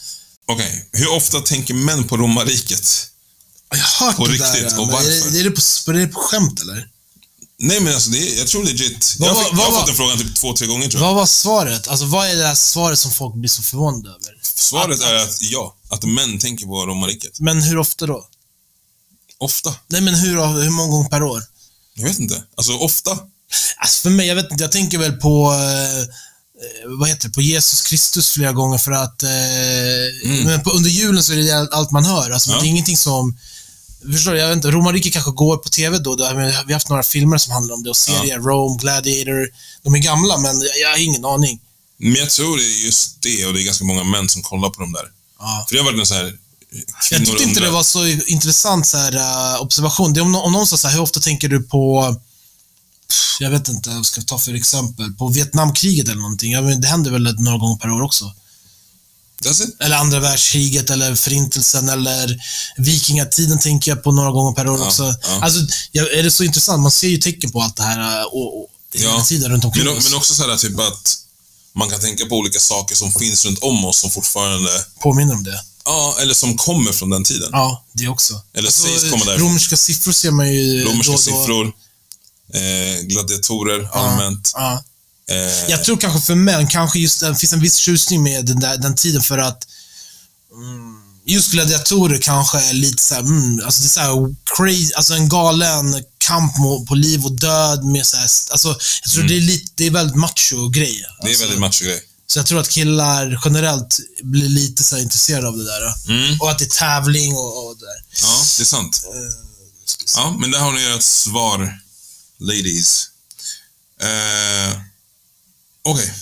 Okej, 0.47 0.85
hur 0.91 1.11
ofta 1.11 1.39
tänker 1.39 1.73
män 1.73 2.03
på 2.03 2.17
romarriket? 2.17 3.07
Jag 3.71 3.77
har 3.77 4.05
hört 4.07 4.15
På 4.17 4.25
det 4.27 4.33
riktigt, 4.33 4.69
där. 4.69 4.79
och 4.79 4.87
men 4.87 4.95
är, 4.95 4.99
varför? 4.99 5.31
det, 5.31 5.39
är, 5.39 5.43
det 5.43 5.51
på, 5.51 5.91
är 5.91 5.93
det 5.93 6.07
på 6.07 6.19
skämt, 6.19 6.61
eller? 6.61 6.87
Nej 7.59 7.79
men 7.79 7.93
alltså, 7.93 8.09
det 8.09 8.17
är, 8.33 8.37
jag 8.37 8.47
tror 8.47 8.63
legit. 8.63 9.15
Vad 9.19 9.29
jag, 9.29 9.37
fick, 9.37 9.47
jag 9.51 9.57
vad 9.57 9.65
har 9.65 9.71
var- 9.71 9.79
fått 9.79 9.87
den 9.87 9.95
frågan 9.95 10.17
typ 10.17 10.35
två, 10.35 10.53
tre 10.53 10.67
gånger 10.67 10.87
tror 10.87 11.01
jag. 11.01 11.07
Vad 11.07 11.15
var 11.15 11.25
svaret? 11.25 11.87
Alltså, 11.87 12.05
vad 12.05 12.27
är 12.27 12.35
det 12.35 12.47
här 12.47 12.55
svaret 12.55 12.99
som 12.99 13.11
folk 13.11 13.35
blir 13.35 13.49
så 13.49 13.61
förvånade 13.61 14.09
över? 14.09 14.37
Svaret 14.41 15.01
är 15.01 15.15
att 15.15 15.37
ja, 15.41 15.75
att 15.89 16.03
män 16.03 16.39
tänker 16.39 16.65
på 16.65 16.85
romarriket. 16.85 17.39
Men 17.39 17.61
hur 17.61 17.77
ofta 17.77 18.05
då? 18.05 18.27
Ofta. 19.37 19.75
Nej, 19.87 20.01
men 20.01 20.15
hur, 20.15 20.61
hur 20.63 20.69
många 20.69 20.91
gånger 20.91 21.09
per 21.09 21.23
år? 21.23 21.43
Jag 21.93 22.03
vet 22.03 22.19
inte. 22.19 22.43
Alltså 22.55 22.73
ofta. 22.73 23.19
Alltså 23.77 24.01
för 24.01 24.09
mig, 24.09 24.27
jag 24.27 24.35
vet 24.35 24.51
inte, 24.51 24.63
jag 24.63 24.71
tänker 24.71 24.97
väl 24.97 25.11
på, 25.11 25.53
eh, 25.53 25.99
eh, 26.01 26.97
vad 26.99 27.09
heter 27.09 27.27
det, 27.27 27.33
på 27.33 27.41
Jesus 27.41 27.81
Kristus 27.81 28.29
flera 28.31 28.51
gånger 28.51 28.77
för 28.77 28.91
att, 28.91 29.23
eh, 29.23 29.29
men 30.45 30.63
på, 30.63 30.69
under 30.69 30.89
julen 30.89 31.23
så 31.23 31.33
är 31.33 31.37
det 31.37 31.75
allt 31.75 31.91
man 31.91 32.05
hör. 32.05 32.31
Alltså, 32.31 32.51
Ja. 32.51 32.59
Det 32.59 32.65
är 32.65 32.69
ingenting 32.69 32.97
som, 32.97 33.37
förstår 34.13 34.31
du, 34.31 34.37
jag 34.39 34.47
vet 34.47 34.55
inte, 34.55 34.71
romarriket 34.71 35.13
kanske 35.13 35.31
går 35.31 35.57
på 35.57 35.69
TV 35.69 35.97
då, 35.97 36.15
då 36.15 36.33
vi 36.33 36.43
har 36.43 36.73
haft 36.73 36.89
några 36.89 37.03
filmer 37.03 37.37
som 37.37 37.53
handlar 37.53 37.75
om 37.75 37.83
det 37.83 37.89
och 37.89 37.97
serier, 37.97 38.39
Rome, 38.39 38.77
Gladiator, 38.81 39.49
de 39.83 39.95
är 39.95 39.99
gamla 39.99 40.37
men 40.37 40.61
jag, 40.61 40.77
jag 40.83 40.89
har 40.89 40.97
ingen 40.97 41.25
aning. 41.25 41.61
Men 41.99 42.15
jag 42.15 42.29
tror 42.29 42.57
det 42.57 42.63
är 42.63 42.85
just 42.85 43.21
det 43.21 43.45
och 43.45 43.53
det 43.53 43.61
är 43.61 43.65
ganska 43.65 43.85
många 43.85 44.03
män 44.03 44.29
som 44.29 44.41
kollar 44.41 44.69
på 44.69 44.81
dem 44.81 44.91
där. 44.91 45.11
Ja. 45.39 45.65
För 45.69 45.75
det 45.75 45.81
har 45.81 45.85
varit 45.85 45.99
en 45.99 46.05
så 46.05 46.13
här... 46.13 46.37
Jag 46.71 46.83
kvinnor 47.09 47.25
tyckte 47.25 47.43
inte 47.43 47.59
det 47.61 47.69
var 47.69 47.83
så 47.83 48.07
intressant 48.07 48.87
så 48.87 48.97
här, 48.97 49.15
eh, 49.55 49.61
observation. 49.61 50.13
Det 50.13 50.19
är 50.19 50.21
om, 50.21 50.31
nå- 50.31 50.41
om 50.41 50.51
någon 50.51 50.67
sa 50.67 50.77
så 50.77 50.87
här, 50.87 50.95
hur 50.95 51.01
ofta 51.01 51.19
tänker 51.19 51.49
du 51.49 51.63
på, 51.63 52.15
jag 53.39 53.49
vet 53.49 53.67
inte, 53.67 53.89
vad 53.89 54.05
ska 54.05 54.19
jag 54.21 54.27
ta 54.27 54.37
för 54.39 54.53
exempel, 54.53 55.11
på 55.11 55.27
Vietnamkriget 55.27 56.05
eller 56.09 56.21
någonting. 56.21 56.51
Jag 56.51 56.61
vet, 56.61 56.81
det 56.81 56.87
händer 56.87 57.11
väl 57.11 57.35
några 57.39 57.57
gånger 57.57 57.75
per 57.77 57.89
år 57.91 58.01
också. 58.01 58.33
Eller 59.79 59.95
andra 59.97 60.19
världskriget, 60.19 60.89
eller 60.89 61.15
förintelsen, 61.15 61.89
eller 61.89 62.37
vikingatiden 62.77 63.59
tänker 63.59 63.91
jag 63.91 64.03
på 64.03 64.11
några 64.11 64.31
gånger 64.31 64.51
per 64.51 64.67
år 64.69 64.79
Ja, 64.79 64.85
också. 64.87 65.03
ja. 65.03 65.39
Alltså, 65.41 65.59
ja, 65.91 66.03
är 66.03 66.23
det 66.23 66.31
så 66.31 66.43
intressant? 66.43 66.81
Man 66.81 66.91
ser 66.91 67.07
ju 67.07 67.17
tecken 67.17 67.51
på 67.51 67.61
allt 67.61 67.75
det 67.75 67.83
här 67.83 68.19
eh, 68.19 68.25
och, 68.25 68.61
och, 68.61 68.69
hela 68.93 69.21
tiden 69.21 69.51
runt 69.51 69.65
omkring 69.65 69.85
men, 69.85 69.97
oss. 69.97 70.03
men 70.03 70.13
också 70.17 70.33
så 70.33 70.49
här 70.49 70.57
typ 70.57 70.79
att 70.79 71.17
man 71.77 71.89
kan 71.89 71.99
tänka 71.99 72.25
på 72.25 72.35
olika 72.35 72.59
saker 72.59 72.95
som 72.95 73.11
finns 73.11 73.45
runt 73.45 73.59
om 73.59 73.85
oss 73.85 73.99
som 73.99 74.09
fortfarande... 74.11 74.69
Påminner 74.99 75.33
om 75.33 75.43
det. 75.43 75.61
Ja, 75.85 76.17
eller 76.21 76.33
som 76.33 76.57
kommer 76.57 76.91
från 76.91 77.09
den 77.09 77.23
tiden. 77.23 77.49
Ja, 77.51 77.83
det 77.93 78.07
också. 78.07 78.41
Eller 78.53 78.71
sägs 78.71 79.11
komma 79.11 79.25
därifrån. 79.25 79.47
Romerska 79.49 79.77
siffror 79.77 80.11
ser 80.11 80.31
man 80.31 80.53
ju 80.53 80.83
Romerska 80.85 81.11
då 81.11 81.17
då. 81.17 81.17
siffror, 81.17 81.73
eh, 82.53 83.01
gladiatorer 83.01 83.89
allmänt. 83.93 84.51
Ja. 84.55 84.83
Eh, 85.29 85.69
Jag 85.69 85.83
tror 85.83 85.97
kanske 85.97 86.21
för 86.21 86.35
män, 86.35 86.67
kanske 86.67 86.99
just 86.99 87.19
det 87.19 87.35
finns 87.35 87.53
en 87.53 87.59
viss 87.61 87.75
tjusning 87.75 88.23
med 88.23 88.45
den, 88.45 88.59
där, 88.59 88.77
den 88.77 88.95
tiden 88.95 89.21
för 89.21 89.37
att 89.37 89.67
mm, 90.53 91.01
just 91.27 91.51
gladiatorer 91.51 92.17
kanske 92.21 92.57
är 92.59 92.73
lite 92.73 93.03
så 93.03 93.13
här, 93.13 93.21
mm, 93.21 93.61
alltså 93.65 93.81
det 93.81 93.87
är 93.87 93.89
så 93.89 93.99
här 93.99 94.35
crazy, 94.57 94.93
alltså 94.93 95.13
en 95.13 95.29
galen 95.29 96.03
kamp 96.17 96.55
på 96.87 96.95
liv 96.95 97.25
och 97.25 97.31
död 97.31 97.83
med 97.85 98.07
så 98.07 98.17
här, 98.17 98.29
alltså 98.51 98.67
jag 99.03 99.11
tror 99.11 99.23
det 99.23 99.37
är 99.37 99.41
lite, 99.41 99.71
det 99.75 99.85
är 99.85 99.91
väldigt 99.91 100.15
macho 100.15 100.69
grej. 100.69 100.95
Mm. 100.97 101.15
det 101.21 101.27
är 101.27 101.29
Alltså, 101.29 101.43
väldigt 101.43 101.59
macho-grej. 101.59 102.03
Så 102.27 102.39
jag 102.39 102.45
tror 102.45 102.59
att 102.59 102.69
killar 102.69 103.41
generellt 103.45 103.97
blir 104.21 104.49
lite 104.49 104.83
så 104.83 104.97
intresserade 104.97 105.47
av 105.47 105.57
det 105.57 105.63
där. 105.63 105.93
Mm. 106.07 106.41
Och 106.41 106.51
att 106.51 106.59
det 106.59 106.65
är 106.65 106.69
tävling 106.69 107.33
och, 107.35 107.67
och 107.67 107.77
det 107.77 107.85
där. 107.85 108.03
Ja, 108.21 108.43
det 108.57 108.63
är 108.63 108.65
sant. 108.65 108.95
Se. 109.85 110.19
Ja, 110.19 110.35
men 110.39 110.51
där 110.51 110.59
har 110.59 110.71
ni 110.71 110.83
ert 110.83 111.03
svar, 111.03 111.79
ladies. 112.39 113.09
Eh, 114.01 114.79
Okej. 115.83 116.13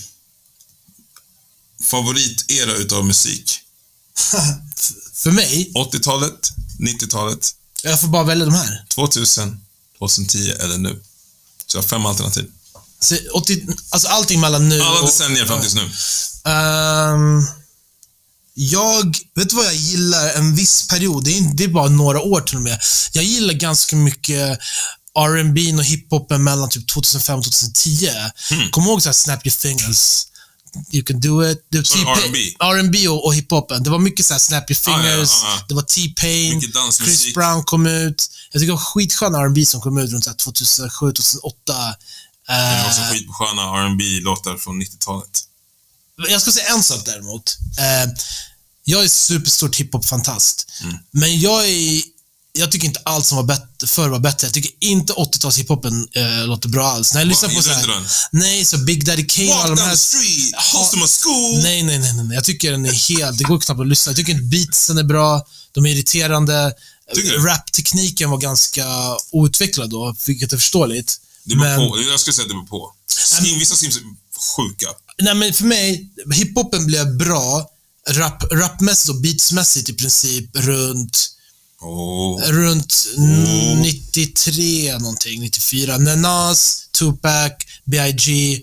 Favoritera 1.82 2.72
utav 2.74 3.04
musik? 3.04 3.60
För 5.14 5.30
mig, 5.30 5.72
80-talet, 5.74 6.50
90-talet, 6.80 7.50
jag 7.82 8.00
får 8.00 8.08
bara 8.08 8.24
välja 8.24 8.44
de 8.44 8.54
här. 8.54 8.84
2000, 8.88 9.60
2010 9.98 10.50
eller 10.60 10.78
nu. 10.78 11.02
Så 11.66 11.76
jag 11.76 11.82
har 11.82 11.88
fem 11.88 12.06
alternativ. 12.06 12.50
Så 13.00 13.16
80, 13.34 13.66
alltså 13.90 14.08
allting 14.08 14.40
mellan 14.40 14.68
nu 14.68 14.80
Alla 14.80 15.00
och... 15.00 15.06
decennier 15.06 15.46
fram 15.46 15.60
tills 15.60 15.74
nu. 15.74 15.90
Ehm, 16.50 17.46
jag, 18.54 19.18
vet 19.34 19.48
du 19.50 19.56
vad 19.56 19.66
jag 19.66 19.74
gillar 19.74 20.32
en 20.32 20.54
viss 20.54 20.88
period? 20.88 21.24
Det 21.24 21.30
är, 21.32 21.36
inte- 21.36 21.54
det 21.56 21.64
är 21.64 21.68
bara 21.68 21.88
några 21.88 22.20
år 22.20 22.40
till 22.40 22.56
och 22.56 22.62
med. 22.62 22.80
Jag 23.12 23.24
gillar 23.24 23.54
ganska 23.54 23.96
mycket 23.96 24.58
R&B 25.18 25.74
och 25.74 25.84
hiphopen 25.84 26.44
mellan 26.44 26.68
typ 26.68 26.88
2005 26.88 27.38
och 27.38 27.44
2010. 27.44 28.10
Hmm. 28.50 28.70
Kom 28.70 28.84
ihåg 28.84 29.02
så 29.02 29.08
här 29.08 29.12
Snap 29.14 29.46
your 29.46 29.56
fingers. 29.56 30.26
You 30.92 31.04
can 31.04 31.20
do 31.20 31.50
it. 31.50 31.66
Det 31.70 31.76
var 31.78 31.84
Så 31.84 31.94
T-Pain- 31.98 32.24
R&B? 32.24 32.38
R&B 32.60 33.08
och, 33.08 33.26
och 33.26 33.34
hiphopen. 33.34 33.82
Det 33.82 33.90
var 33.90 33.98
mycket 33.98 34.26
så 34.26 34.34
här 34.34 34.38
Snap 34.38 34.70
your 34.70 34.78
Ah, 34.94 35.02
ja, 35.06 35.14
fingers. 35.14 35.30
ah. 35.44 35.64
Det 35.68 35.74
var 35.74 35.82
T-Pain. 35.82 36.60
Chris 36.92 37.34
Brown 37.34 37.64
kom 37.64 37.86
ut. 37.86 38.30
Jag 38.52 38.60
tycker 38.60 38.66
det 38.72 38.72
var 38.72 38.84
skitskön 38.84 39.34
R&B 39.34 39.66
som 39.66 39.80
kom 39.80 39.98
ut 39.98 40.12
runt 40.12 40.24
så 40.24 40.30
här 40.30 40.36
2007, 40.36 41.12
2008. 41.12 41.54
Det 42.48 42.52
är 42.52 42.86
också 42.86 43.00
Eh, 43.00 43.10
skitsköna 43.12 43.62
rb 43.88 44.00
låtar 44.22 44.56
från 44.56 44.82
90-talet. 44.82 45.42
jag 46.28 46.40
ska 46.42 46.52
säga 46.52 46.66
en 46.74 46.82
sak 46.82 47.02
däremot. 47.04 47.56
Eh, 47.78 48.12
jag 48.84 49.04
är 49.04 49.08
superstort 49.08 49.76
hiphop-fantast. 49.76 50.66
Mm. 50.82 50.96
Men 51.10 51.40
jag 51.40 51.68
är... 51.68 52.02
Jag 52.58 52.72
tycker 52.72 52.86
inte 52.86 53.00
allt 53.04 53.26
som 53.26 53.36
var 53.36 53.44
bättre, 53.44 53.86
förr 53.86 54.08
var 54.08 54.18
bättre. 54.18 54.46
Jag 54.46 54.54
tycker 54.54 54.70
inte 54.80 55.12
80-tals 55.12 55.58
hiphopen 55.58 56.08
eh, 56.12 56.46
låter 56.46 56.68
bra 56.68 56.86
alls. 56.86 57.14
När 57.14 57.20
jag 57.20 57.28
lyssnar 57.28 57.48
på 57.48 57.62
så 57.62 57.70
här? 57.70 58.02
Nej, 58.32 58.64
så 58.64 58.78
Big 58.78 59.04
Daddy 59.04 59.26
Kane 59.26 59.48
och 59.48 59.54
alla 59.56 59.68
Walk 59.68 59.78
de 59.78 59.84
här... 59.84 59.90
the 59.90 59.96
street, 59.96 60.54
Ha- 60.72 61.06
school. 61.06 61.62
Nej, 61.62 61.82
nej, 61.82 61.98
nej, 61.98 62.14
nej. 62.14 62.34
Jag 62.34 62.44
tycker 62.44 62.72
den 62.72 62.86
är 62.86 62.92
helt... 62.92 63.38
Det 63.38 63.44
går 63.44 63.60
knappt 63.60 63.80
att 63.80 63.86
lyssna. 63.88 64.10
Jag 64.10 64.16
tycker 64.16 64.32
inte 64.32 64.44
beatsen 64.44 64.98
är 64.98 65.04
bra. 65.04 65.46
De 65.72 65.86
är 65.86 65.90
irriterande. 65.90 66.72
Raptekniken 67.46 68.30
var 68.30 68.38
ganska 68.38 68.84
outvecklad 69.32 69.90
då, 69.90 70.16
vilket 70.26 70.52
är 70.52 70.56
förståeligt. 70.56 71.20
Det 71.44 71.56
beror 71.56 71.68
Men- 71.78 71.88
på. 71.90 72.00
Jag 72.10 72.20
skulle 72.20 72.34
säga 72.34 72.42
att 72.42 72.48
det 72.48 72.54
beror 72.54 72.66
på. 72.66 72.92
Skim, 73.40 73.58
vissa 73.58 73.76
sims 73.76 73.96
är 73.96 74.02
sjuka. 74.56 74.86
Nej, 75.22 75.34
men 75.34 75.52
för 75.54 75.64
mig, 75.64 76.08
hiphopen 76.34 76.86
blev 76.86 77.16
bra 77.16 77.70
rap, 78.10 78.42
rapmässigt 78.52 79.08
och 79.08 79.20
beatsmässigt 79.20 79.88
i 79.88 79.92
princip 79.92 80.50
runt, 80.56 81.28
Oh. 81.80 82.42
runt 82.42 83.06
Oh. 83.16 83.76
93 83.80 84.98
någonting, 84.98 85.40
94. 85.40 85.98
När 85.98 86.16
Nas, 86.16 86.88
Tupac, 86.92 87.52
B.I.G., 87.84 88.60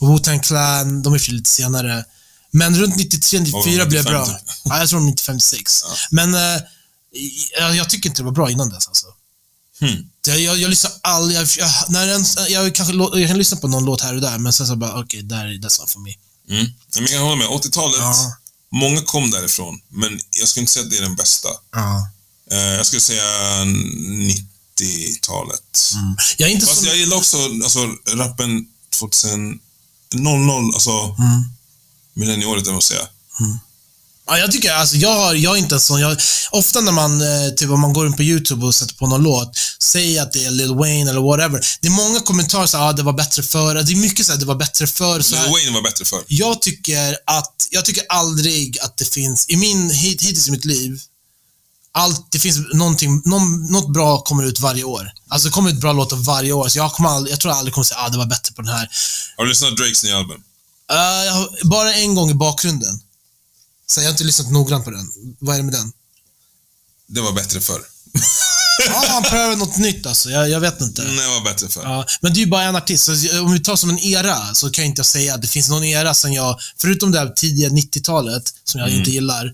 Wu-Tang 0.00 0.40
Clan, 0.42 1.02
de 1.02 1.14
är 1.14 1.18
för 1.18 1.32
lite 1.32 1.50
senare. 1.50 2.04
Men 2.50 2.76
runt 2.80 2.96
93, 2.96 3.40
94 3.40 3.82
Och 3.82 3.88
blev 3.88 4.04
95 4.04 4.12
bra. 4.12 4.26
typ. 4.26 4.36
Ja, 4.64 4.78
jag 4.78 4.88
tror 4.88 5.00
95, 5.00 5.34
96. 5.34 5.84
Men 6.10 6.34
eh, 6.34 6.60
jag, 7.58 7.76
jag 7.76 7.90
tycker 7.90 8.08
inte 8.08 8.20
det 8.22 8.24
var 8.26 8.32
bra 8.32 8.50
innan 8.50 8.68
dess 8.68 8.88
alltså. 8.88 9.06
Hmm. 9.80 10.08
Jag, 10.26 10.40
jag, 10.40 10.58
jag 10.58 10.70
lyssnar 10.70 10.92
aldrig, 11.02 11.38
jag, 11.38 11.70
när 11.88 12.06
den, 12.06 12.24
jag, 12.48 12.74
kanske, 12.74 12.94
jag 13.20 13.28
kan 13.28 13.38
lyssna 13.38 13.56
på 13.58 13.68
någon 13.68 13.84
låt 13.84 14.00
här 14.00 14.14
och 14.14 14.20
där, 14.20 14.38
men 14.38 14.52
sen 14.52 14.66
så 14.66 14.76
bara, 14.76 15.00
okej, 15.00 15.22
där 15.22 15.44
är 15.46 15.52
that's 15.52 15.80
not 15.80 15.90
for 15.90 16.00
me. 16.00 16.14
Mm. 16.50 16.72
Men 17.00 17.12
jag 17.12 17.20
hålla 17.20 17.36
med. 17.36 17.46
80-talet, 17.46 17.96
Ja. 17.98 18.36
många 18.72 19.02
kom 19.02 19.30
därifrån. 19.30 19.80
Men 19.88 20.20
jag 20.40 20.48
skulle 20.48 20.60
inte 20.62 20.72
säga 20.72 20.84
att 20.84 20.90
det 20.90 20.96
är 20.98 21.02
den 21.02 21.16
bästa. 21.16 21.48
Ja. 21.72 22.08
Eh, 22.52 22.58
jag 22.58 22.86
skulle 22.86 23.00
säga 23.00 23.22
90-talet. 24.78 25.92
Mm. 25.94 26.16
Jag 26.36 26.48
är 26.48 26.52
inte 26.52 26.66
Fast 26.66 26.80
så... 26.80 26.86
jag 26.86 26.96
gillar 26.96 27.16
också 27.16 27.36
alltså, 27.36 27.88
rappen 28.14 28.66
2000, 28.98 29.58
00, 30.14 30.74
alltså 30.74 30.90
Mm. 30.90 31.42
millennieåret, 32.14 32.66
jag 32.66 32.74
måste 32.74 32.94
säga. 32.94 33.06
Ja, 34.26 34.38
jag 34.38 34.52
tycker, 34.52 34.72
alltså 34.72 34.96
jag, 34.96 35.14
har, 35.14 35.34
jag 35.34 35.54
är 35.54 35.58
inte 35.58 35.74
en 35.74 35.80
sån, 35.80 36.00
jag, 36.00 36.16
ofta 36.50 36.80
när 36.80 36.92
man, 36.92 37.20
eh, 37.20 37.50
typ 37.56 37.70
om 37.70 37.80
man 37.80 37.92
går 37.92 38.06
in 38.06 38.12
på 38.16 38.22
YouTube 38.22 38.66
och 38.66 38.74
sätter 38.74 38.94
på 38.94 39.06
någon 39.06 39.22
låt, 39.22 39.58
säger 39.82 40.22
att 40.22 40.32
det 40.32 40.44
är 40.44 40.50
Lil 40.50 40.74
Wayne 40.74 41.10
eller 41.10 41.20
whatever. 41.20 41.66
Det 41.80 41.88
är 41.88 41.92
många 41.92 42.20
kommentarer 42.20 42.66
så 42.66 42.78
ah, 42.78 42.92
det 42.92 43.02
var 43.02 43.12
bättre 43.12 43.42
förr. 43.42 43.74
Det 43.74 43.92
är 43.92 43.96
mycket 43.96 44.26
så 44.26 44.32
här, 44.32 44.38
det 44.38 44.44
var 44.46 44.54
bättre 44.54 44.86
förr. 44.86 45.20
Så. 45.20 45.34
Lil 45.34 45.52
Wayne 45.52 45.70
var 45.70 45.82
bättre 45.82 46.04
för. 46.04 46.22
Jag 46.26 46.62
tycker 46.62 47.16
att, 47.26 47.68
jag 47.70 47.84
tycker 47.84 48.04
aldrig 48.08 48.78
att 48.80 48.96
det 48.96 49.04
finns, 49.04 49.46
i 49.48 49.56
min, 49.56 49.90
hit, 49.90 50.22
hittills 50.22 50.48
i 50.48 50.50
mitt 50.50 50.64
liv, 50.64 51.00
allt, 51.94 52.26
det 52.32 52.38
finns 52.38 52.58
någonting, 52.74 53.22
någon, 53.24 53.66
något 53.66 53.92
bra 53.92 54.20
kommer 54.20 54.44
ut 54.44 54.60
varje 54.60 54.84
år. 54.84 55.12
Alltså 55.28 55.48
det 55.48 55.52
kommer 55.52 55.70
ut 55.70 55.80
bra 55.80 55.92
låtar 55.92 56.16
varje 56.16 56.52
år, 56.52 56.68
så 56.68 56.78
jag, 56.78 56.92
kommer 56.92 57.08
aldrig, 57.08 57.32
jag 57.32 57.40
tror 57.40 57.50
jag 57.52 57.58
aldrig 57.58 57.74
kommer 57.74 57.84
säga 57.84 58.00
att 58.00 58.06
ah, 58.06 58.10
det 58.10 58.18
var 58.18 58.26
bättre 58.26 58.52
på 58.54 58.62
den 58.62 58.72
här. 58.74 58.88
Har 59.36 59.44
du 59.44 59.48
lyssnat 59.50 59.70
på 59.70 59.76
Drakes 59.76 60.04
nya 60.04 60.16
album? 60.18 60.42
Har, 60.88 61.66
bara 61.68 61.94
en 61.94 62.14
gång 62.14 62.30
i 62.30 62.34
bakgrunden. 62.34 63.00
Så 63.86 64.00
jag 64.00 64.04
har 64.06 64.10
inte 64.10 64.24
lyssnat 64.24 64.50
noggrant 64.50 64.84
på 64.84 64.90
den. 64.90 65.12
Vad 65.38 65.54
är 65.54 65.58
det 65.58 65.64
med 65.64 65.74
den? 65.74 65.92
Det 67.06 67.20
var 67.20 67.32
bättre 67.32 67.60
förr. 67.60 67.80
Ja, 68.86 69.04
han 69.08 69.22
prövar 69.22 69.56
något 69.56 69.76
nytt 69.76 70.06
alltså. 70.06 70.30
Jag, 70.30 70.50
jag 70.50 70.60
vet 70.60 70.80
inte. 70.80 71.02
Nej, 71.02 71.16
det 71.16 71.34
var 71.34 71.40
bättre 71.44 71.68
förr. 71.68 71.82
Ja, 71.84 72.06
men 72.20 72.32
det 72.32 72.38
är 72.38 72.44
ju 72.44 72.50
bara 72.50 72.62
en 72.62 72.76
artist. 72.76 73.04
Så 73.04 73.12
om 73.42 73.52
vi 73.52 73.60
tar 73.60 73.76
som 73.76 73.90
en 73.90 73.98
era, 73.98 74.54
så 74.54 74.70
kan 74.70 74.84
jag 74.84 74.90
inte 74.90 75.04
säga 75.04 75.34
att 75.34 75.42
det 75.42 75.48
finns 75.48 75.68
någon 75.68 75.84
era 75.84 76.14
som 76.14 76.32
jag, 76.32 76.60
förutom 76.76 77.12
det 77.12 77.18
här 77.18 77.28
tidiga 77.28 77.68
90-talet, 77.68 78.54
som 78.64 78.80
jag 78.80 78.88
Mm. 78.88 78.98
inte 79.00 79.10
gillar. 79.10 79.52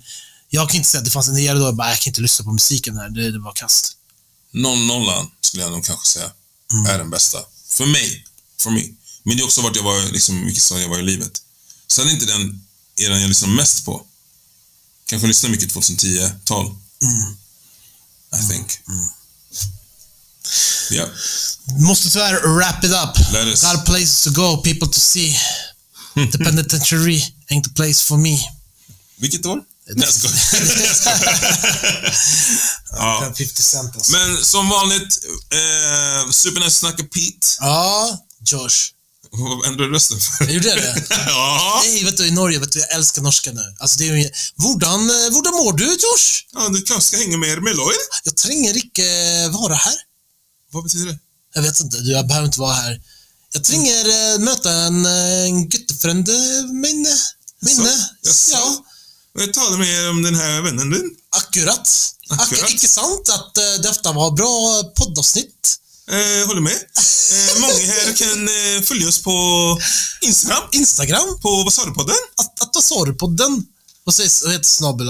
Jag 0.51 0.69
kan 0.69 0.77
inte 0.77 0.89
säga 0.89 0.99
att 0.99 1.05
det 1.05 1.11
fanns 1.11 1.29
en 1.29 1.39
era 1.39 1.55
då 1.59 1.65
jag 1.65 1.77
bara, 1.77 1.91
jag 1.91 2.01
kan 2.01 2.11
inte 2.11 2.21
lyssna 2.21 2.45
på 2.45 2.53
musiken 2.53 2.97
här. 2.97 3.09
Det, 3.09 3.31
det 3.33 3.39
var 3.39 3.53
kast. 3.53 3.97
Non 4.53 4.87
Nollan 4.87 5.31
skulle 5.41 5.63
jag 5.63 5.73
nog 5.73 5.85
kanske 5.85 6.09
säga 6.09 6.31
Mm. 6.73 6.87
är 6.87 6.99
den 6.99 7.11
bästa. 7.11 7.39
För 7.69 7.87
mig. 7.87 8.25
For 8.61 8.71
me. 8.71 8.83
Men 9.23 9.37
det 9.37 9.43
är 9.43 9.45
också 9.45 9.63
vart 9.63 9.77
jag 9.77 9.83
var, 9.83 10.13
liksom, 10.13 10.45
mycket 10.45 10.63
som 10.63 10.81
jag 10.81 10.89
var 10.89 10.99
i 10.99 11.03
livet. 11.03 11.43
Sen 11.87 12.09
är 12.09 12.13
inte 12.13 12.27
den 12.27 12.67
eran 13.01 13.21
jag 13.21 13.29
lyssnar 13.29 13.49
mest 13.49 13.85
på. 13.85 14.03
Kanske 15.07 15.29
lyssnar 15.29 15.51
mycket 15.51 15.73
2010-tal. 15.75 16.67
Mm. 17.03 17.37
I 18.45 18.49
think. 18.49 18.81
Ja. 20.91 21.07
Måste 21.79 22.11
tyvärr 22.11 22.57
wrap 22.59 22.85
it 22.85 22.91
up. 22.91 23.33
Let 23.33 23.47
us. 23.47 23.63
Got 23.63 23.85
places 23.87 24.25
to 24.25 24.31
go, 24.31 24.57
people 24.63 24.89
to 24.89 25.01
see. 25.01 25.37
The 26.33 26.39
penitentiary 26.39 27.23
ain't 27.49 27.65
the 27.65 27.71
place 27.75 28.05
for 28.05 28.17
me. 28.17 28.39
Vilket 29.17 29.47
år? 29.47 29.61
Jag 29.97 30.15
skojar. 30.15 30.39
ja. 32.93 33.33
50 33.37 33.63
cent 33.63 33.97
alltså. 33.97 34.13
Men 34.13 34.45
som 34.45 34.69
vanligt, 34.69 35.19
eh, 35.51 36.31
Supernice 36.31 36.71
snackar 36.71 37.05
Pete. 37.05 37.47
Ja, 37.61 38.19
Josh. 38.47 38.93
Vad 39.31 39.67
ändrade 39.67 39.93
rösten 39.93 40.21
för? 40.21 40.45
Jag 40.45 40.55
gjorde 40.55 40.75
det? 40.75 41.05
ja. 41.27 41.83
Nej, 41.85 42.05
vet 42.05 42.17
du, 42.17 42.27
i 42.27 42.31
Norge, 42.31 42.59
vet 42.59 42.73
du, 42.73 42.79
jag 42.79 42.93
älskar 42.93 43.23
norska 43.23 43.53
nu. 43.53 43.77
Alltså, 43.79 43.99
det 43.99 44.09
är 44.09 44.15
ju... 44.15 44.31
Hvordan, 44.57 45.11
eh, 45.11 45.31
hvordan 45.31 45.53
mår 45.53 45.73
du, 45.73 45.85
Josh? 45.85 46.45
ja, 46.53 46.69
du 46.69 46.83
kanske 46.83 47.09
ska 47.09 47.17
hänga 47.17 47.37
med 47.37 47.49
er 47.49 47.61
med 47.61 47.77
Lloyd? 47.77 47.97
Jag 48.25 48.37
tränger 48.37 48.77
inte 48.77 49.49
vara 49.59 49.75
här. 49.75 49.97
Vad 50.73 50.83
betyder 50.85 51.07
det? 51.07 51.19
Jag 51.55 51.63
vet 51.63 51.81
inte, 51.81 51.99
du, 51.99 52.13
jag 52.13 52.27
behöver 52.27 52.47
inte 52.47 52.61
vara 52.61 52.75
här. 52.75 53.01
Jag 53.53 53.65
tränger 53.65 54.33
eh, 54.35 54.39
möta 54.39 54.73
en, 54.73 55.07
eh, 55.07 55.45
en 55.45 55.69
guttefrände, 55.69 56.33
minne. 56.73 57.17
Minne. 57.61 58.09
Ja, 58.53 58.85
Jag 59.35 59.55
talar 59.55 59.79
med 59.79 59.89
er 59.89 60.11
om 60.11 60.23
den 60.23 60.35
här 60.35 60.61
vännen 60.61 61.11
akkurat. 61.37 62.15
Akkurat. 62.29 62.63
Ak 62.63 62.71
icke 62.71 62.89
sant 62.89 63.29
att 63.29 63.59
uh, 63.59 63.83
detta 63.83 64.13
var 64.13 64.31
bra 64.31 64.83
poddavsnitt? 64.97 65.79
Eh, 66.11 66.47
håller 66.47 66.61
med. 66.61 66.73
Eh, 66.73 67.61
många 67.61 67.93
här 67.93 68.13
kan 68.13 68.49
eh, 68.49 68.83
följa 68.83 69.09
oss 69.09 69.23
på 69.23 69.33
Instagram. 70.21 70.63
Instagram? 70.73 71.41
På 71.43 71.63
vad 71.65 71.73
sa 71.73 71.85
du 71.85 71.93
podden? 71.95 72.17
Att, 72.37 72.63
att 72.63 72.71
vad 72.75 72.85
sa 72.85 73.05
du 73.05 73.15
podden? 73.15 73.65
Vad 74.05 74.15
sägs, 74.15 74.43
vad 74.43 74.53
heter 74.53 74.69
snabel? 74.69 75.07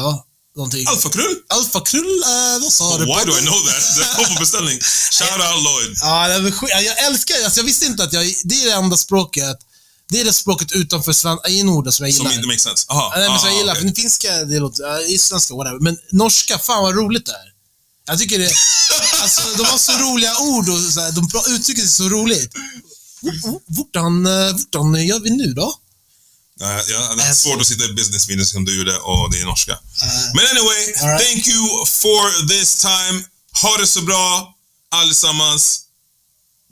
Någonting. 0.56 0.86
Alfakrull. 0.88 1.36
Alfakrull, 1.48 2.22
eh, 2.22 2.62
vad 2.62 2.72
sa 2.72 2.98
du 2.98 3.04
Why 3.04 3.24
do 3.26 3.38
I 3.38 3.40
know 3.40 3.58
that? 3.66 3.96
Det 3.98 4.24
kom 4.24 4.34
på 4.34 4.40
beställning. 4.40 4.78
Shout 5.10 5.30
out 5.30 5.62
Lloyd. 5.64 5.98
Ja, 6.00 6.28
det 6.28 6.82
Jag 6.82 7.06
älskar 7.06 7.34
alltså, 7.44 7.60
jag 7.60 7.64
visste 7.64 7.86
inte 7.86 8.04
att 8.04 8.12
jag, 8.12 8.34
det 8.44 8.62
är 8.62 8.66
det 8.66 8.72
enda 8.72 8.96
språket, 8.96 9.58
det 10.10 10.20
är 10.20 10.24
det 10.24 10.32
språket 10.32 10.72
utanför 10.72 11.12
sven, 11.12 11.38
i 11.48 11.62
Norden 11.62 11.92
som 11.92 12.06
jag 12.06 12.10
gillar. 12.12 12.30
Som 12.30 12.34
inte 12.34 12.46
makes 12.48 12.62
sense. 12.62 12.86
Aha. 12.88 13.12
Nej, 13.16 13.28
men 13.28 13.38
så 13.38 13.46
jag 13.46 13.56
gillar, 13.56 13.82
men 13.82 13.94
finska, 13.94 14.44
det 14.44 14.58
låter, 14.58 14.82
ja, 14.82 15.00
i 15.00 15.18
svenska, 15.18 15.54
whatever. 15.54 15.78
Men 15.80 15.98
norska, 16.12 16.58
fan 16.58 16.82
vad 16.82 16.94
roligt 16.96 17.26
det 17.26 17.32
är. 17.32 17.52
Jag 18.06 18.18
tycker 18.18 18.38
det, 18.38 18.52
alltså 19.22 19.42
de 19.56 19.64
har 19.66 19.78
så 19.78 19.92
roliga 19.92 20.38
ord 20.38 20.68
och 20.68 20.78
så 20.78 21.00
här, 21.00 21.12
de 21.12 21.30
uttrycker 21.54 21.82
sig 21.82 21.90
så 21.90 22.08
roligt. 22.08 22.52
Hvordan, 23.66 24.26
eh, 24.26 24.56
hvordan 24.72 25.06
gör 25.06 25.20
vi 25.20 25.30
nu 25.30 25.52
då? 25.54 25.74
Ja, 26.60 26.82
jag 26.88 27.02
hade 27.02 27.22
Äh, 27.22 27.32
svårt 27.32 27.60
att 27.60 27.66
sitta 27.66 27.84
i 27.84 27.92
business 27.92 28.28
meeting 28.28 28.46
som 28.46 28.64
du 28.64 28.78
gjorde 28.78 28.96
och 28.98 29.30
det 29.32 29.40
är 29.40 29.44
norska. 29.44 29.72
Eh, 29.72 29.78
Men 30.34 30.44
anyway, 30.46 30.86
right. 30.86 31.26
thank 31.26 31.48
you 31.48 31.86
for 31.86 32.48
this 32.48 32.80
time. 32.80 33.24
Ha 33.62 33.76
det 33.76 33.86
så 33.86 34.00
bra 34.00 34.54
allesammans. 34.90 35.80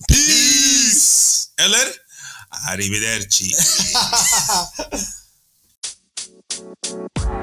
Peace! 0.09 1.47
Eller? 1.61 1.84
Arrivederci. 2.66 3.54